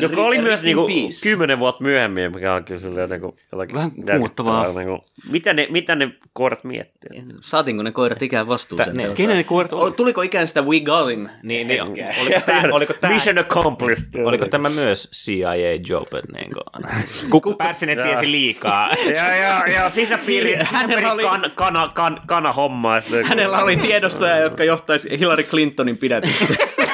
Joka 0.00 0.22
oli 0.22 0.38
myös 0.38 0.62
niinku 0.62 0.88
kymmenen 1.22 1.58
vuotta 1.58 1.82
myöhemmin, 1.84 2.34
mikä 2.34 2.54
on 2.54 2.64
kyllä 2.64 2.80
silleen 2.80 3.10
niinku 3.10 3.36
jotakin 3.52 3.74
Vähän 3.76 3.92
kuumottavaa. 3.92 4.72
Niinku, 4.72 5.04
mitä, 5.30 5.52
ne, 5.54 5.66
mitä 5.70 5.94
ne 5.94 6.10
koirat 6.32 6.64
miettii? 6.64 7.22
Saatiinko 7.40 7.82
ne 7.82 7.92
koirat 7.92 8.22
ikään 8.22 8.48
vastuuseen? 8.48 8.96
ne-? 8.96 9.08
Kenen 9.14 9.36
ne 9.36 9.44
koirat 9.44 9.72
oli? 9.72 9.92
Tuliko 9.92 10.22
ikään 10.22 10.46
sitä 10.46 10.62
We 10.62 10.80
Got 10.80 11.10
Him 11.10 11.28
Niin, 11.42 11.68
niin, 11.68 11.82
oliko, 11.82 12.40
tää, 12.46 12.62
oliko, 12.72 12.92
tää, 13.00 13.10
Mission 13.10 13.38
accomplished. 13.38 14.24
oliko 14.24 14.46
tämä 14.48 14.68
myös 14.68 15.10
CIA-job? 15.14 16.08
Niin 16.34 16.50
kuin, 16.52 16.84
Kukku 17.30 17.54
Pärssinen 17.54 17.98
tiesi 18.02 18.30
liikaa. 18.30 18.88
Ja, 19.16 19.36
ja, 19.36 19.64
ja 19.66 19.90
sisäpiiri, 19.90 20.54
Niin, 20.56 20.66
hänellä 20.72 21.00
sisäpiiri 21.00 21.10
oli- 21.10 21.22
kan, 21.40 21.50
kana, 21.54 21.88
kan, 21.94 22.20
kana 22.26 22.52
homma. 22.52 22.90
Hänellä 23.24 23.58
oli 23.58 23.76
tiedostoja, 23.76 24.38
jotka 24.38 24.64
johtaisi 24.64 25.18
Hillary 25.18 25.42
Clintonin 25.42 25.96
pidätykseen. 25.98 26.68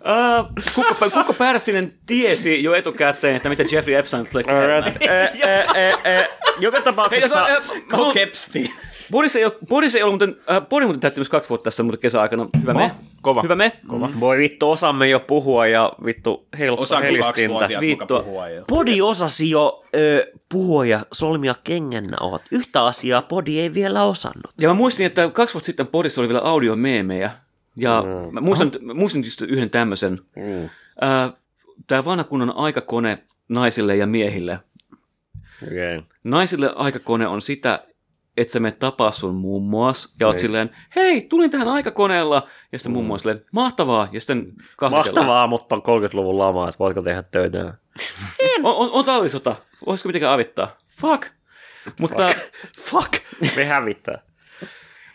Uh, 0.00 0.48
Kukko, 0.74 1.10
Kukko 1.10 1.32
Pärssinen 1.32 1.92
tiesi 2.06 2.62
jo 2.62 2.74
etukäteen, 2.74 3.36
että 3.36 3.48
mitä 3.48 3.64
Jeffrey 3.72 3.96
Epstein 3.96 4.28
tulee 4.32 4.44
ä, 4.48 6.28
Joka 6.58 6.80
tapauksessa... 6.80 7.46
Go 7.88 8.12
Kepstein. 8.12 8.70
Boris 9.10 9.36
ei, 9.36 9.44
ole, 9.44 9.52
Boris 9.68 9.94
ei 9.94 10.02
ollut 10.02 10.20
muuten, 10.20 10.36
äh, 10.50 10.68
Boris 10.68 10.86
muuten 10.86 11.00
täytti 11.00 11.20
myös 11.20 11.28
kaksi 11.28 11.48
vuotta 11.48 11.64
tässä 11.64 11.82
muuten 11.82 12.00
kesäaikana. 12.00 12.46
Hyvä 12.60 12.74
me. 12.74 12.90
Kova. 13.22 13.42
Hyvä 13.42 13.54
me. 13.54 13.72
Voi 14.20 14.38
vittu, 14.38 14.70
osaamme 14.70 15.08
jo 15.08 15.20
puhua 15.20 15.66
ja 15.66 15.92
vittu 16.04 16.46
heiluttaa 16.58 16.82
Osaako 16.82 17.06
helistintä. 17.06 17.68
Vittua. 17.80 18.22
puhua 18.22 18.48
jo? 18.48 18.64
Podi 18.68 19.00
osasi 19.02 19.50
jo 19.50 19.84
ö, 19.94 20.26
puhua 20.48 20.86
ja 20.86 21.06
solmia 21.12 21.54
kengennauhat. 21.64 22.42
Yhtä 22.50 22.84
asiaa 22.84 23.22
Podi 23.22 23.60
ei 23.60 23.74
vielä 23.74 24.04
osannut. 24.04 24.52
Ja 24.60 24.68
mä 24.68 24.74
muistin, 24.74 25.06
että 25.06 25.30
kaksi 25.30 25.54
vuotta 25.54 25.66
sitten 25.66 25.86
Boris 25.86 26.18
oli 26.18 26.28
vielä 26.28 26.40
audiomeemejä. 26.40 27.30
Ja 27.78 28.02
mm. 28.02 28.34
mä 28.34 28.40
muistan, 28.40 28.70
mä 28.80 28.94
muistin 28.94 29.24
just 29.24 29.40
yhden 29.40 29.70
tämmöisen. 29.70 30.20
Mm. 30.36 30.64
Äh, 31.02 31.32
Tämä 31.86 32.04
vanha 32.04 32.24
kunnon 32.24 32.56
aikakone 32.56 33.18
naisille 33.48 33.96
ja 33.96 34.06
miehille. 34.06 34.60
Okay. 35.62 36.02
Naisille 36.24 36.72
aikakone 36.76 37.26
on 37.26 37.42
sitä, 37.42 37.84
että 38.36 38.52
sä 38.52 38.60
menet 38.60 38.78
tapaa 38.78 39.10
sun 39.10 39.34
mummoas 39.34 40.14
ja 40.20 40.26
oot 40.26 40.36
Ei. 40.36 40.40
silleen, 40.42 40.70
hei, 40.96 41.22
tulin 41.22 41.50
tähän 41.50 41.68
aikakoneella. 41.68 42.48
Ja 42.72 42.78
sitten 42.78 42.92
mummo 42.92 43.14
on 43.14 43.20
silleen, 43.20 43.44
mahtavaa. 43.52 44.08
Ja 44.12 44.20
sitten 44.20 44.52
kahvitellaan. 44.76 45.26
Mahtavaa, 45.26 45.46
mutta 45.46 45.74
on 45.74 45.82
30-luvun 45.82 46.38
lama, 46.38 46.68
että 46.68 46.78
voitko 46.78 47.02
tehdä 47.02 47.22
töitä. 47.22 47.60
On, 48.64 48.74
on, 48.74 48.90
on 48.90 49.04
talvisota. 49.04 49.56
Voisiko 49.86 50.08
mitenkään 50.08 50.32
avittaa? 50.32 50.76
Fuck. 51.00 51.26
Mutta, 52.00 52.30
Fuck, 52.78 53.12
me 53.56 53.64
hävittää. 53.64 54.22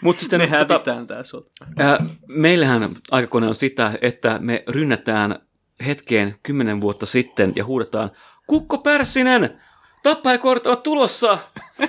Mutta 0.03 0.19
sitten 0.19 0.39
Me 0.41 0.47
tota, 0.47 0.73
hävitään 0.73 1.07
tää 1.07 1.23
sota. 1.23 1.65
äh, 1.81 1.97
meillähän 2.27 2.95
aikakone 3.11 3.47
on 3.47 3.55
sitä, 3.55 3.91
että 4.01 4.39
me 4.39 4.63
rynnätään 4.67 5.39
hetkeen 5.85 6.35
kymmenen 6.43 6.81
vuotta 6.81 7.05
sitten 7.05 7.53
ja 7.55 7.65
huudetaan, 7.65 8.11
Kukko 8.47 8.77
Pärssinen, 8.77 9.61
tappajakortit 10.03 10.67
ovat 10.67 10.83
tulossa. 10.83 11.37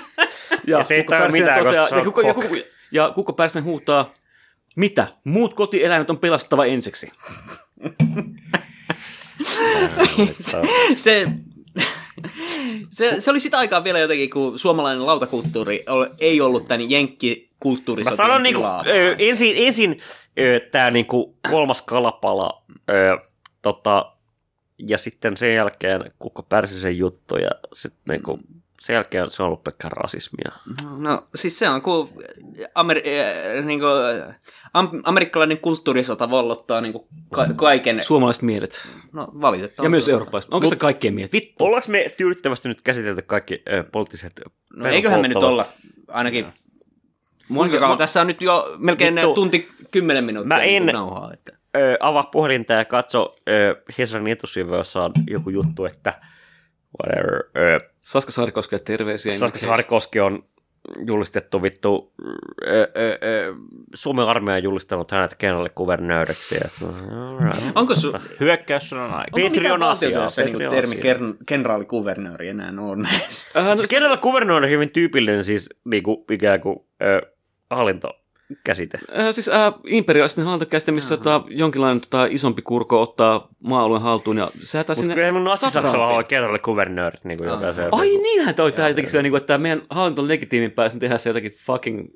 Ja 0.66 0.84
siitä 0.84 1.02
Kukko 1.02 1.24
ei 1.24 1.32
mitään, 1.42 1.64
se 1.90 1.96
ja, 1.96 2.04
Kukko, 2.04 2.20
ja. 2.20 2.34
Kukko, 2.34 2.56
ja 2.92 3.12
Kukko 3.14 3.32
Pärssinen 3.32 3.64
huutaa, 3.64 4.12
mitä? 4.76 5.06
Muut 5.24 5.54
kotieläimet 5.54 6.10
on 6.10 6.18
pelastettava 6.18 6.64
ensiksi. 6.64 7.12
se, 10.96 11.26
se, 12.88 13.20
se 13.20 13.30
oli 13.30 13.40
sitä 13.40 13.58
aikaa 13.58 13.84
vielä 13.84 13.98
jotenkin, 13.98 14.30
kun 14.30 14.58
suomalainen 14.58 15.06
lautakulttuuri 15.06 15.84
ei 16.18 16.40
ollut 16.40 16.68
tämän 16.68 16.90
Mä 17.64 17.68
jenkkikulttuurisotien 17.70 18.16
sanon 18.16 18.42
niinku, 18.42 18.62
ö, 18.86 19.16
ensin, 19.18 19.54
ensin 19.56 20.00
ö, 20.38 20.60
tää 20.72 20.90
niinku 20.90 21.36
kolmas 21.50 21.82
kalapala, 21.82 22.62
ö, 22.90 23.18
tota, 23.62 24.12
ja 24.78 24.98
sitten 24.98 25.36
sen 25.36 25.54
jälkeen 25.54 26.04
Kukko 26.18 26.42
Pärsisen 26.42 26.98
juttu, 26.98 27.36
ja 27.36 27.50
sitten 27.72 28.02
niinku, 28.08 28.38
sen 28.80 28.94
jälkeen 28.94 29.30
se 29.30 29.42
on 29.42 29.46
ollut 29.46 29.64
pelkkää 29.64 29.90
rasismia. 29.90 30.52
No 30.98 31.26
siis 31.34 31.58
se 31.58 31.68
on, 31.68 31.82
kun 31.82 32.10
Amer- 32.74 33.02
äh, 33.58 33.64
niinku, 33.64 33.86
am- 34.74 35.00
amerikkalainen 35.04 35.58
kulttuurisota 35.58 36.30
vollottaa 36.30 36.80
niinku 36.80 37.08
ka- 37.32 37.46
kaiken, 37.56 38.02
Suomalaiset 38.04 38.42
mielet. 38.42 38.88
no 39.12 39.28
valitettavasti. 39.40 39.86
Ja 39.86 39.90
myös 39.90 40.08
eurooppalaiset. 40.08 40.52
Onko 40.52 40.70
se 40.70 40.76
kaikkien 40.76 41.14
mielet? 41.14 41.32
Vittu. 41.32 41.64
Ollaanko 41.64 41.88
me 41.90 42.10
tyydyttävästi 42.16 42.68
nyt 42.68 42.80
käsitelty 42.80 43.22
kaikki 43.22 43.62
ö, 43.72 43.84
poliittiset 43.92 44.40
No 44.76 44.86
eiköhän 44.88 45.20
me 45.20 45.28
nyt 45.28 45.36
olla, 45.36 45.66
ainakin 46.08 46.46
Kuinka 47.54 47.78
kauan? 47.78 47.98
Tässä 47.98 48.20
on 48.20 48.26
nyt 48.26 48.40
jo 48.40 48.74
melkein 48.78 49.14
Vittu. 49.14 49.34
tunti 49.34 49.68
kymmenen 49.90 50.24
minuuttia 50.24 50.48
Mä 50.56 50.62
en- 50.62 50.86
niinku 50.86 50.92
nauhaa. 50.98 51.32
Että. 51.32 51.52
ö, 51.76 51.96
avaa 52.00 52.22
puhelinta 52.22 52.72
ja 52.72 52.84
katso 52.84 53.36
ö, 53.48 53.82
Hesarin 53.98 54.26
etusivu, 54.28 54.74
jossa 54.74 55.02
on 55.04 55.12
joku 55.30 55.50
juttu, 55.50 55.84
että 55.84 56.20
whatever, 57.02 57.42
ö, 57.56 57.80
Saska 58.02 58.32
Saarikoskelle 58.32 58.82
terveisiä. 58.84 59.34
Saska 59.34 59.58
Saarikoski 59.58 60.20
on 60.20 60.44
julistettu 61.06 61.62
vittu, 61.62 62.12
ö, 62.66 62.70
ö, 62.72 62.88
ö, 63.24 63.54
Suomen 63.94 64.26
armeija 64.26 64.56
on 64.56 64.62
julistanut 64.62 65.10
hänet 65.10 65.34
kenraalikuvernööriksi. 65.34 66.54
ja- 66.54 66.88
Onko 67.74 67.94
su- 67.94 68.18
Hyökkäyssodan 68.40 69.04
aika. 69.14 69.30
Onko 69.36 69.48
Petri 69.48 69.70
on 69.70 69.82
asiaa, 69.82 69.88
valtiotyössä 70.10 70.42
Petri 70.42 70.58
niin 70.58 70.68
on 70.68 70.74
termi 70.74 70.98
asiaa. 70.98 71.14
ken- 71.14 71.36
kenraalikuvernööri 71.46 72.48
enää 72.48 72.72
on 72.78 73.02
näissä? 73.02 73.60
Äh, 73.60 73.66
no, 73.66 73.76
Se 73.76 73.86
kenraalikuvernööri 73.88 74.64
on 74.66 74.70
hyvin 74.70 74.90
tyypillinen 74.90 75.44
siis 75.44 75.68
niinku, 75.84 76.24
ikään 76.30 76.60
kuin 76.60 76.76
ö, 77.02 77.33
hallintokäsite. 77.74 78.98
Äh, 79.18 79.34
siis 79.34 79.48
äh, 79.48 79.74
imperialistinen 79.86 80.46
hallintokäsite, 80.46 80.92
missä 80.92 81.16
tota, 81.16 81.42
jonkinlainen 81.48 82.00
tota, 82.00 82.26
isompi 82.26 82.62
kurko 82.62 83.02
ottaa 83.02 83.48
maa-alueen 83.60 84.02
haltuun 84.02 84.36
ja 84.36 84.50
säätää 84.62 84.94
Mutta 84.94 85.00
sinne... 85.00 85.14
kyllä 85.14 85.32
mun 85.32 85.44
Natsi-Saksalla 85.44 85.90
satraapin. 85.90 86.18
on 86.18 86.24
kenraalikuvernöörit 86.24 87.24
niinku 87.24 87.44
jokaisen. 87.44 87.88
Ai 87.92 88.08
niinhän 88.08 88.54
toi 88.54 88.72
tää 88.72 88.88
jotenkin 88.88 89.22
niin 89.22 89.36
että 89.36 89.58
meidän 89.58 89.82
hallinto 89.90 90.22
on 90.22 90.28
legitiimimpää, 90.28 90.84
jos 90.86 90.94
me 90.94 91.00
tehdään 91.00 91.20
se 91.20 91.30
jotakin 91.30 91.52
fucking... 91.66 92.08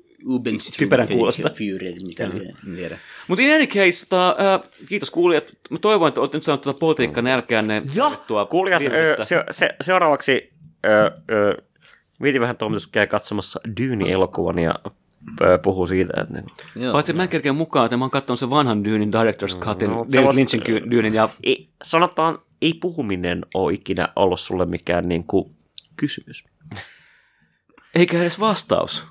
Typerän 0.77 1.07
kuulosta. 1.07 1.49
Führer, 1.49 1.93
mitä 2.03 2.29
tiedä. 2.75 2.97
Mutta 3.27 3.43
in 3.43 3.53
any 3.53 3.67
case, 3.67 4.05
tota, 4.05 4.35
äh, 4.53 4.61
kiitos 4.89 5.11
kuulijat. 5.11 5.53
Mä 5.69 5.77
toivon, 5.77 6.07
että 6.07 6.21
olette 6.21 6.37
nyt 6.37 6.43
saanut 6.43 6.61
tuota 6.61 6.79
politiikka 6.79 7.21
nälkäänne. 7.21 7.81
Ja 7.95 8.11
kuulijat, 8.49 8.81
ö, 8.83 9.23
se, 9.23 9.43
se, 9.51 9.69
seuraavaksi 9.81 10.53
ö, 10.85 11.11
ö, 11.31 11.57
mietin 12.19 12.41
vähän 12.41 12.57
toimitus 12.57 12.87
käy 12.87 13.07
katsomassa 13.07 13.59
Dyyni-elokuvan 13.77 14.59
ja 14.59 14.75
puhuu 15.63 15.87
siitä, 15.87 16.13
että... 16.21 16.51
Joo. 16.75 16.93
Paitsi 16.93 17.13
mä 17.13 17.23
en 17.23 17.29
kerkeä 17.29 17.53
mukaan, 17.53 17.85
että 17.85 17.97
mä 17.97 18.03
oon 18.03 18.11
katsonut 18.11 18.39
sen 18.39 18.49
vanhan 18.49 18.83
Dyynin 18.83 19.11
Director's 19.13 19.59
Cutin, 19.59 19.89
No, 19.89 20.05
David 20.13 20.35
Lynchin 20.35 20.63
ky- 20.63 20.91
Dyynin, 20.91 21.13
ja 21.13 21.29
Ei, 21.43 21.69
sanotaan, 21.83 22.39
ei 22.61 22.73
puhuminen 22.73 23.45
ole 23.53 23.73
ikinä 23.73 24.07
ollut 24.15 24.39
sulle 24.39 24.65
mikään 24.65 25.09
niin 25.09 25.23
kuin, 25.23 25.55
kysymys. 25.97 26.43
eikä 27.95 28.21
edes 28.21 28.39
vastaus. 28.39 29.03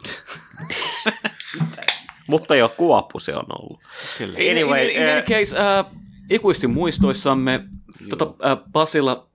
Mutta 2.28 2.56
jo 2.56 2.68
kuoppu 2.76 3.18
se 3.20 3.36
on 3.36 3.44
ollut. 3.58 3.80
Kyllä. 4.18 4.38
Anyway, 4.50 4.84
in, 4.84 4.90
in, 4.90 4.96
in 5.02 5.08
any 5.08 5.18
ö, 5.18 5.22
case, 5.22 5.56
äh, 5.58 5.84
ikuisesti 6.30 6.66
muistoissamme, 6.66 7.64
tota, 8.08 8.24
äh, 8.50 8.58
Pasila, 8.72 9.28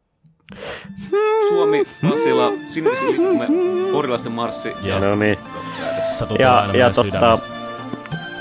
Suomi, 1.49 1.83
Pasila, 2.09 2.51
sinisen 2.71 3.07
liikkumme, 3.07 3.47
porilaisten 3.91 4.31
marssi. 4.31 4.73
Ja 4.83 4.99
no 4.99 5.15
niin, 5.15 5.37
tulet 6.25 6.39
Ja- 6.41 6.53
aina 6.59 6.67
ja 6.67 6.71
meidän 6.73 6.93
sydämessä. 6.93 7.45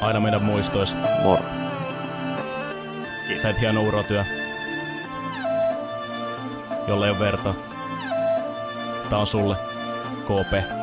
Aina 0.01 0.20
meidän 0.20 0.43
muistois. 0.43 0.95
moro. 1.23 1.43
Sä 3.43 3.49
et 3.51 3.61
hieno 3.61 3.83
urotyö. 3.83 4.25
Jolle 6.89 7.07
ei 7.07 7.11
ole 7.11 7.18
verta. 7.18 7.55
Tää 9.11 9.18
on 9.18 9.27
sulle. 9.27 9.57
KP. 10.25 10.82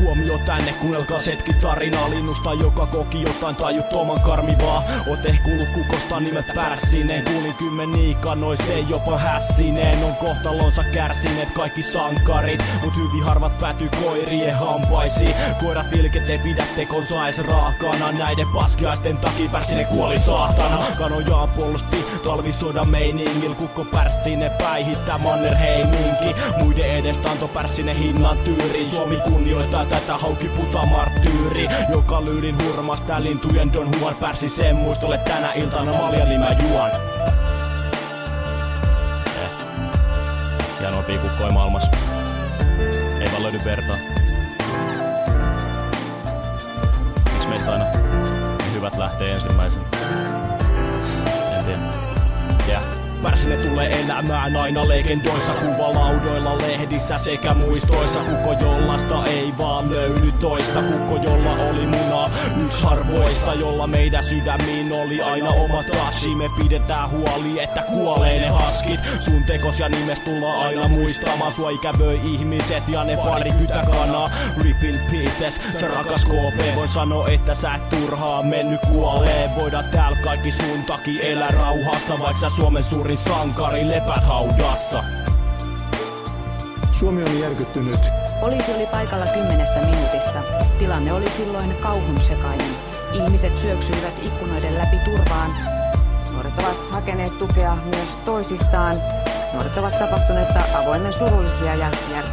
Huomio 0.00 0.38
tänne, 0.46 0.72
kuunnelkaa 0.72 1.18
hetki 1.26 1.52
tarinaa 1.52 2.10
linnusta, 2.10 2.54
joka 2.54 2.86
koki 2.86 3.22
jotain 3.22 3.56
tajuttoman 3.56 4.20
karmivaa. 4.20 4.82
Oot 5.08 5.26
ehkä 5.26 5.42
kuullut 5.42 5.68
kukosta 5.74 6.20
nimeltä 6.20 6.52
Pärssinen, 6.54 7.24
kuulin 7.24 7.54
kymmeniä 7.54 8.16
kanoiseen 8.16 8.88
jopa 8.90 9.18
hässineen. 9.18 10.04
On 10.04 10.14
kohtalonsa 10.14 10.84
kärsineet 10.84 11.50
kaikki 11.50 11.82
sankarit, 11.82 12.64
mut 12.82 12.96
hyvin 12.96 13.24
harvat 13.24 13.58
päätyy 13.58 13.88
koirien 14.02 14.56
hampaisiin. 14.56 15.34
Koirat 15.60 15.92
ilket 15.92 16.30
ei 16.30 16.38
pidä 16.38 16.66
tekonsa 16.76 17.24
edes 17.24 17.38
raakana, 17.38 18.12
näiden 18.12 18.46
paskiaisten 18.54 19.16
takia 19.16 19.50
Pärssinen 19.50 19.86
kuoli 19.86 20.18
saatana. 20.18 20.78
Kanojaan 20.98 21.48
puolusti 21.48 22.04
talvisodan 22.24 22.88
meiningil, 22.88 23.54
kukko 23.54 23.84
Pärssinen 23.84 24.50
päihittää 24.50 25.18
Mannerheiminki. 25.18 26.34
Muiden 26.58 26.90
edestä 26.90 27.30
antoi 27.30 27.48
Pärssinen 27.48 27.96
hinnan 27.96 28.38
tyyri, 28.38 28.86
Suomi 28.86 29.16
kunnioittaa 29.16 29.83
tätä 29.84 30.18
hauki 30.18 30.48
puta 30.48 30.86
marttyyri 30.86 31.68
Joka 31.92 32.24
lyydin 32.24 32.64
hurmas 32.64 33.02
tää 33.02 33.22
lintujen 33.22 33.72
Don 33.72 33.90
Juan 34.00 34.14
Pärssisen 34.14 34.76
muistolle 34.76 35.18
tänä 35.18 35.52
iltana 35.52 35.92
maljani 35.92 36.38
mä 36.38 36.56
juon 36.62 36.90
Hienoimpia 40.84 41.18
kukkoja 41.18 41.50
maailmassa. 41.50 41.90
Ei 43.20 43.28
vaan 43.32 43.42
löydy 43.42 43.60
verta. 43.64 43.94
Miksi 47.32 47.48
meistä 47.48 47.72
aina 47.72 47.84
hyvät 48.74 48.96
lähtee 48.98 49.34
ensimmäisenä? 49.34 49.93
Pärsine 53.24 53.56
tulee 53.56 54.00
elämään 54.00 54.56
aina 54.56 54.88
legendoissa 54.88 55.54
Kuvalaudoilla, 55.54 56.58
lehdissä 56.58 57.18
sekä 57.18 57.54
muistoissa. 57.54 58.20
Kuko 58.20 58.52
jollasta 58.52 59.26
ei 59.26 59.54
vaan 59.58 59.90
löydy 59.90 60.32
toista. 60.32 60.82
Kukko 60.82 61.16
jolla 61.16 61.52
oli 61.52 61.86
muna 61.86 62.30
yksi 62.64 62.86
harvoista 62.86 63.54
Jolla 63.54 63.86
meidän 63.86 64.24
sydämiin 64.24 64.92
oli 64.92 65.22
aina 65.22 65.48
oma 65.48 65.82
tashi 65.82 66.34
Me 66.34 66.44
pidetään 66.62 67.10
huoli, 67.10 67.62
että 67.62 67.82
kuolee 67.82 68.40
ne 68.40 68.48
haskit. 68.48 69.00
Sun 69.20 69.44
tekos 69.44 69.80
ja 69.80 69.88
nimes 69.88 70.20
tullaan 70.20 70.58
aina 70.58 70.88
muistamaan 70.88 71.52
Sua 71.52 71.70
ikävöi 71.70 72.20
ihmiset 72.24 72.88
ja 72.88 73.04
ne 73.04 73.16
pari 73.16 73.52
kytäkanaa 73.52 74.30
Rip 74.62 74.84
in 74.84 75.00
pieces, 75.10 75.60
se 75.80 75.88
rakas 75.88 76.24
KP 76.24 76.76
Voin 76.76 76.88
sanoa, 76.88 77.28
että 77.28 77.54
sä 77.54 77.74
et 77.74 77.88
turhaa 77.88 78.42
mennyt 78.42 78.80
kuolee 78.80 79.50
Voidaan 79.60 79.84
täällä 79.84 80.18
kaikki 80.24 80.52
sun 80.52 80.84
takia 80.86 81.22
elää 81.22 81.50
rauhassa 81.50 82.18
Vaikka 82.18 82.40
sä 82.40 82.48
Suomen 82.48 82.84
suurin 83.16 83.40
sankari 83.40 83.88
lepät 83.88 84.24
haudassa 84.24 85.04
Suomi 86.92 87.22
on 87.22 87.40
järkyttynyt. 87.40 88.00
Poliisi 88.40 88.72
oli 88.74 88.86
paikalla 88.86 89.26
kymmenessä 89.26 89.80
minuutissa. 89.80 90.42
Tilanne 90.78 91.12
oli 91.12 91.30
silloin 91.30 91.76
kauhun 91.76 92.20
sekainen. 92.20 92.70
Ihmiset 93.12 93.58
syöksyivät 93.58 94.14
ikkunoiden 94.22 94.74
läpi 94.74 94.96
turvaan. 95.04 95.50
Nuoret 96.32 96.58
ovat 96.58 96.90
hakeneet 96.90 97.38
tukea 97.38 97.76
myös 97.84 98.16
toisistaan. 98.16 98.96
Nuoret 99.52 99.78
ovat 99.78 99.98
tapahtuneesta 99.98 100.60
avoimen 100.74 101.12
surullisia 101.12 101.74
ja 101.74 101.90
järkyttyneitä. 102.10 102.23